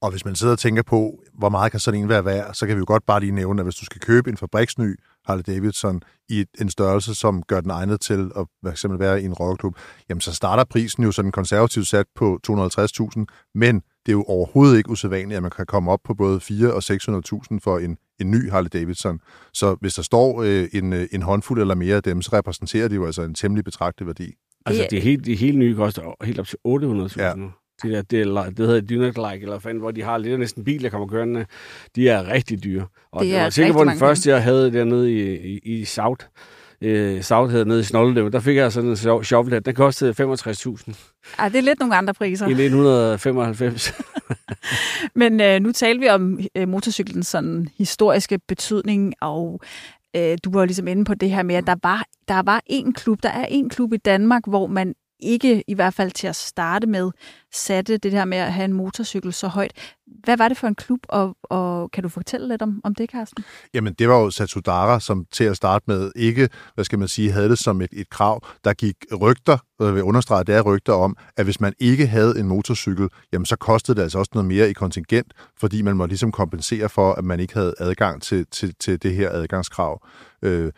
Og 0.03 0.11
hvis 0.11 0.25
man 0.25 0.35
sidder 0.35 0.53
og 0.53 0.59
tænker 0.59 0.83
på, 0.83 1.23
hvor 1.35 1.49
meget 1.49 1.71
kan 1.71 1.81
sådan 1.81 2.01
en 2.01 2.09
være 2.09 2.25
værd, 2.25 2.55
så 2.55 2.67
kan 2.67 2.77
vi 2.77 2.79
jo 2.79 2.85
godt 2.87 3.07
bare 3.07 3.21
lige 3.21 3.33
nævne, 3.33 3.61
at 3.61 3.67
hvis 3.67 3.75
du 3.75 3.85
skal 3.85 4.01
købe 4.01 4.31
en 4.31 4.37
fabriksny 4.37 4.97
Harley 5.27 5.43
Davidson 5.47 6.03
i 6.29 6.45
en 6.61 6.71
størrelse, 6.71 7.15
som 7.15 7.43
gør 7.43 7.61
den 7.61 7.71
egnet 7.71 8.01
til 8.01 8.31
at 8.37 8.47
for 8.63 8.71
eksempel 8.71 9.01
være 9.01 9.23
i 9.23 9.25
en 9.25 9.33
rockerklub, 9.33 9.77
jamen 10.09 10.21
så 10.21 10.35
starter 10.35 10.65
prisen 10.65 11.05
jo 11.05 11.13
sådan 11.13 11.33
konservativt 11.33 11.87
sat 11.87 12.07
på 12.15 12.41
250.000, 12.47 13.25
men 13.55 13.83
det 14.07 14.13
er 14.13 14.17
jo 14.17 14.23
overhovedet 14.23 14.79
ikke 14.79 14.91
usædvanligt, 14.91 15.37
at 15.37 15.43
man 15.43 15.51
kan 15.51 15.67
komme 15.67 15.91
op 15.91 16.01
på 16.05 16.15
både 16.15 16.41
4 16.41 16.73
og 16.73 16.83
600.000 16.85 17.59
for 17.63 17.79
en, 17.79 17.97
en 18.21 18.31
ny 18.31 18.51
Harley 18.51 18.71
Davidson. 18.73 19.21
Så 19.53 19.77
hvis 19.81 19.95
der 19.95 20.03
står 20.03 20.43
øh, 20.43 20.69
en, 20.73 20.93
øh, 20.93 21.07
en 21.13 21.23
håndfuld 21.23 21.61
eller 21.61 21.75
mere 21.75 21.97
af 21.97 22.03
dem, 22.03 22.23
så 22.23 22.31
repræsenterer 22.33 22.89
de 22.89 22.95
jo 22.95 23.07
altså 23.07 23.23
en 23.23 23.35
temmelig 23.35 23.65
betragtelig 23.65 24.07
værdi. 24.07 24.35
Altså, 24.67 24.87
de, 24.91 25.01
helt, 25.01 25.27
de 25.27 25.35
helt 25.35 25.59
nye 25.59 25.75
koster 25.75 26.25
helt 26.25 26.39
op 26.39 26.47
til 26.47 26.59
800.000. 26.69 27.23
Ja. 27.23 27.33
De 27.83 27.91
der, 27.91 28.03
det, 28.03 28.57
det 28.57 28.67
hedder 28.67 28.81
Dynat 28.81 29.17
Like, 29.17 29.43
eller 29.43 29.59
fanden, 29.59 29.81
hvor 29.81 29.91
de 29.91 30.03
har 30.03 30.19
lidt 30.19 30.41
næsten 30.41 30.65
bil, 30.65 30.83
der 30.83 30.89
kommer 30.89 31.07
kørende. 31.07 31.47
De 31.97 32.09
er 32.09 32.29
rigtig 32.29 32.65
dyre. 32.65 32.87
Og 33.13 33.25
det, 33.25 33.33
det 33.33 33.41
var 33.41 33.51
sikkert 33.51 33.77
på 33.77 33.85
den 33.85 33.99
første, 33.99 34.31
jeg 34.31 34.43
havde 34.43 34.73
dernede 34.73 35.13
i, 35.13 35.37
i, 35.37 35.59
i 35.59 35.85
South. 35.85 36.27
Øh, 36.83 37.23
South 37.23 37.51
hedder 37.51 37.65
nede 37.65 37.81
i 37.81 37.83
Snolledev. 37.83 38.31
Der 38.31 38.41
fik 38.41 38.57
jeg 38.57 38.73
sådan 38.73 38.91
en 38.91 39.25
shovel 39.25 39.65
Den 39.65 39.75
kostede 39.75 40.11
65.000. 40.11 40.25
Ja, 41.39 41.49
det 41.49 41.57
er 41.57 41.61
lidt 41.61 41.81
nogle 41.81 41.97
andre 41.97 42.15
priser. 42.15 42.47
I 42.47 42.51
1995. 42.51 43.93
Men 45.15 45.41
øh, 45.41 45.61
nu 45.61 45.73
taler 45.73 46.01
vi 46.01 46.09
om 46.09 46.41
øh, 46.57 46.69
motorcyklens 46.69 47.27
sådan 47.27 47.69
historiske 47.79 48.39
betydning, 48.49 49.15
og 49.21 49.61
øh, 50.17 50.39
du 50.45 50.51
var 50.53 50.65
ligesom 50.65 50.89
inde 50.89 51.05
på 51.05 51.15
det 51.15 51.31
her 51.31 51.43
med, 51.43 51.55
at 51.55 51.67
der 51.67 51.77
var, 51.83 52.05
der 52.29 52.43
var 52.43 52.61
en 52.67 52.93
klub, 52.93 53.23
der 53.23 53.29
er 53.29 53.47
en 53.47 53.69
klub 53.69 53.93
i 53.93 53.97
Danmark, 53.97 54.43
hvor 54.47 54.67
man 54.67 54.95
ikke, 55.21 55.65
i 55.67 55.75
hvert 55.75 55.95
fald 55.95 56.11
til 56.11 56.27
at 56.27 56.37
starte 56.37 56.87
med, 56.87 57.11
satte 57.53 57.97
det 57.97 58.13
her 58.13 58.25
med 58.25 58.39
at 58.39 58.53
have 58.53 58.65
en 58.65 58.73
motorcykel 58.73 59.33
så 59.33 59.49
højt. 59.49 59.73
Hvad 60.25 60.37
var 60.37 60.49
det 60.49 60.57
for 60.57 60.67
en 60.67 60.75
klub, 60.75 60.99
og, 61.09 61.37
og 61.43 61.91
kan 61.91 62.03
du 62.03 62.09
fortælle 62.09 62.49
lidt 62.49 62.63
om, 62.63 62.81
om 62.85 62.95
det, 62.95 63.11
Carsten? 63.11 63.45
Jamen, 63.75 63.95
det 63.95 64.09
var 64.09 64.19
jo 64.19 64.31
Satsudara, 64.31 65.01
som 65.01 65.27
til 65.33 65.45
at 65.45 65.57
starte 65.57 65.85
med 65.89 66.13
ikke, 66.17 66.49
hvad 66.75 66.85
skal 66.85 66.99
man 66.99 67.09
sige, 67.09 67.33
havde 67.33 67.49
det 67.49 67.59
som 67.59 67.81
et, 67.81 67.91
et 67.93 68.11
krav. 68.11 68.47
Der 68.65 68.73
gik 68.73 68.97
rygter, 69.21 69.59
og 69.79 69.87
jeg 69.87 69.95
vil 69.95 70.03
understrege, 70.03 70.45
det 70.45 70.55
er 70.55 70.61
rygter 70.61 70.93
om, 70.93 71.17
at 71.37 71.45
hvis 71.45 71.61
man 71.61 71.73
ikke 71.79 72.07
havde 72.07 72.41
en 72.41 72.49
motorcykel, 72.49 73.09
jamen 73.33 73.47
så 73.47 73.57
kostede 73.57 73.97
det 73.97 74.03
altså 74.03 74.19
også 74.19 74.31
noget 74.35 74.49
mere 74.49 74.71
i 74.71 74.73
kontingent, 74.73 75.33
fordi 75.61 75.83
man 75.83 75.97
må 75.97 76.07
ligesom 76.07 76.33
kompensere 76.33 76.89
for, 76.89 77.13
at 77.13 77.25
man 77.25 77.41
ikke 77.41 77.55
havde 77.55 77.75
adgang 77.79 78.23
til, 78.23 78.47
til, 78.47 78.75
til 78.81 79.03
det 79.03 79.15
her 79.15 79.31
adgangskrav. 79.31 80.07
Øh, 80.43 80.73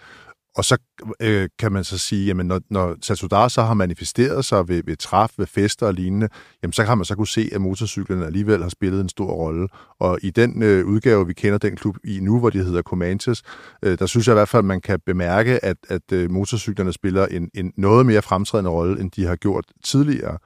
og 0.57 0.65
så 0.65 0.77
øh, 1.21 1.49
kan 1.59 1.73
man 1.73 1.85
så 1.85 1.99
sige, 1.99 2.27
jamen 2.27 2.47
når, 2.47 2.61
når 2.71 2.97
Satsudar 3.03 3.49
så 3.49 3.63
har 3.63 3.75
manifesteret 3.75 4.45
sig 4.45 4.69
ved, 4.69 4.83
ved 4.87 4.97
træf, 4.97 5.31
ved 5.39 5.47
fester 5.47 5.87
og 5.87 5.95
lignende, 5.95 6.29
jamen 6.63 6.73
så 6.73 6.83
har 6.83 6.95
man 6.95 7.05
så 7.05 7.15
kunne 7.15 7.27
se, 7.29 7.49
at 7.53 7.61
motorcyklerne 7.61 8.27
alligevel 8.27 8.63
har 8.63 8.69
spillet 8.69 9.01
en 9.01 9.09
stor 9.09 9.33
rolle. 9.33 9.69
Og 9.99 10.19
i 10.23 10.31
den 10.31 10.63
øh, 10.63 10.87
udgave, 10.87 11.27
vi 11.27 11.33
kender 11.33 11.59
den 11.59 11.77
klub 11.77 11.97
i 12.05 12.19
nu, 12.21 12.39
hvor 12.39 12.51
de 12.51 12.59
hedder 12.59 12.83
Comanches, 12.83 13.43
øh, 13.83 13.99
der 13.99 14.07
synes 14.07 14.27
jeg 14.27 14.33
i 14.33 14.39
hvert 14.39 14.49
fald, 14.49 14.61
at 14.61 14.65
man 14.65 14.81
kan 14.81 15.01
bemærke, 15.07 15.65
at, 15.65 15.77
at 15.89 16.13
øh, 16.13 16.31
motorcyklerne 16.31 16.93
spiller 16.93 17.27
en, 17.27 17.51
en 17.55 17.73
noget 17.77 18.07
mere 18.07 18.23
fremtrædende 18.23 18.71
rolle, 18.71 19.01
end 19.01 19.11
de 19.11 19.25
har 19.25 19.37
gjort 19.37 19.65
tidligere. 19.85 20.39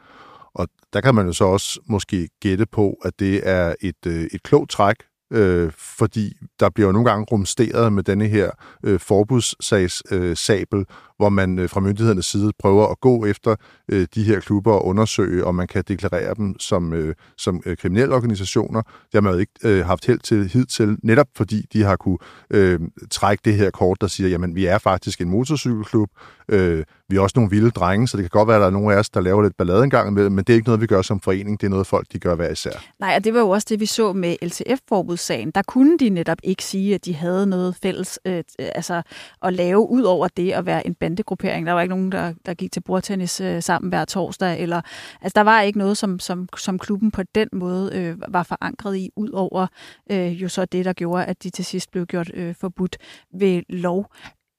Og 0.55 0.69
der 0.93 1.01
kan 1.01 1.15
man 1.15 1.27
jo 1.27 1.33
så 1.33 1.45
også 1.45 1.81
måske 1.87 2.29
gætte 2.41 2.67
på, 2.67 2.97
at 3.05 3.13
det 3.19 3.41
er 3.49 3.75
et, 3.81 4.07
øh, 4.07 4.29
et 4.33 4.43
klogt 4.43 4.71
træk 4.71 4.97
øh, 5.31 5.73
fordi 5.77 6.37
der 6.61 6.71
bliver 6.71 6.89
jo 6.89 6.93
nogle 6.93 7.11
gange 7.11 7.27
rumsteret 7.33 7.93
med 7.93 8.03
denne 8.03 8.27
her 8.27 8.51
øh, 8.85 9.01
forbudssabel, 9.01 10.79
øh, 10.79 10.85
hvor 11.21 11.29
man 11.29 11.59
øh, 11.59 11.69
fra 11.69 11.81
myndighedernes 11.81 12.27
side 12.27 12.53
prøver 12.59 12.87
at 12.87 13.01
gå 13.01 13.27
efter 13.27 13.57
øh, 13.89 14.07
de 14.15 14.23
her 14.23 14.41
klubber 14.41 14.73
og 14.73 14.87
undersøge, 14.87 15.45
om 15.45 15.55
man 15.55 15.67
kan 15.67 15.85
deklarere 15.89 16.35
dem 16.35 16.59
som, 16.59 16.93
øh, 16.93 17.15
som 17.39 17.63
øh, 17.67 17.77
kriminelle 17.77 18.15
organisationer. 18.15 18.83
Det 18.83 19.15
har 19.15 19.21
man 19.21 19.33
jo 19.33 19.39
ikke 19.39 19.53
øh, 19.65 19.87
haft 19.87 20.07
held 20.07 20.19
til 20.19 20.49
hidtil, 20.49 20.97
netop 21.03 21.27
fordi 21.37 21.67
de 21.73 21.83
har 21.83 21.97
kunne 21.97 22.19
øh, 22.51 22.81
trække 23.11 23.43
det 23.45 23.55
her 23.55 23.71
kort, 23.71 24.01
der 24.01 24.07
siger, 24.07 24.29
jamen 24.29 24.55
vi 24.55 24.67
er 24.67 24.79
faktisk 24.79 25.21
en 25.21 25.29
motorcykelklub, 25.29 26.11
øh, 26.49 26.85
vi 27.09 27.17
er 27.17 27.21
også 27.21 27.35
nogle 27.37 27.51
vilde 27.51 27.71
drenge, 27.71 28.09
så 28.09 28.17
det 28.17 28.23
kan 28.23 28.39
godt 28.39 28.49
være, 28.49 28.57
at 28.57 28.61
der 28.61 28.67
er 28.67 28.71
nogle 28.71 28.95
af 28.95 28.99
os, 28.99 29.11
der 29.11 29.21
laver 29.21 29.43
lidt 29.43 29.57
ballade 29.57 29.85
en 29.85 29.91
gang 29.91 30.09
imellem, 30.09 30.33
men 30.33 30.45
det 30.45 30.53
er 30.53 30.55
ikke 30.55 30.69
noget, 30.69 30.81
vi 30.81 30.87
gør 30.87 31.03
som 31.03 31.21
forening, 31.21 31.61
det 31.61 31.67
er 31.67 31.71
noget, 31.71 31.87
folk 31.87 32.07
de 32.13 32.19
gør 32.19 32.35
hver 32.35 32.51
især. 32.51 32.71
Nej, 33.01 33.13
og 33.17 33.25
det 33.25 33.35
var 33.35 33.41
jo 33.41 33.49
også 33.49 33.67
det, 33.71 33.81
vi 33.81 33.87
så 33.87 34.13
med 34.13 34.37
LTF-forbudssagen. 34.43 35.51
Der 35.51 35.63
kunne 35.63 35.99
de 35.99 36.09
netop 36.09 36.39
ikke 36.43 36.65
sige, 36.65 36.95
at 36.95 37.05
de 37.05 37.15
havde 37.15 37.47
noget 37.47 37.77
fælles 37.83 38.19
øh, 38.25 38.45
altså, 38.59 39.03
at 39.43 39.53
lave, 39.53 39.91
ud 39.91 40.03
over 40.03 40.29
det 40.37 40.53
at 40.53 40.67
være 40.67 40.87
en 40.87 40.95
bandegruppering. 41.11 41.67
Der 41.67 41.73
var 41.73 41.81
ikke 41.81 41.95
nogen, 41.95 42.13
der, 42.13 42.35
der 42.47 42.55
gik 42.55 42.73
til 42.73 42.81
bordtennis 42.81 43.41
øh, 43.41 43.63
sammen 43.63 43.89
hver 43.89 44.05
torsdag. 44.05 44.61
Eller, 44.61 44.81
altså, 45.21 45.33
der 45.35 45.41
var 45.41 45.61
ikke 45.61 45.79
noget, 45.79 45.97
som, 45.97 46.19
som, 46.19 46.49
som 46.57 46.79
klubben 46.79 47.11
på 47.11 47.23
den 47.35 47.49
måde 47.53 47.91
øh, 47.95 48.17
var 48.29 48.43
forankret 48.43 48.97
i, 48.97 49.11
ud 49.17 49.31
over 49.31 49.67
øh, 50.11 50.43
jo 50.43 50.49
så 50.49 50.65
det, 50.65 50.85
der 50.85 50.93
gjorde, 50.93 51.25
at 51.25 51.43
de 51.43 51.51
til 51.51 51.65
sidst 51.65 51.91
blev 51.91 52.07
gjort 52.07 52.31
øh, 52.35 52.55
forbudt 52.55 52.97
ved 53.35 53.63
lov 53.69 54.07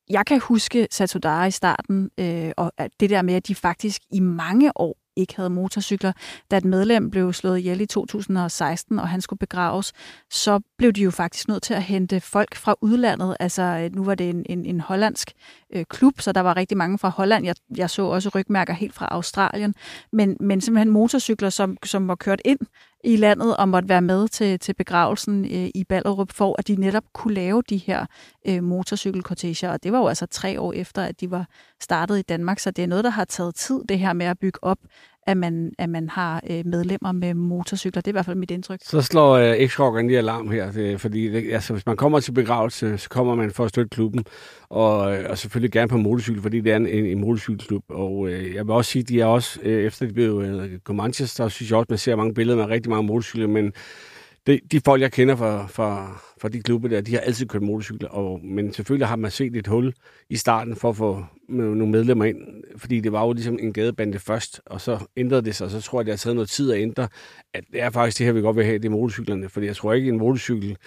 jeg 0.10 0.26
kan 0.26 0.40
huske 0.40 0.88
Satudara 0.92 1.46
i 1.46 1.52
starten, 1.52 2.10
øh, 2.18 2.52
og 2.58 2.72
det 3.00 3.10
der 3.10 3.22
med, 3.22 3.34
at 3.34 3.48
de 3.48 3.56
faktisk 3.56 4.02
i 4.14 4.20
mange 4.20 4.72
år 4.76 4.98
ikke 5.16 5.36
havde 5.36 5.50
motorcykler. 5.50 6.12
Da 6.52 6.58
et 6.58 6.66
medlem 6.66 7.12
blev 7.12 7.34
slået 7.34 7.58
ihjel 7.58 7.82
i 7.82 7.86
2016, 7.86 9.00
og 9.00 9.10
han 9.10 9.22
skulle 9.22 9.38
begraves, 9.38 9.94
så 10.32 10.60
blev 10.78 10.94
de 10.94 11.02
jo 11.02 11.12
faktisk 11.12 11.48
nødt 11.48 11.64
til 11.64 11.74
at 11.74 11.84
hente 11.84 12.20
folk 12.20 12.56
fra 12.56 12.76
udlandet. 12.82 13.38
Altså, 13.40 13.62
øh, 13.62 13.96
nu 13.96 14.04
var 14.04 14.16
det 14.16 14.30
en, 14.30 14.46
en, 14.50 14.66
en 14.66 14.80
hollandsk 14.80 15.32
øh, 15.74 15.86
klub, 15.90 16.22
så 16.22 16.32
der 16.32 16.42
var 16.42 16.58
rigtig 16.58 16.78
mange 16.78 16.98
fra 16.98 17.10
Holland. 17.10 17.46
Jeg, 17.46 17.56
jeg 17.78 17.90
så 17.90 18.06
også 18.06 18.30
rygmærker 18.36 18.74
helt 18.74 18.94
fra 18.94 19.08
Australien. 19.12 19.76
Men, 20.12 20.38
men 20.40 20.62
simpelthen 20.62 20.90
motorcykler, 20.90 21.50
som, 21.50 21.78
som 21.84 22.08
var 22.08 22.16
kørt 22.16 22.42
ind 22.46 22.60
i 23.04 23.16
landet 23.16 23.58
og 23.58 23.70
måtte 23.70 23.90
være 23.90 24.02
med 24.02 24.28
til, 24.28 24.60
til 24.60 24.74
begravelsen 24.74 25.46
øh, 25.46 25.70
i 25.76 25.84
Ballerup, 25.90 26.32
for 26.32 26.56
at 26.60 26.68
de 26.68 26.76
netop 26.76 27.04
kunne 27.14 27.34
lave 27.34 27.64
de 27.70 27.78
her 27.78 28.06
øh, 28.48 28.64
motorcykelkorteger. 28.64 29.72
Og 29.72 29.84
det 29.84 29.92
var 29.92 30.00
jo 30.00 30.08
altså 30.08 30.26
tre 30.26 30.62
år 30.62 30.74
efter, 30.74 31.04
at 31.04 31.22
de 31.22 31.32
var 31.32 31.48
startet 31.82 32.20
i 32.20 32.22
Danmark, 32.22 32.60
så 32.60 32.72
det 32.72 32.84
er 32.84 32.88
noget, 32.88 33.04
der 33.04 33.10
har 33.10 33.26
taget 33.26 33.56
tid, 33.56 33.82
det 33.90 34.00
her 34.00 34.14
med 34.14 34.26
at 34.26 34.40
bygge 34.40 34.64
op 34.64 34.78
at 35.28 35.38
man, 35.38 35.72
at 35.78 35.90
man 35.90 36.10
har 36.10 36.42
øh, 36.50 36.66
medlemmer 36.66 37.12
med 37.12 37.34
motorcykler. 37.34 38.02
Det 38.02 38.08
er 38.08 38.12
i 38.12 38.18
hvert 38.20 38.26
fald 38.26 38.38
mit 38.38 38.52
indtryk. 38.52 38.80
Så 38.84 39.02
slår 39.02 39.34
øh, 39.34 39.68
x 39.68 39.80
lige 40.08 40.18
alarm 40.18 40.52
her, 40.52 40.72
det, 40.72 41.02
fordi 41.02 41.32
det, 41.32 41.54
altså, 41.54 41.74
hvis 41.74 41.86
man 41.86 41.98
kommer 41.98 42.20
til 42.20 42.32
begravelse, 42.32 42.98
så 42.98 43.10
kommer 43.10 43.36
man 43.36 43.52
for 43.52 43.64
at 43.64 43.70
støtte 43.70 43.90
klubben, 43.90 44.26
og, 44.70 45.16
øh, 45.16 45.30
og 45.30 45.38
selvfølgelig 45.38 45.72
gerne 45.72 45.88
på 45.88 45.98
motorcykel, 45.98 46.42
fordi 46.42 46.62
det 46.62 46.72
er 46.72 46.76
en, 46.76 46.88
en, 46.88 47.06
en 47.06 47.22
motorcykelklub. 47.22 47.84
Og 47.90 48.30
øh, 48.30 48.56
jeg 48.56 48.68
vil 48.68 48.74
også 48.74 48.92
sige, 48.92 49.04
de 49.04 49.22
er 49.22 49.26
også, 49.26 49.60
øh, 49.64 49.84
efter 49.86 50.06
de 50.06 50.14
blev 50.14 50.42
øh, 50.46 50.80
Comanches, 50.80 51.30
så 51.30 51.50
synes 51.50 51.72
jeg 51.72 51.78
også, 51.78 51.88
man 51.90 51.98
ser 51.98 52.16
mange 52.16 52.34
billeder 52.34 52.58
med 52.58 52.66
rigtig 52.66 52.90
mange 52.90 53.08
motorcykler, 53.08 53.48
men 53.48 53.74
det, 54.48 54.60
de 54.72 54.82
folk, 54.86 55.02
jeg 55.02 55.12
kender 55.12 55.36
fra, 55.36 55.68
fra, 55.68 56.22
fra 56.42 56.50
de 56.50 56.62
klubber 56.62 56.90
der, 56.90 57.02
de 57.02 57.14
har 57.14 57.20
altid 57.20 57.46
kørt 57.46 57.62
motorcykler, 57.62 58.10
og, 58.10 58.40
men 58.44 58.74
selvfølgelig 58.74 59.08
har 59.08 59.16
man 59.16 59.32
set 59.32 59.56
et 59.56 59.68
hul 59.68 59.94
i 60.30 60.36
starten 60.36 60.76
for 60.76 60.90
at 60.90 60.96
få 60.96 61.26
nogle 61.50 61.88
medlemmer 61.88 62.26
ind, 62.26 62.38
fordi 62.78 63.00
det 63.00 63.12
var 63.12 63.26
jo 63.26 63.34
ligesom 63.34 63.60
en 63.62 63.74
gadebande 63.74 64.20
først, 64.20 64.62
og 64.66 64.82
så 64.82 65.00
ændrede 65.18 65.42
det 65.42 65.56
sig, 65.56 65.66
og 65.66 65.72
så 65.72 65.82
tror 65.82 66.00
jeg, 66.00 66.06
det 66.06 66.12
har 66.12 66.18
taget 66.18 66.36
noget 66.36 66.50
tid 66.50 66.72
at 66.72 66.82
ændre, 66.82 67.08
at 67.54 67.64
det 67.72 67.82
er 67.82 67.90
faktisk 67.90 68.18
det 68.18 68.26
her, 68.26 68.34
vi 68.34 68.42
godt 68.42 68.58
vil 68.58 68.66
have, 68.66 68.78
det 68.78 68.86
er 68.86 68.90
motorcyklerne, 68.90 69.50
fordi 69.50 69.66
jeg 69.66 69.76
tror 69.76 69.94
ikke, 69.94 70.10
en 70.10 70.18
motorcykel 70.18 70.78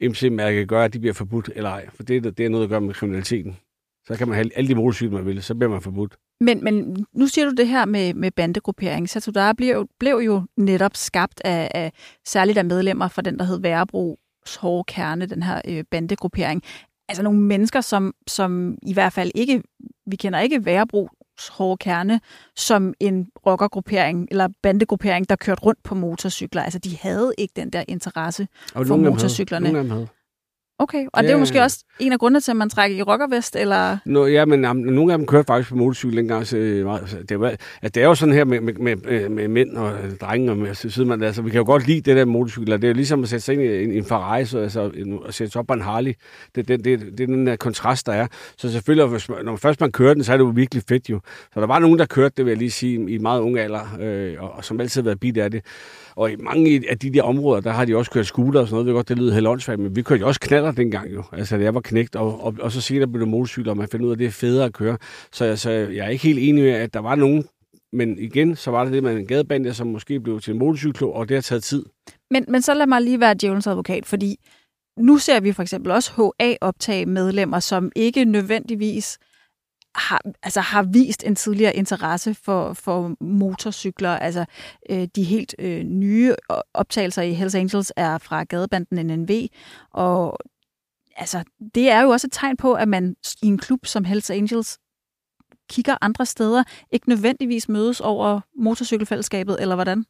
MC-mærke 0.00 0.66
gør, 0.66 0.84
at 0.84 0.92
de 0.92 0.98
bliver 0.98 1.14
forbudt 1.14 1.50
eller 1.56 1.70
ej, 1.70 1.88
for 1.94 2.02
det, 2.02 2.38
det 2.38 2.46
er 2.46 2.50
noget 2.50 2.64
at 2.64 2.70
gøre 2.70 2.80
med 2.80 2.94
kriminaliteten. 2.94 3.56
Så 4.06 4.16
kan 4.16 4.28
man 4.28 4.34
have 4.34 4.50
alle 4.56 4.68
de 4.68 4.74
motorcykler, 4.74 5.18
man 5.18 5.26
vil, 5.26 5.42
så 5.42 5.54
bliver 5.54 5.70
man 5.70 5.82
forbudt. 5.82 6.16
Men, 6.40 6.64
men 6.64 7.06
nu 7.12 7.26
siger 7.26 7.44
du 7.44 7.54
det 7.54 7.68
her 7.68 7.84
med, 7.84 8.14
med 8.14 8.30
bandegruppering. 8.30 9.08
Satudara 9.08 9.52
blev, 9.52 9.88
blev 9.98 10.16
jo 10.16 10.42
netop 10.56 10.96
skabt 10.96 11.40
af, 11.44 11.70
af 11.74 11.92
særligt 12.26 12.58
af 12.58 12.64
medlemmer 12.64 13.08
fra 13.08 13.22
den, 13.22 13.38
der 13.38 13.44
hed 13.44 13.60
Værebros 13.60 14.56
hårde 14.56 14.84
kerne, 14.84 15.26
den 15.26 15.42
her 15.42 15.60
øh, 15.68 15.84
bandegruppering. 15.90 16.62
Altså 17.08 17.22
nogle 17.22 17.40
mennesker, 17.40 17.80
som, 17.80 18.14
som 18.26 18.78
i 18.82 18.92
hvert 18.92 19.12
fald 19.12 19.30
ikke, 19.34 19.62
vi 20.06 20.16
kender 20.16 20.40
ikke 20.40 20.64
Værebros 20.64 21.48
hårde 21.50 21.76
kerne 21.76 22.20
som 22.56 22.94
en 23.00 23.28
rockergruppering 23.46 24.28
eller 24.30 24.48
bandegruppering, 24.62 25.28
der 25.28 25.36
kørte 25.36 25.62
rundt 25.62 25.82
på 25.82 25.94
motorcykler. 25.94 26.62
Altså 26.62 26.78
de 26.78 26.96
havde 26.96 27.32
ikke 27.38 27.52
den 27.56 27.70
der 27.70 27.84
interesse 27.88 28.48
og 28.74 28.86
for 28.86 28.96
motorcyklerne. 28.96 29.66
Havde. 29.66 29.78
Nogle 29.78 29.94
havde. 29.94 30.08
Okay, 30.82 31.06
og 31.12 31.22
det, 31.22 31.28
det 31.28 31.34
er 31.34 31.38
måske 31.38 31.62
også 31.62 31.84
en 31.98 32.12
af 32.12 32.18
grundene 32.18 32.40
til, 32.40 32.50
at 32.50 32.56
man 32.56 32.70
trækker 32.70 32.98
i 32.98 33.02
rockervest, 33.02 33.56
eller? 33.56 33.98
Nå, 34.04 34.26
ja, 34.26 34.44
men 34.44 34.64
um, 34.64 34.76
nogle 34.76 35.12
af 35.12 35.18
dem 35.18 35.26
kører 35.26 35.42
faktisk 35.42 35.70
på 35.70 35.76
motorcykel 35.76 36.18
engang. 36.18 36.46
Så, 36.46 36.56
altså, 37.00 37.16
det, 37.28 37.40
var, 37.40 37.54
at 37.82 37.94
det 37.94 38.02
er 38.02 38.06
jo 38.06 38.14
sådan 38.14 38.34
her 38.34 38.44
med, 38.44 38.60
med, 38.60 38.96
med, 38.96 39.28
med 39.28 39.48
mænd 39.48 39.76
og 39.76 39.92
drenge, 40.20 40.50
og 40.50 40.56
med, 40.56 40.74
så 40.74 41.04
man, 41.04 41.22
altså, 41.22 41.42
vi 41.42 41.50
kan 41.50 41.58
jo 41.58 41.64
godt 41.66 41.86
lide 41.86 42.00
det 42.00 42.16
der 42.16 42.24
motorcykler. 42.24 42.76
Det 42.76 42.84
er 42.84 42.88
jo 42.88 42.94
ligesom 42.94 43.22
at 43.22 43.28
sætte 43.28 43.44
sig 43.44 43.52
ind 43.52 43.62
i 43.62 43.84
en, 43.84 43.92
en 43.92 44.04
Ferrari, 44.04 44.44
så, 44.44 44.58
altså, 44.58 44.90
at 45.28 45.34
sætte 45.34 45.50
sig 45.52 45.58
op 45.58 45.66
på 45.66 45.74
en 45.74 45.82
Harley. 45.82 46.14
Det, 46.54 46.68
det, 46.68 46.84
det, 46.84 47.00
det 47.00 47.20
er 47.20 47.26
den 47.26 47.46
der 47.46 47.56
kontrast, 47.56 48.06
der 48.06 48.12
er. 48.12 48.26
Så 48.56 48.72
selvfølgelig, 48.72 49.06
hvis 49.06 49.28
man, 49.28 49.44
når 49.44 49.56
først 49.56 49.80
man 49.80 49.92
kører 49.92 50.14
den, 50.14 50.24
så 50.24 50.32
er 50.32 50.36
det 50.36 50.44
jo 50.44 50.52
virkelig 50.54 50.82
fedt 50.88 51.10
jo. 51.10 51.20
Så 51.54 51.60
der 51.60 51.66
var 51.66 51.78
nogen, 51.78 51.98
der 51.98 52.06
kørte 52.06 52.34
det, 52.36 52.44
vil 52.44 52.50
jeg 52.50 52.58
lige 52.58 52.70
sige, 52.70 53.10
i 53.10 53.18
meget 53.18 53.40
unge 53.40 53.60
alder, 53.60 53.98
øh, 54.00 54.34
og, 54.38 54.52
og 54.52 54.64
som 54.64 54.80
altid 54.80 55.02
har 55.02 55.04
været 55.04 55.20
bit 55.20 55.36
af 55.36 55.50
det. 55.50 55.62
Og 56.16 56.32
i 56.32 56.36
mange 56.36 56.90
af 56.90 56.98
de 56.98 57.12
der 57.12 57.22
områder, 57.22 57.60
der 57.60 57.70
har 57.70 57.84
de 57.84 57.96
også 57.96 58.10
kørt 58.10 58.26
scooter 58.26 58.60
og 58.60 58.66
sådan 58.66 58.74
noget. 58.74 58.86
Det 58.86 58.92
er 58.92 58.94
godt, 58.94 59.08
det 59.08 59.18
lyder 59.18 59.34
helt 59.34 59.46
åndssvagt, 59.46 59.80
men 59.80 59.96
vi 59.96 60.02
kørte 60.02 60.20
jo 60.20 60.26
også 60.26 60.40
knaller 60.40 60.72
dengang 60.72 61.14
jo. 61.14 61.22
Altså, 61.32 61.56
da 61.56 61.62
jeg 61.62 61.74
var 61.74 61.80
knægt, 61.80 62.16
og, 62.16 62.44
og, 62.44 62.54
og 62.60 62.72
så 62.72 62.80
senere 62.80 63.06
blev 63.06 63.20
det 63.20 63.28
motorcykler, 63.28 63.72
og 63.72 63.76
man 63.76 63.88
fandt 63.88 64.04
ud 64.04 64.10
af, 64.10 64.14
at 64.14 64.18
det 64.18 64.26
er 64.26 64.30
federe 64.30 64.64
at 64.64 64.72
køre. 64.72 64.98
Så 65.32 65.44
altså, 65.44 65.70
jeg 65.70 66.06
er 66.06 66.08
ikke 66.08 66.24
helt 66.24 66.38
enig 66.38 66.64
med, 66.64 66.72
at 66.72 66.94
der 66.94 67.00
var 67.00 67.14
nogen, 67.14 67.44
men 67.92 68.18
igen, 68.18 68.56
så 68.56 68.70
var 68.70 68.84
det 68.84 68.92
det 68.92 69.02
med 69.02 69.16
en 69.16 69.26
gadebande, 69.26 69.74
som 69.74 69.86
måske 69.86 70.20
blev 70.20 70.40
til 70.40 70.52
en 70.52 70.58
motorcykel, 70.58 71.06
og 71.06 71.28
det 71.28 71.34
har 71.34 71.42
taget 71.42 71.62
tid. 71.62 71.84
Men, 72.30 72.44
men 72.48 72.62
så 72.62 72.74
lad 72.74 72.86
mig 72.86 73.02
lige 73.02 73.20
være 73.20 73.34
djævelens 73.34 73.66
advokat, 73.66 74.06
fordi 74.06 74.36
nu 74.98 75.18
ser 75.18 75.40
vi 75.40 75.52
for 75.52 75.62
eksempel 75.62 75.92
også 75.92 76.32
HA 76.40 76.54
optage 76.60 77.06
medlemmer, 77.06 77.60
som 77.60 77.92
ikke 77.96 78.24
nødvendigvis 78.24 79.18
har, 79.94 80.20
altså 80.42 80.60
har 80.60 80.82
vist 80.82 81.22
en 81.26 81.36
tidligere 81.36 81.76
interesse 81.76 82.34
for, 82.34 82.72
for 82.72 83.16
motorcykler. 83.20 84.10
Altså 84.10 84.44
øh, 84.90 85.08
de 85.16 85.24
helt 85.24 85.54
øh, 85.58 85.84
nye 85.84 86.34
optagelser 86.74 87.22
i 87.22 87.32
Hells 87.32 87.54
Angels 87.54 87.92
er 87.96 88.18
fra 88.18 88.44
gadebanden 88.44 89.06
NNV, 89.06 89.48
og 89.90 90.38
altså, 91.16 91.44
det 91.74 91.90
er 91.90 92.02
jo 92.02 92.10
også 92.10 92.26
et 92.26 92.32
tegn 92.32 92.56
på, 92.56 92.74
at 92.74 92.88
man 92.88 93.16
i 93.42 93.46
en 93.46 93.58
klub 93.58 93.86
som 93.86 94.04
Hells 94.04 94.30
Angels 94.30 94.78
kigger 95.70 95.96
andre 96.00 96.26
steder, 96.26 96.64
ikke 96.90 97.08
nødvendigvis 97.08 97.68
mødes 97.68 98.00
over 98.00 98.40
motorcykelfællesskabet, 98.58 99.56
eller 99.60 99.74
hvordan? 99.74 100.04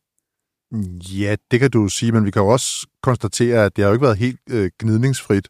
Ja, 1.13 1.37
det 1.51 1.61
kan 1.61 1.71
du 1.71 1.89
sige, 1.89 2.13
men 2.13 2.25
vi 2.25 2.31
kan 2.31 2.43
jo 2.43 2.49
også 2.49 2.87
konstatere, 3.03 3.65
at 3.65 3.77
det 3.77 3.83
har 3.83 3.89
jo 3.89 3.95
ikke 3.95 4.05
været 4.05 4.19
helt 4.19 4.41
øh, 4.51 4.71
gnidningsfrit. 4.79 5.49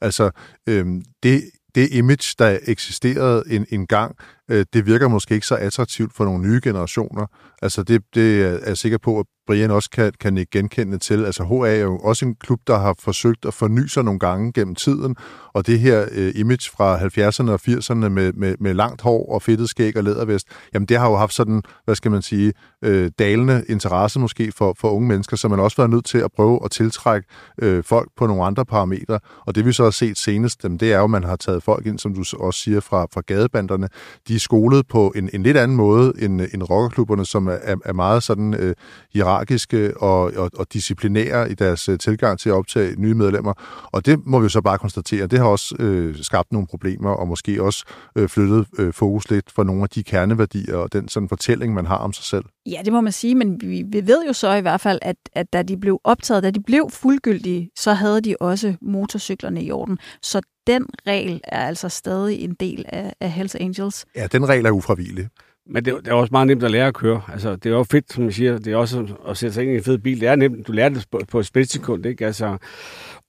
Altså, 0.00 0.30
øh, 0.68 0.86
det, 1.22 1.42
det 1.74 1.92
image, 1.92 2.34
der 2.38 2.58
eksisterede 2.66 3.44
en, 3.50 3.66
en 3.70 3.86
gang, 3.86 4.16
øh, 4.50 4.64
det 4.72 4.86
virker 4.86 5.08
måske 5.08 5.34
ikke 5.34 5.46
så 5.46 5.54
attraktivt 5.54 6.12
for 6.14 6.24
nogle 6.24 6.48
nye 6.48 6.60
generationer. 6.64 7.26
Altså, 7.62 7.82
det, 7.82 8.02
det 8.14 8.42
er 8.42 8.58
jeg 8.66 8.78
sikker 8.78 8.98
på, 8.98 9.18
at 9.18 9.26
Brian 9.46 9.70
også 9.70 9.90
kan, 9.90 10.12
kan 10.20 10.38
ikke 10.38 10.50
genkende 10.50 10.98
til. 10.98 11.24
Altså 11.24 11.44
HA 11.44 11.76
er 11.76 11.82
jo 11.82 11.98
også 11.98 12.24
en 12.24 12.34
klub, 12.34 12.60
der 12.66 12.78
har 12.78 12.94
forsøgt 12.98 13.44
at 13.44 13.54
forny 13.54 13.86
sig 13.86 14.04
nogle 14.04 14.20
gange 14.20 14.52
gennem 14.52 14.74
tiden, 14.74 15.16
og 15.52 15.66
det 15.66 15.80
her 15.80 16.06
øh, 16.12 16.32
image 16.34 16.70
fra 16.76 16.98
70'erne 16.98 17.50
og 17.50 17.60
80'erne 17.68 18.08
med, 18.08 18.32
med, 18.32 18.54
med 18.60 18.74
langt 18.74 19.00
hår 19.00 19.32
og 19.34 19.42
fedtet 19.42 19.68
skæg 19.68 19.96
og 19.96 20.04
lædervest, 20.04 20.46
jamen 20.74 20.86
det 20.86 20.98
har 20.98 21.10
jo 21.10 21.16
haft 21.16 21.34
sådan, 21.34 21.62
hvad 21.84 21.94
skal 21.94 22.10
man 22.10 22.22
sige, 22.22 22.52
øh, 22.84 23.10
dalende 23.18 23.64
interesse 23.68 24.20
måske 24.20 24.52
for, 24.52 24.76
for 24.78 24.90
unge 24.90 25.08
mennesker, 25.08 25.36
så 25.36 25.48
man 25.48 25.60
også 25.60 25.76
været 25.76 25.90
nødt 25.90 26.04
til 26.04 26.18
at 26.18 26.32
prøve 26.36 26.60
at 26.64 26.70
tiltrække 26.70 27.28
øh, 27.58 27.84
folk 27.84 28.08
på 28.16 28.26
nogle 28.26 28.44
andre 28.44 28.64
parametre, 28.64 29.20
og 29.46 29.54
det 29.54 29.66
vi 29.66 29.72
så 29.72 29.84
har 29.84 29.90
set 29.90 30.18
senest, 30.18 30.64
jamen, 30.64 30.78
det 30.78 30.92
er 30.92 30.98
jo, 30.98 31.04
at 31.04 31.10
man 31.10 31.24
har 31.24 31.36
taget 31.36 31.62
folk 31.62 31.86
ind, 31.86 31.98
som 31.98 32.14
du 32.14 32.24
også 32.38 32.60
siger, 32.60 32.80
fra, 32.80 33.06
fra 33.14 33.22
gadebanderne. 33.26 33.88
De 34.28 34.31
er 34.34 34.38
skolet 34.40 34.86
på 34.88 35.12
en, 35.16 35.30
en 35.32 35.42
lidt 35.42 35.56
anden 35.56 35.76
måde 35.76 36.12
end, 36.18 36.40
end 36.40 36.62
rockerklubberne, 36.62 37.26
som 37.26 37.46
er, 37.46 37.76
er 37.84 37.92
meget 37.92 38.22
sådan 38.22 38.54
øh, 38.54 38.74
hierarkiske 39.12 39.96
og, 39.96 40.32
og, 40.36 40.50
og 40.56 40.66
disciplinære 40.72 41.50
i 41.50 41.54
deres 41.54 41.88
øh, 41.88 41.98
tilgang 41.98 42.38
til 42.38 42.48
at 42.48 42.54
optage 42.54 42.94
nye 42.98 43.14
medlemmer. 43.14 43.52
Og 43.92 44.06
det 44.06 44.26
må 44.26 44.38
vi 44.38 44.42
jo 44.42 44.48
så 44.48 44.60
bare 44.60 44.78
konstatere, 44.78 45.26
det 45.26 45.38
har 45.38 45.46
også 45.46 45.74
øh, 45.78 46.16
skabt 46.22 46.52
nogle 46.52 46.66
problemer, 46.66 47.10
og 47.10 47.28
måske 47.28 47.62
også 47.62 47.84
øh, 48.16 48.28
flyttet 48.28 48.66
øh, 48.78 48.92
fokus 48.92 49.30
lidt 49.30 49.50
fra 49.50 49.64
nogle 49.64 49.82
af 49.82 49.88
de 49.88 50.02
kerneværdier 50.02 50.76
og 50.76 50.92
den 50.92 51.08
sådan 51.08 51.28
fortælling, 51.28 51.74
man 51.74 51.86
har 51.86 51.96
om 51.96 52.12
sig 52.12 52.24
selv. 52.24 52.44
Ja, 52.66 52.80
det 52.84 52.92
må 52.92 53.00
man 53.00 53.12
sige, 53.12 53.34
men 53.34 53.60
vi, 53.60 53.84
vi 53.86 54.06
ved 54.06 54.26
jo 54.26 54.32
så 54.32 54.54
i 54.54 54.60
hvert 54.60 54.80
fald, 54.80 54.98
at, 55.02 55.16
at 55.32 55.52
da 55.52 55.62
de 55.62 55.76
blev 55.76 56.00
optaget, 56.04 56.42
da 56.42 56.50
de 56.50 56.62
blev 56.62 56.90
fuldgyldige, 56.90 57.70
så 57.76 57.92
havde 57.92 58.20
de 58.20 58.36
også 58.40 58.74
motorcyklerne 58.82 59.62
i 59.62 59.70
orden. 59.70 59.98
Så 60.22 60.40
den 60.66 60.86
regel 61.06 61.40
er 61.44 61.66
altså 61.66 61.88
stadig 61.88 62.40
en 62.44 62.54
del 62.60 62.84
af, 62.88 63.12
af 63.20 63.30
Hells 63.30 63.54
Angels. 63.54 64.04
Ja, 64.16 64.26
den 64.26 64.48
regel 64.48 64.66
er 64.66 64.70
ufravigelig. 64.70 65.28
Men 65.66 65.84
det, 65.84 65.94
det 66.04 66.08
er 66.08 66.14
også 66.14 66.32
meget 66.32 66.46
nemt 66.46 66.64
at 66.64 66.70
lære 66.70 66.86
at 66.86 66.94
køre. 66.94 67.22
Altså, 67.32 67.56
det 67.56 67.66
er 67.66 67.76
jo 67.76 67.84
fedt, 67.84 68.12
som 68.12 68.24
jeg 68.24 68.34
siger. 68.34 68.58
Det 68.58 68.72
er 68.72 68.76
også 68.76 69.06
at 69.28 69.36
sætte 69.36 69.54
sig 69.54 69.64
ind 69.64 69.72
i 69.72 69.76
en 69.76 69.82
fed 69.82 69.98
bil. 69.98 70.20
Det 70.20 70.28
er 70.28 70.36
nemt. 70.36 70.66
Du 70.66 70.72
lærer 70.72 70.88
det 70.88 71.06
på, 71.10 71.20
på 71.28 71.38
et 71.38 71.46
splitsekund, 71.46 72.06
ikke? 72.06 72.26
Altså, 72.26 72.56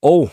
og 0.02 0.30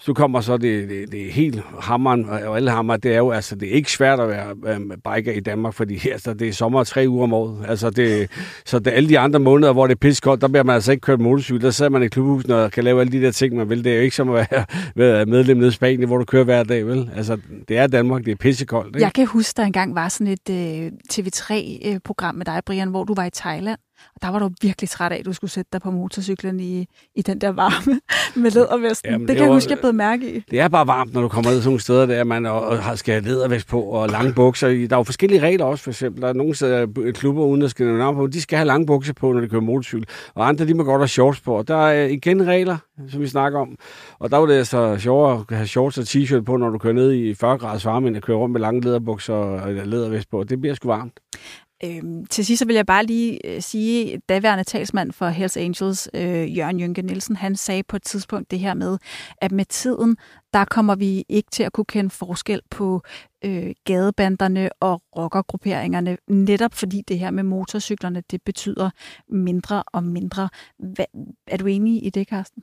så 0.00 0.12
kommer 0.14 0.40
så 0.40 0.56
det, 0.56 0.88
det, 0.88 1.12
det 1.12 1.32
helt 1.32 1.62
hammeren, 1.80 2.28
og 2.28 2.56
alle 2.56 2.70
hammer, 2.70 2.96
det 2.96 3.12
er 3.12 3.16
jo, 3.16 3.30
altså, 3.30 3.54
det 3.54 3.68
er 3.68 3.72
ikke 3.72 3.92
svært 3.92 4.20
at 4.20 4.28
være 4.28 4.54
øhm, 4.66 4.90
biker 4.90 5.32
i 5.32 5.40
Danmark, 5.40 5.74
fordi 5.74 6.08
altså, 6.12 6.34
det 6.34 6.48
er 6.48 6.52
sommer 6.52 6.84
tre 6.84 7.04
uger 7.08 7.22
om 7.22 7.32
året. 7.32 7.64
Altså, 7.68 7.90
det, 7.90 8.30
så 8.64 8.78
det, 8.78 8.90
alle 8.90 9.08
de 9.08 9.18
andre 9.18 9.40
måneder, 9.40 9.72
hvor 9.72 9.86
det 9.86 9.94
er 9.94 9.98
pissekoldt, 9.98 10.40
der 10.42 10.48
bliver 10.48 10.64
man 10.64 10.74
altså 10.74 10.92
ikke 10.92 11.00
kørt 11.00 11.20
motorcykel. 11.20 11.62
Der 11.62 11.70
sidder 11.70 11.90
man 11.90 12.02
i 12.02 12.08
klubhusen 12.08 12.50
og 12.50 12.72
kan 12.72 12.84
lave 12.84 13.00
alle 13.00 13.12
de 13.12 13.20
der 13.20 13.30
ting, 13.30 13.56
man 13.56 13.68
vil. 13.68 13.84
Det 13.84 13.92
er 13.92 13.96
jo 13.96 14.02
ikke 14.02 14.16
som 14.16 14.30
at 14.30 14.48
være, 14.50 14.64
være 14.96 15.26
medlem 15.26 15.56
nede 15.56 15.68
i 15.68 15.72
Spanien, 15.72 16.08
hvor 16.08 16.18
du 16.18 16.24
kører 16.24 16.44
hver 16.44 16.62
dag, 16.62 16.86
vel? 16.86 17.10
Altså, 17.16 17.38
det 17.68 17.78
er 17.78 17.86
Danmark, 17.86 18.24
det 18.24 18.32
er 18.32 18.36
pissekoldt. 18.36 18.96
Ikke? 18.96 19.04
Jeg 19.04 19.12
kan 19.12 19.26
huske, 19.26 19.56
der 19.56 19.64
engang 19.64 19.94
var 19.94 20.08
sådan 20.08 20.26
et 20.26 20.50
øh, 20.50 20.92
TV3-program 21.12 22.34
øh, 22.34 22.38
med 22.38 22.44
dig, 22.46 22.60
Brian, 22.66 22.88
hvor 22.88 23.04
du 23.04 23.14
var 23.14 23.24
i 23.24 23.30
Thailand. 23.30 23.78
Og 24.14 24.22
der 24.22 24.28
var 24.28 24.38
du 24.38 24.50
virkelig 24.62 24.90
træt 24.90 25.12
af, 25.12 25.16
at 25.16 25.24
du 25.26 25.32
skulle 25.32 25.50
sætte 25.50 25.68
dig 25.72 25.80
på 25.80 25.90
motorcyklen 25.90 26.60
i, 26.60 26.86
i 27.14 27.22
den 27.22 27.40
der 27.40 27.48
varme 27.48 28.00
med 28.42 28.50
lædervesten. 28.50 29.10
Jamen, 29.10 29.20
det, 29.20 29.28
det 29.28 29.36
kan 29.36 29.46
jeg 29.46 29.54
huske, 29.54 29.70
jeg 29.70 29.78
blev 29.78 29.94
mærke 29.94 30.36
i. 30.36 30.44
Det 30.50 30.60
er 30.60 30.68
bare 30.68 30.86
varmt, 30.86 31.14
når 31.14 31.20
du 31.20 31.28
kommer 31.28 31.50
ned 31.50 31.60
til 31.60 31.68
nogle 31.68 31.80
steder, 31.80 32.06
der 32.06 32.24
man 32.24 32.46
og, 32.46 32.60
og 32.62 32.98
skal 32.98 33.14
have 33.14 33.24
lædervest 33.24 33.68
på 33.68 33.82
og 33.82 34.08
lange 34.08 34.32
bukser. 34.32 34.68
Der 34.68 34.96
er 34.96 34.96
jo 34.96 35.02
forskellige 35.02 35.40
regler 35.40 35.64
også, 35.64 35.84
for 35.84 35.90
eksempel. 35.90 36.22
Der 36.22 36.28
er 36.28 36.32
nogle 36.32 36.54
steder, 36.54 37.12
klubber 37.12 37.44
uden 37.44 37.62
at 37.62 37.70
skal 37.70 37.86
navn 37.86 38.16
på, 38.16 38.26
de 38.26 38.40
skal 38.40 38.58
have 38.58 38.66
lange 38.66 38.86
bukser 38.86 39.12
på, 39.12 39.32
når 39.32 39.40
de 39.40 39.48
kører 39.48 39.62
motorcykel. 39.62 40.06
Og 40.34 40.48
andre, 40.48 40.66
de 40.66 40.74
må 40.74 40.84
godt 40.84 41.00
have 41.00 41.08
shorts 41.08 41.40
på. 41.40 41.54
Og 41.54 41.68
der 41.68 41.76
er 41.76 42.06
igen 42.06 42.46
regler, 42.46 42.76
som 43.08 43.20
vi 43.20 43.28
snakker 43.28 43.58
om. 43.58 43.76
Og 44.18 44.30
der 44.30 44.36
var 44.36 44.46
det 44.46 44.54
altså 44.54 44.96
sjovere 44.98 45.44
at 45.50 45.56
have 45.56 45.66
shorts 45.66 45.98
og 45.98 46.04
t-shirt 46.04 46.42
på, 46.42 46.56
når 46.56 46.70
du 46.70 46.78
kører 46.78 46.94
ned 46.94 47.12
i 47.12 47.34
40 47.34 47.58
graders 47.58 47.84
varme, 47.84 48.08
end 48.08 48.16
at 48.16 48.22
køre 48.22 48.36
rundt 48.36 48.52
med 48.52 48.60
lange 48.60 48.80
læderbukser 48.80 49.34
og 49.34 49.72
lædervest 49.72 50.30
på. 50.30 50.44
Det 50.44 50.60
bliver 50.60 50.74
sgu 50.74 50.88
varmt. 50.88 51.20
Øhm, 51.84 52.26
til 52.26 52.46
sidst 52.46 52.58
så 52.58 52.64
vil 52.64 52.76
jeg 52.76 52.86
bare 52.86 53.06
lige 53.06 53.46
øh, 53.46 53.62
sige, 53.62 54.14
at 54.14 54.20
daværende 54.28 54.64
talsmand 54.64 55.12
for 55.12 55.28
Hells 55.28 55.56
Angels, 55.56 56.08
øh, 56.14 56.58
Jørgen 56.58 56.80
Jynke 56.80 57.02
Nielsen, 57.02 57.36
han 57.36 57.56
sagde 57.56 57.82
på 57.82 57.96
et 57.96 58.02
tidspunkt 58.02 58.50
det 58.50 58.58
her 58.58 58.74
med, 58.74 58.98
at 59.36 59.52
med 59.52 59.64
tiden, 59.64 60.16
der 60.52 60.64
kommer 60.64 60.94
vi 60.94 61.24
ikke 61.28 61.50
til 61.50 61.62
at 61.62 61.72
kunne 61.72 61.84
kende 61.84 62.10
forskel 62.10 62.60
på 62.70 63.02
øh, 63.44 63.74
gadebanderne 63.84 64.70
og 64.80 65.02
rockergrupperingerne, 65.16 66.16
netop 66.28 66.74
fordi 66.74 67.02
det 67.08 67.18
her 67.18 67.30
med 67.30 67.42
motorcyklerne, 67.42 68.22
det 68.30 68.42
betyder 68.42 68.90
mindre 69.28 69.82
og 69.86 70.04
mindre. 70.04 70.48
Hva, 70.78 71.04
er 71.46 71.56
du 71.56 71.66
enig 71.66 72.06
i 72.06 72.10
det, 72.10 72.28
Carsten? 72.28 72.62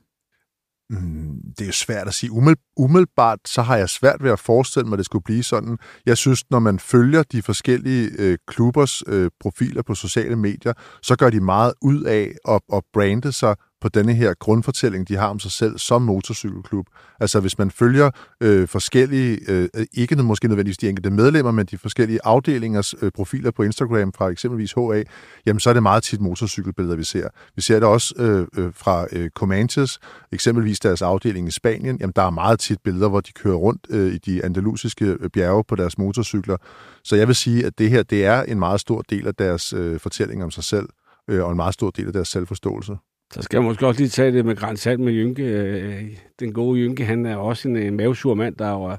Mm, 0.89 1.39
det 1.57 1.61
er 1.61 1.65
jo 1.65 1.71
svært 1.71 2.07
at 2.07 2.13
sige. 2.13 2.31
Umiddelbart 2.77 3.39
så 3.45 3.61
har 3.61 3.77
jeg 3.77 3.89
svært 3.89 4.23
ved 4.23 4.31
at 4.31 4.39
forestille 4.39 4.87
mig, 4.89 4.95
at 4.95 4.97
det 4.97 5.05
skulle 5.05 5.23
blive 5.23 5.43
sådan. 5.43 5.77
Jeg 6.05 6.17
synes, 6.17 6.49
når 6.49 6.59
man 6.59 6.79
følger 6.79 7.23
de 7.23 7.41
forskellige 7.41 8.09
øh, 8.19 8.37
klubbers 8.47 9.03
øh, 9.07 9.29
profiler 9.39 9.81
på 9.81 9.95
sociale 9.95 10.35
medier, 10.35 10.73
så 11.01 11.15
gør 11.15 11.29
de 11.29 11.39
meget 11.39 11.73
ud 11.81 12.03
af 12.03 12.35
at, 12.47 12.61
at 12.73 12.83
brande 12.93 13.31
sig 13.31 13.55
på 13.81 13.89
denne 13.89 14.13
her 14.13 14.33
grundfortælling, 14.39 15.07
de 15.07 15.15
har 15.15 15.27
om 15.27 15.39
sig 15.39 15.51
selv 15.51 15.77
som 15.77 16.01
motorcykelklub. 16.01 16.85
Altså 17.19 17.39
hvis 17.39 17.57
man 17.57 17.71
følger 17.71 18.11
øh, 18.41 18.67
forskellige, 18.67 19.39
øh, 19.47 19.69
ikke 19.93 20.15
måske 20.15 20.47
nødvendigvis 20.47 20.77
de 20.77 20.89
enkelte 20.89 21.09
medlemmer, 21.09 21.51
men 21.51 21.65
de 21.65 21.77
forskellige 21.77 22.19
afdelingers 22.23 22.95
øh, 23.01 23.11
profiler 23.11 23.51
på 23.51 23.63
Instagram 23.63 24.13
fra 24.13 24.27
eksempelvis 24.27 24.73
HA, 24.73 25.03
jamen 25.45 25.59
så 25.59 25.69
er 25.69 25.73
det 25.73 25.83
meget 25.83 26.03
tit 26.03 26.21
motorcykelbilleder, 26.21 26.95
vi 26.95 27.03
ser. 27.03 27.27
Vi 27.55 27.61
ser 27.61 27.75
det 27.75 27.83
også 27.83 28.13
øh, 28.17 28.47
øh, 28.57 28.73
fra 28.73 29.05
øh, 29.11 29.29
Comanches, 29.29 29.99
eksempelvis 30.31 30.79
deres 30.79 31.01
afdeling 31.01 31.47
i 31.47 31.51
Spanien, 31.51 31.97
jamen 31.99 32.13
der 32.15 32.21
er 32.21 32.29
meget 32.29 32.59
tit 32.59 32.79
billeder, 32.83 33.09
hvor 33.09 33.21
de 33.21 33.31
kører 33.31 33.55
rundt 33.55 33.87
øh, 33.89 34.13
i 34.13 34.17
de 34.17 34.45
andalusiske 34.45 35.05
øh, 35.05 35.29
bjerge 35.29 35.63
på 35.63 35.75
deres 35.75 35.97
motorcykler. 35.97 36.57
Så 37.03 37.15
jeg 37.15 37.27
vil 37.27 37.35
sige, 37.35 37.65
at 37.65 37.77
det 37.77 37.89
her, 37.89 38.03
det 38.03 38.25
er 38.25 38.43
en 38.43 38.59
meget 38.59 38.79
stor 38.79 39.01
del 39.09 39.27
af 39.27 39.35
deres 39.35 39.73
øh, 39.73 39.99
fortælling 39.99 40.43
om 40.43 40.51
sig 40.51 40.63
selv, 40.63 40.89
øh, 41.27 41.43
og 41.43 41.51
en 41.51 41.55
meget 41.55 41.73
stor 41.73 41.89
del 41.89 42.07
af 42.07 42.13
deres 42.13 42.27
selvforståelse. 42.27 42.95
Så 43.33 43.41
skal 43.41 43.57
jeg 43.57 43.63
måske 43.63 43.87
også 43.87 44.01
lige 44.01 44.09
tage 44.09 44.31
det 44.31 44.45
med 44.45 44.55
grænsalt 44.55 44.99
med 44.99 45.13
Jynke. 45.13 45.43
Øh, 45.43 46.03
den 46.39 46.53
gode 46.53 46.79
Jynke, 46.79 47.05
han 47.05 47.25
er 47.25 47.35
også 47.35 47.67
en, 47.67 47.77
en 47.77 47.97
mavesur 47.97 48.33
mand, 48.33 48.55
der 48.55 48.69
jo 48.69 48.97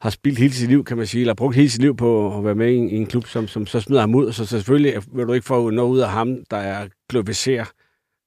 har 0.00 0.10
spildt 0.10 0.38
hele 0.38 0.52
sit 0.52 0.68
liv, 0.68 0.84
kan 0.84 0.96
man 0.96 1.06
sige, 1.06 1.20
eller 1.20 1.34
brugt 1.34 1.56
hele 1.56 1.70
sit 1.70 1.82
liv 1.82 1.96
på 1.96 2.38
at 2.38 2.44
være 2.44 2.54
med 2.54 2.72
i 2.72 2.76
en, 2.76 2.90
i 2.90 2.96
en 2.96 3.06
klub, 3.06 3.26
som, 3.26 3.48
som 3.48 3.66
så 3.66 3.80
smider 3.80 4.00
ham 4.00 4.14
ud. 4.14 4.32
Så 4.32 4.46
selvfølgelig 4.46 5.02
vil 5.12 5.26
du 5.26 5.32
ikke 5.32 5.46
få 5.46 5.70
noget 5.70 5.90
ud 5.90 5.98
af 5.98 6.08
ham, 6.08 6.36
der 6.50 6.56
er 6.56 6.88
glorificerer 7.08 7.64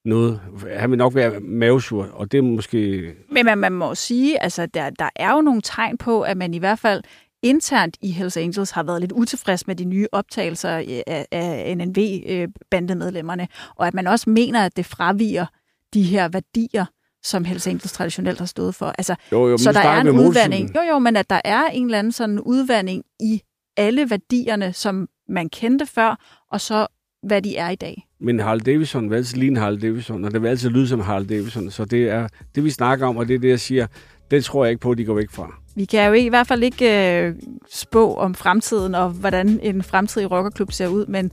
noget. 0.04 0.40
Han 0.76 0.90
vil 0.90 0.98
nok 0.98 1.14
være 1.14 1.40
mavesur, 1.40 2.08
og 2.12 2.32
det 2.32 2.38
er 2.38 2.42
måske... 2.42 3.12
Men 3.32 3.44
man, 3.44 3.58
man 3.58 3.72
må 3.72 3.94
sige, 3.94 4.42
altså 4.42 4.66
der, 4.66 4.90
der 4.90 5.08
er 5.16 5.34
jo 5.34 5.40
nogle 5.40 5.62
tegn 5.62 5.98
på, 5.98 6.22
at 6.22 6.36
man 6.36 6.54
i 6.54 6.58
hvert 6.58 6.78
fald 6.78 7.02
internt 7.42 7.96
i 8.02 8.10
Hells 8.10 8.36
Angels 8.36 8.70
har 8.70 8.82
været 8.82 9.00
lidt 9.00 9.12
utilfreds 9.12 9.66
med 9.66 9.76
de 9.76 9.84
nye 9.84 10.06
optagelser 10.12 10.70
af, 10.70 11.26
af 11.32 11.76
NNV-bandemedlemmerne, 11.76 13.48
og 13.76 13.86
at 13.86 13.94
man 13.94 14.06
også 14.06 14.30
mener, 14.30 14.64
at 14.64 14.76
det 14.76 14.86
fraviger 14.86 15.46
de 15.94 16.02
her 16.02 16.28
værdier, 16.28 16.84
som 17.22 17.44
Hells 17.44 17.66
Angels 17.66 17.92
traditionelt 17.92 18.38
har 18.38 18.46
stået 18.46 18.74
for. 18.74 18.94
Altså, 18.98 19.14
jo, 19.32 19.48
jo, 19.48 19.58
så 19.58 19.72
der 19.72 19.80
er 19.80 20.00
en 20.00 20.08
udvandring. 20.08 20.76
Jo, 20.76 20.80
jo, 20.80 20.98
men 20.98 21.16
at 21.16 21.30
der 21.30 21.40
er 21.44 21.66
en 21.66 21.84
eller 21.84 21.98
anden 21.98 22.12
sådan 22.12 22.40
udvandring 22.40 23.04
i 23.20 23.42
alle 23.76 24.10
værdierne, 24.10 24.72
som 24.72 25.08
man 25.28 25.48
kendte 25.48 25.86
før, 25.86 26.44
og 26.52 26.60
så 26.60 26.86
hvad 27.22 27.42
de 27.42 27.56
er 27.56 27.68
i 27.68 27.74
dag. 27.74 28.06
Men 28.20 28.40
Harald 28.40 28.60
Davidson 28.60 29.10
vil 29.10 29.16
altid 29.16 29.38
ligne 29.38 29.60
Harald 29.60 29.80
Davidson, 29.80 30.24
og 30.24 30.32
det 30.32 30.42
vil 30.42 30.48
altid 30.48 30.70
lyde 30.70 30.88
som 30.88 31.00
Harald 31.00 31.26
Davidson. 31.26 31.70
Så 31.70 31.84
det 31.84 32.10
er 32.10 32.28
det, 32.54 32.64
vi 32.64 32.70
snakker 32.70 33.06
om, 33.06 33.16
og 33.16 33.28
det 33.28 33.34
er 33.34 33.38
det, 33.38 33.48
jeg 33.48 33.60
siger, 33.60 33.86
det 34.30 34.44
tror 34.44 34.64
jeg 34.64 34.70
ikke 34.70 34.80
på, 34.80 34.90
at 34.90 34.98
de 34.98 35.04
går 35.04 35.14
væk 35.14 35.30
fra. 35.30 35.54
Vi 35.74 35.84
kan 35.84 36.08
jo 36.08 36.12
i 36.12 36.28
hvert 36.28 36.46
fald 36.46 36.62
ikke 36.62 37.20
øh, 37.20 37.34
spå 37.70 38.14
om 38.14 38.34
fremtiden 38.34 38.94
og 38.94 39.10
hvordan 39.10 39.60
en 39.62 39.82
fremtidig 39.82 40.30
rockerklub 40.30 40.72
ser 40.72 40.86
ud, 40.88 41.06
men 41.06 41.32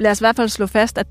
lad 0.00 0.10
os 0.10 0.20
i 0.20 0.22
hvert 0.22 0.36
fald 0.36 0.48
slå 0.48 0.66
fast, 0.66 0.98
at 0.98 1.06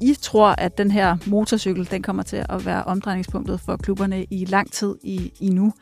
I 0.00 0.14
tror, 0.22 0.48
at 0.48 0.78
den 0.78 0.90
her 0.90 1.16
motorcykel 1.26 1.90
den 1.90 2.02
kommer 2.02 2.22
til 2.22 2.44
at 2.48 2.66
være 2.66 2.84
omdrejningspunktet 2.84 3.60
for 3.60 3.76
klubberne 3.76 4.24
i 4.24 4.44
lang 4.44 4.72
tid 4.72 4.94
i, 5.02 5.32
i 5.40 5.48
nu. 5.48 5.72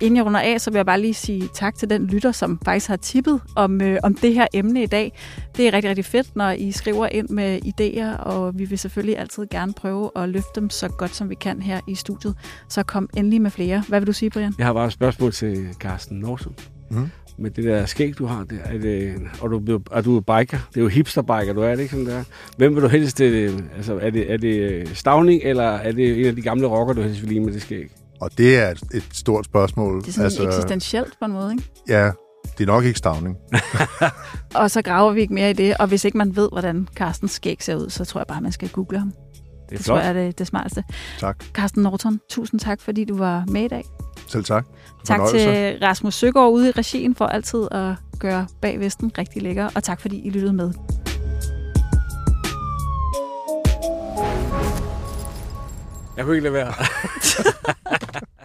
Inden 0.00 0.16
jeg 0.16 0.26
runder 0.26 0.40
af, 0.40 0.60
så 0.60 0.70
vil 0.70 0.78
jeg 0.78 0.86
bare 0.86 1.00
lige 1.00 1.14
sige 1.14 1.48
tak 1.54 1.74
til 1.74 1.90
den 1.90 2.06
lytter, 2.06 2.32
som 2.32 2.60
faktisk 2.64 2.88
har 2.88 2.96
tippet 2.96 3.40
om, 3.56 3.80
øh, 3.82 3.98
om 4.02 4.14
det 4.14 4.34
her 4.34 4.46
emne 4.54 4.82
i 4.82 4.86
dag. 4.86 5.12
Det 5.56 5.68
er 5.68 5.72
rigtig, 5.72 5.88
rigtig 5.88 6.04
fedt, 6.04 6.36
når 6.36 6.50
I 6.50 6.72
skriver 6.72 7.06
ind 7.06 7.28
med 7.28 7.58
idéer, 7.64 8.22
og 8.22 8.58
vi 8.58 8.64
vil 8.64 8.78
selvfølgelig 8.78 9.18
altid 9.18 9.46
gerne 9.50 9.72
prøve 9.72 10.10
at 10.16 10.28
løfte 10.28 10.60
dem 10.60 10.70
så 10.70 10.88
godt, 10.88 11.14
som 11.14 11.30
vi 11.30 11.34
kan 11.34 11.62
her 11.62 11.80
i 11.86 11.94
studiet. 11.94 12.34
Så 12.68 12.82
kom 12.82 13.08
endelig 13.16 13.42
med 13.42 13.50
flere. 13.50 13.84
Hvad 13.88 14.00
vil 14.00 14.06
du 14.06 14.12
sige, 14.12 14.30
Brian? 14.30 14.54
Jeg 14.58 14.66
har 14.66 14.72
bare 14.72 14.86
et 14.86 14.92
spørgsmål 14.92 15.32
til 15.32 15.68
Carsten 15.80 16.18
Norsum. 16.18 16.54
Mm. 16.90 17.08
med 17.38 17.50
det 17.50 17.64
der 17.64 17.86
skæg, 17.86 18.18
du 18.18 18.26
har 18.26 18.44
der. 18.44 18.56
Er, 18.64 18.78
det, 18.78 19.14
og 19.40 19.50
du, 19.50 19.80
er 19.92 20.00
du 20.00 20.20
biker? 20.20 20.58
Det 20.68 20.76
er 20.76 20.80
jo 20.80 20.88
hipsterbiker, 20.88 21.52
du 21.52 21.60
er 21.60 21.70
det 21.70 21.80
ikke 21.80 21.90
sådan 21.90 22.06
der? 22.06 22.24
Hvem 22.56 22.74
vil 22.74 22.82
du 22.82 22.88
helst, 22.88 23.18
det, 23.18 23.64
altså 23.76 23.98
er 23.98 24.10
det, 24.10 24.32
er 24.32 24.36
det 24.36 24.88
Stavning, 24.94 25.42
eller 25.44 25.62
er 25.62 25.92
det 25.92 26.20
en 26.20 26.26
af 26.26 26.36
de 26.36 26.42
gamle 26.42 26.66
rocker, 26.66 26.94
du 26.94 27.02
helst 27.02 27.22
vil 27.22 27.28
lide 27.28 27.40
med 27.40 27.52
det 27.52 27.62
skæg? 27.62 27.90
Og 28.20 28.38
det 28.38 28.58
er 28.58 28.70
et, 28.70 28.82
et 28.94 29.04
stort 29.12 29.44
spørgsmål. 29.44 30.00
Det 30.00 30.08
er 30.08 30.12
sådan 30.12 30.24
altså, 30.24 30.46
eksistentielt 30.46 31.18
på 31.18 31.24
en 31.24 31.32
måde, 31.32 31.52
ikke? 31.52 31.64
Ja, 31.88 32.10
det 32.58 32.64
er 32.64 32.66
nok 32.66 32.84
ikke 32.84 32.98
stavning. 32.98 33.36
og 34.54 34.70
så 34.70 34.82
graver 34.82 35.12
vi 35.12 35.20
ikke 35.20 35.34
mere 35.34 35.50
i 35.50 35.52
det, 35.52 35.76
og 35.76 35.86
hvis 35.86 36.04
ikke 36.04 36.18
man 36.18 36.36
ved, 36.36 36.48
hvordan 36.52 36.88
Carstens 36.94 37.32
skæg 37.32 37.62
ser 37.62 37.76
ud, 37.76 37.90
så 37.90 38.04
tror 38.04 38.20
jeg 38.20 38.26
bare, 38.26 38.40
man 38.40 38.52
skal 38.52 38.68
google 38.68 38.98
ham. 38.98 39.12
Det, 39.68 39.74
er 39.74 39.76
det 39.76 39.86
tror 39.86 39.98
jeg 39.98 40.08
er 40.08 40.12
det, 40.12 40.38
det 40.38 40.46
smarteste. 40.46 40.84
Tak. 41.18 41.44
Carsten 41.52 41.82
Norton, 41.82 42.20
tusind 42.30 42.60
tak, 42.60 42.80
fordi 42.80 43.04
du 43.04 43.16
var 43.16 43.44
med 43.48 43.62
i 43.62 43.68
dag. 43.68 43.84
Selv 44.26 44.44
tak. 44.44 44.66
Tak 45.04 45.20
til 45.30 45.78
Rasmus 45.82 46.14
Søgaard 46.14 46.52
ude 46.52 46.68
i 46.68 46.70
regien 46.70 47.14
for 47.14 47.26
altid 47.26 47.68
at 47.70 47.94
gøre 48.18 48.46
bagvesten 48.62 49.12
rigtig 49.18 49.42
lækker, 49.42 49.68
og 49.74 49.82
tak 49.82 50.00
fordi 50.00 50.20
I 50.20 50.30
lyttede 50.30 50.52
med. 50.52 50.72
Jeg 56.18 56.24
kunne 56.26 56.36
ikke 56.36 56.50
lade 56.50 56.54
være. 56.54 56.74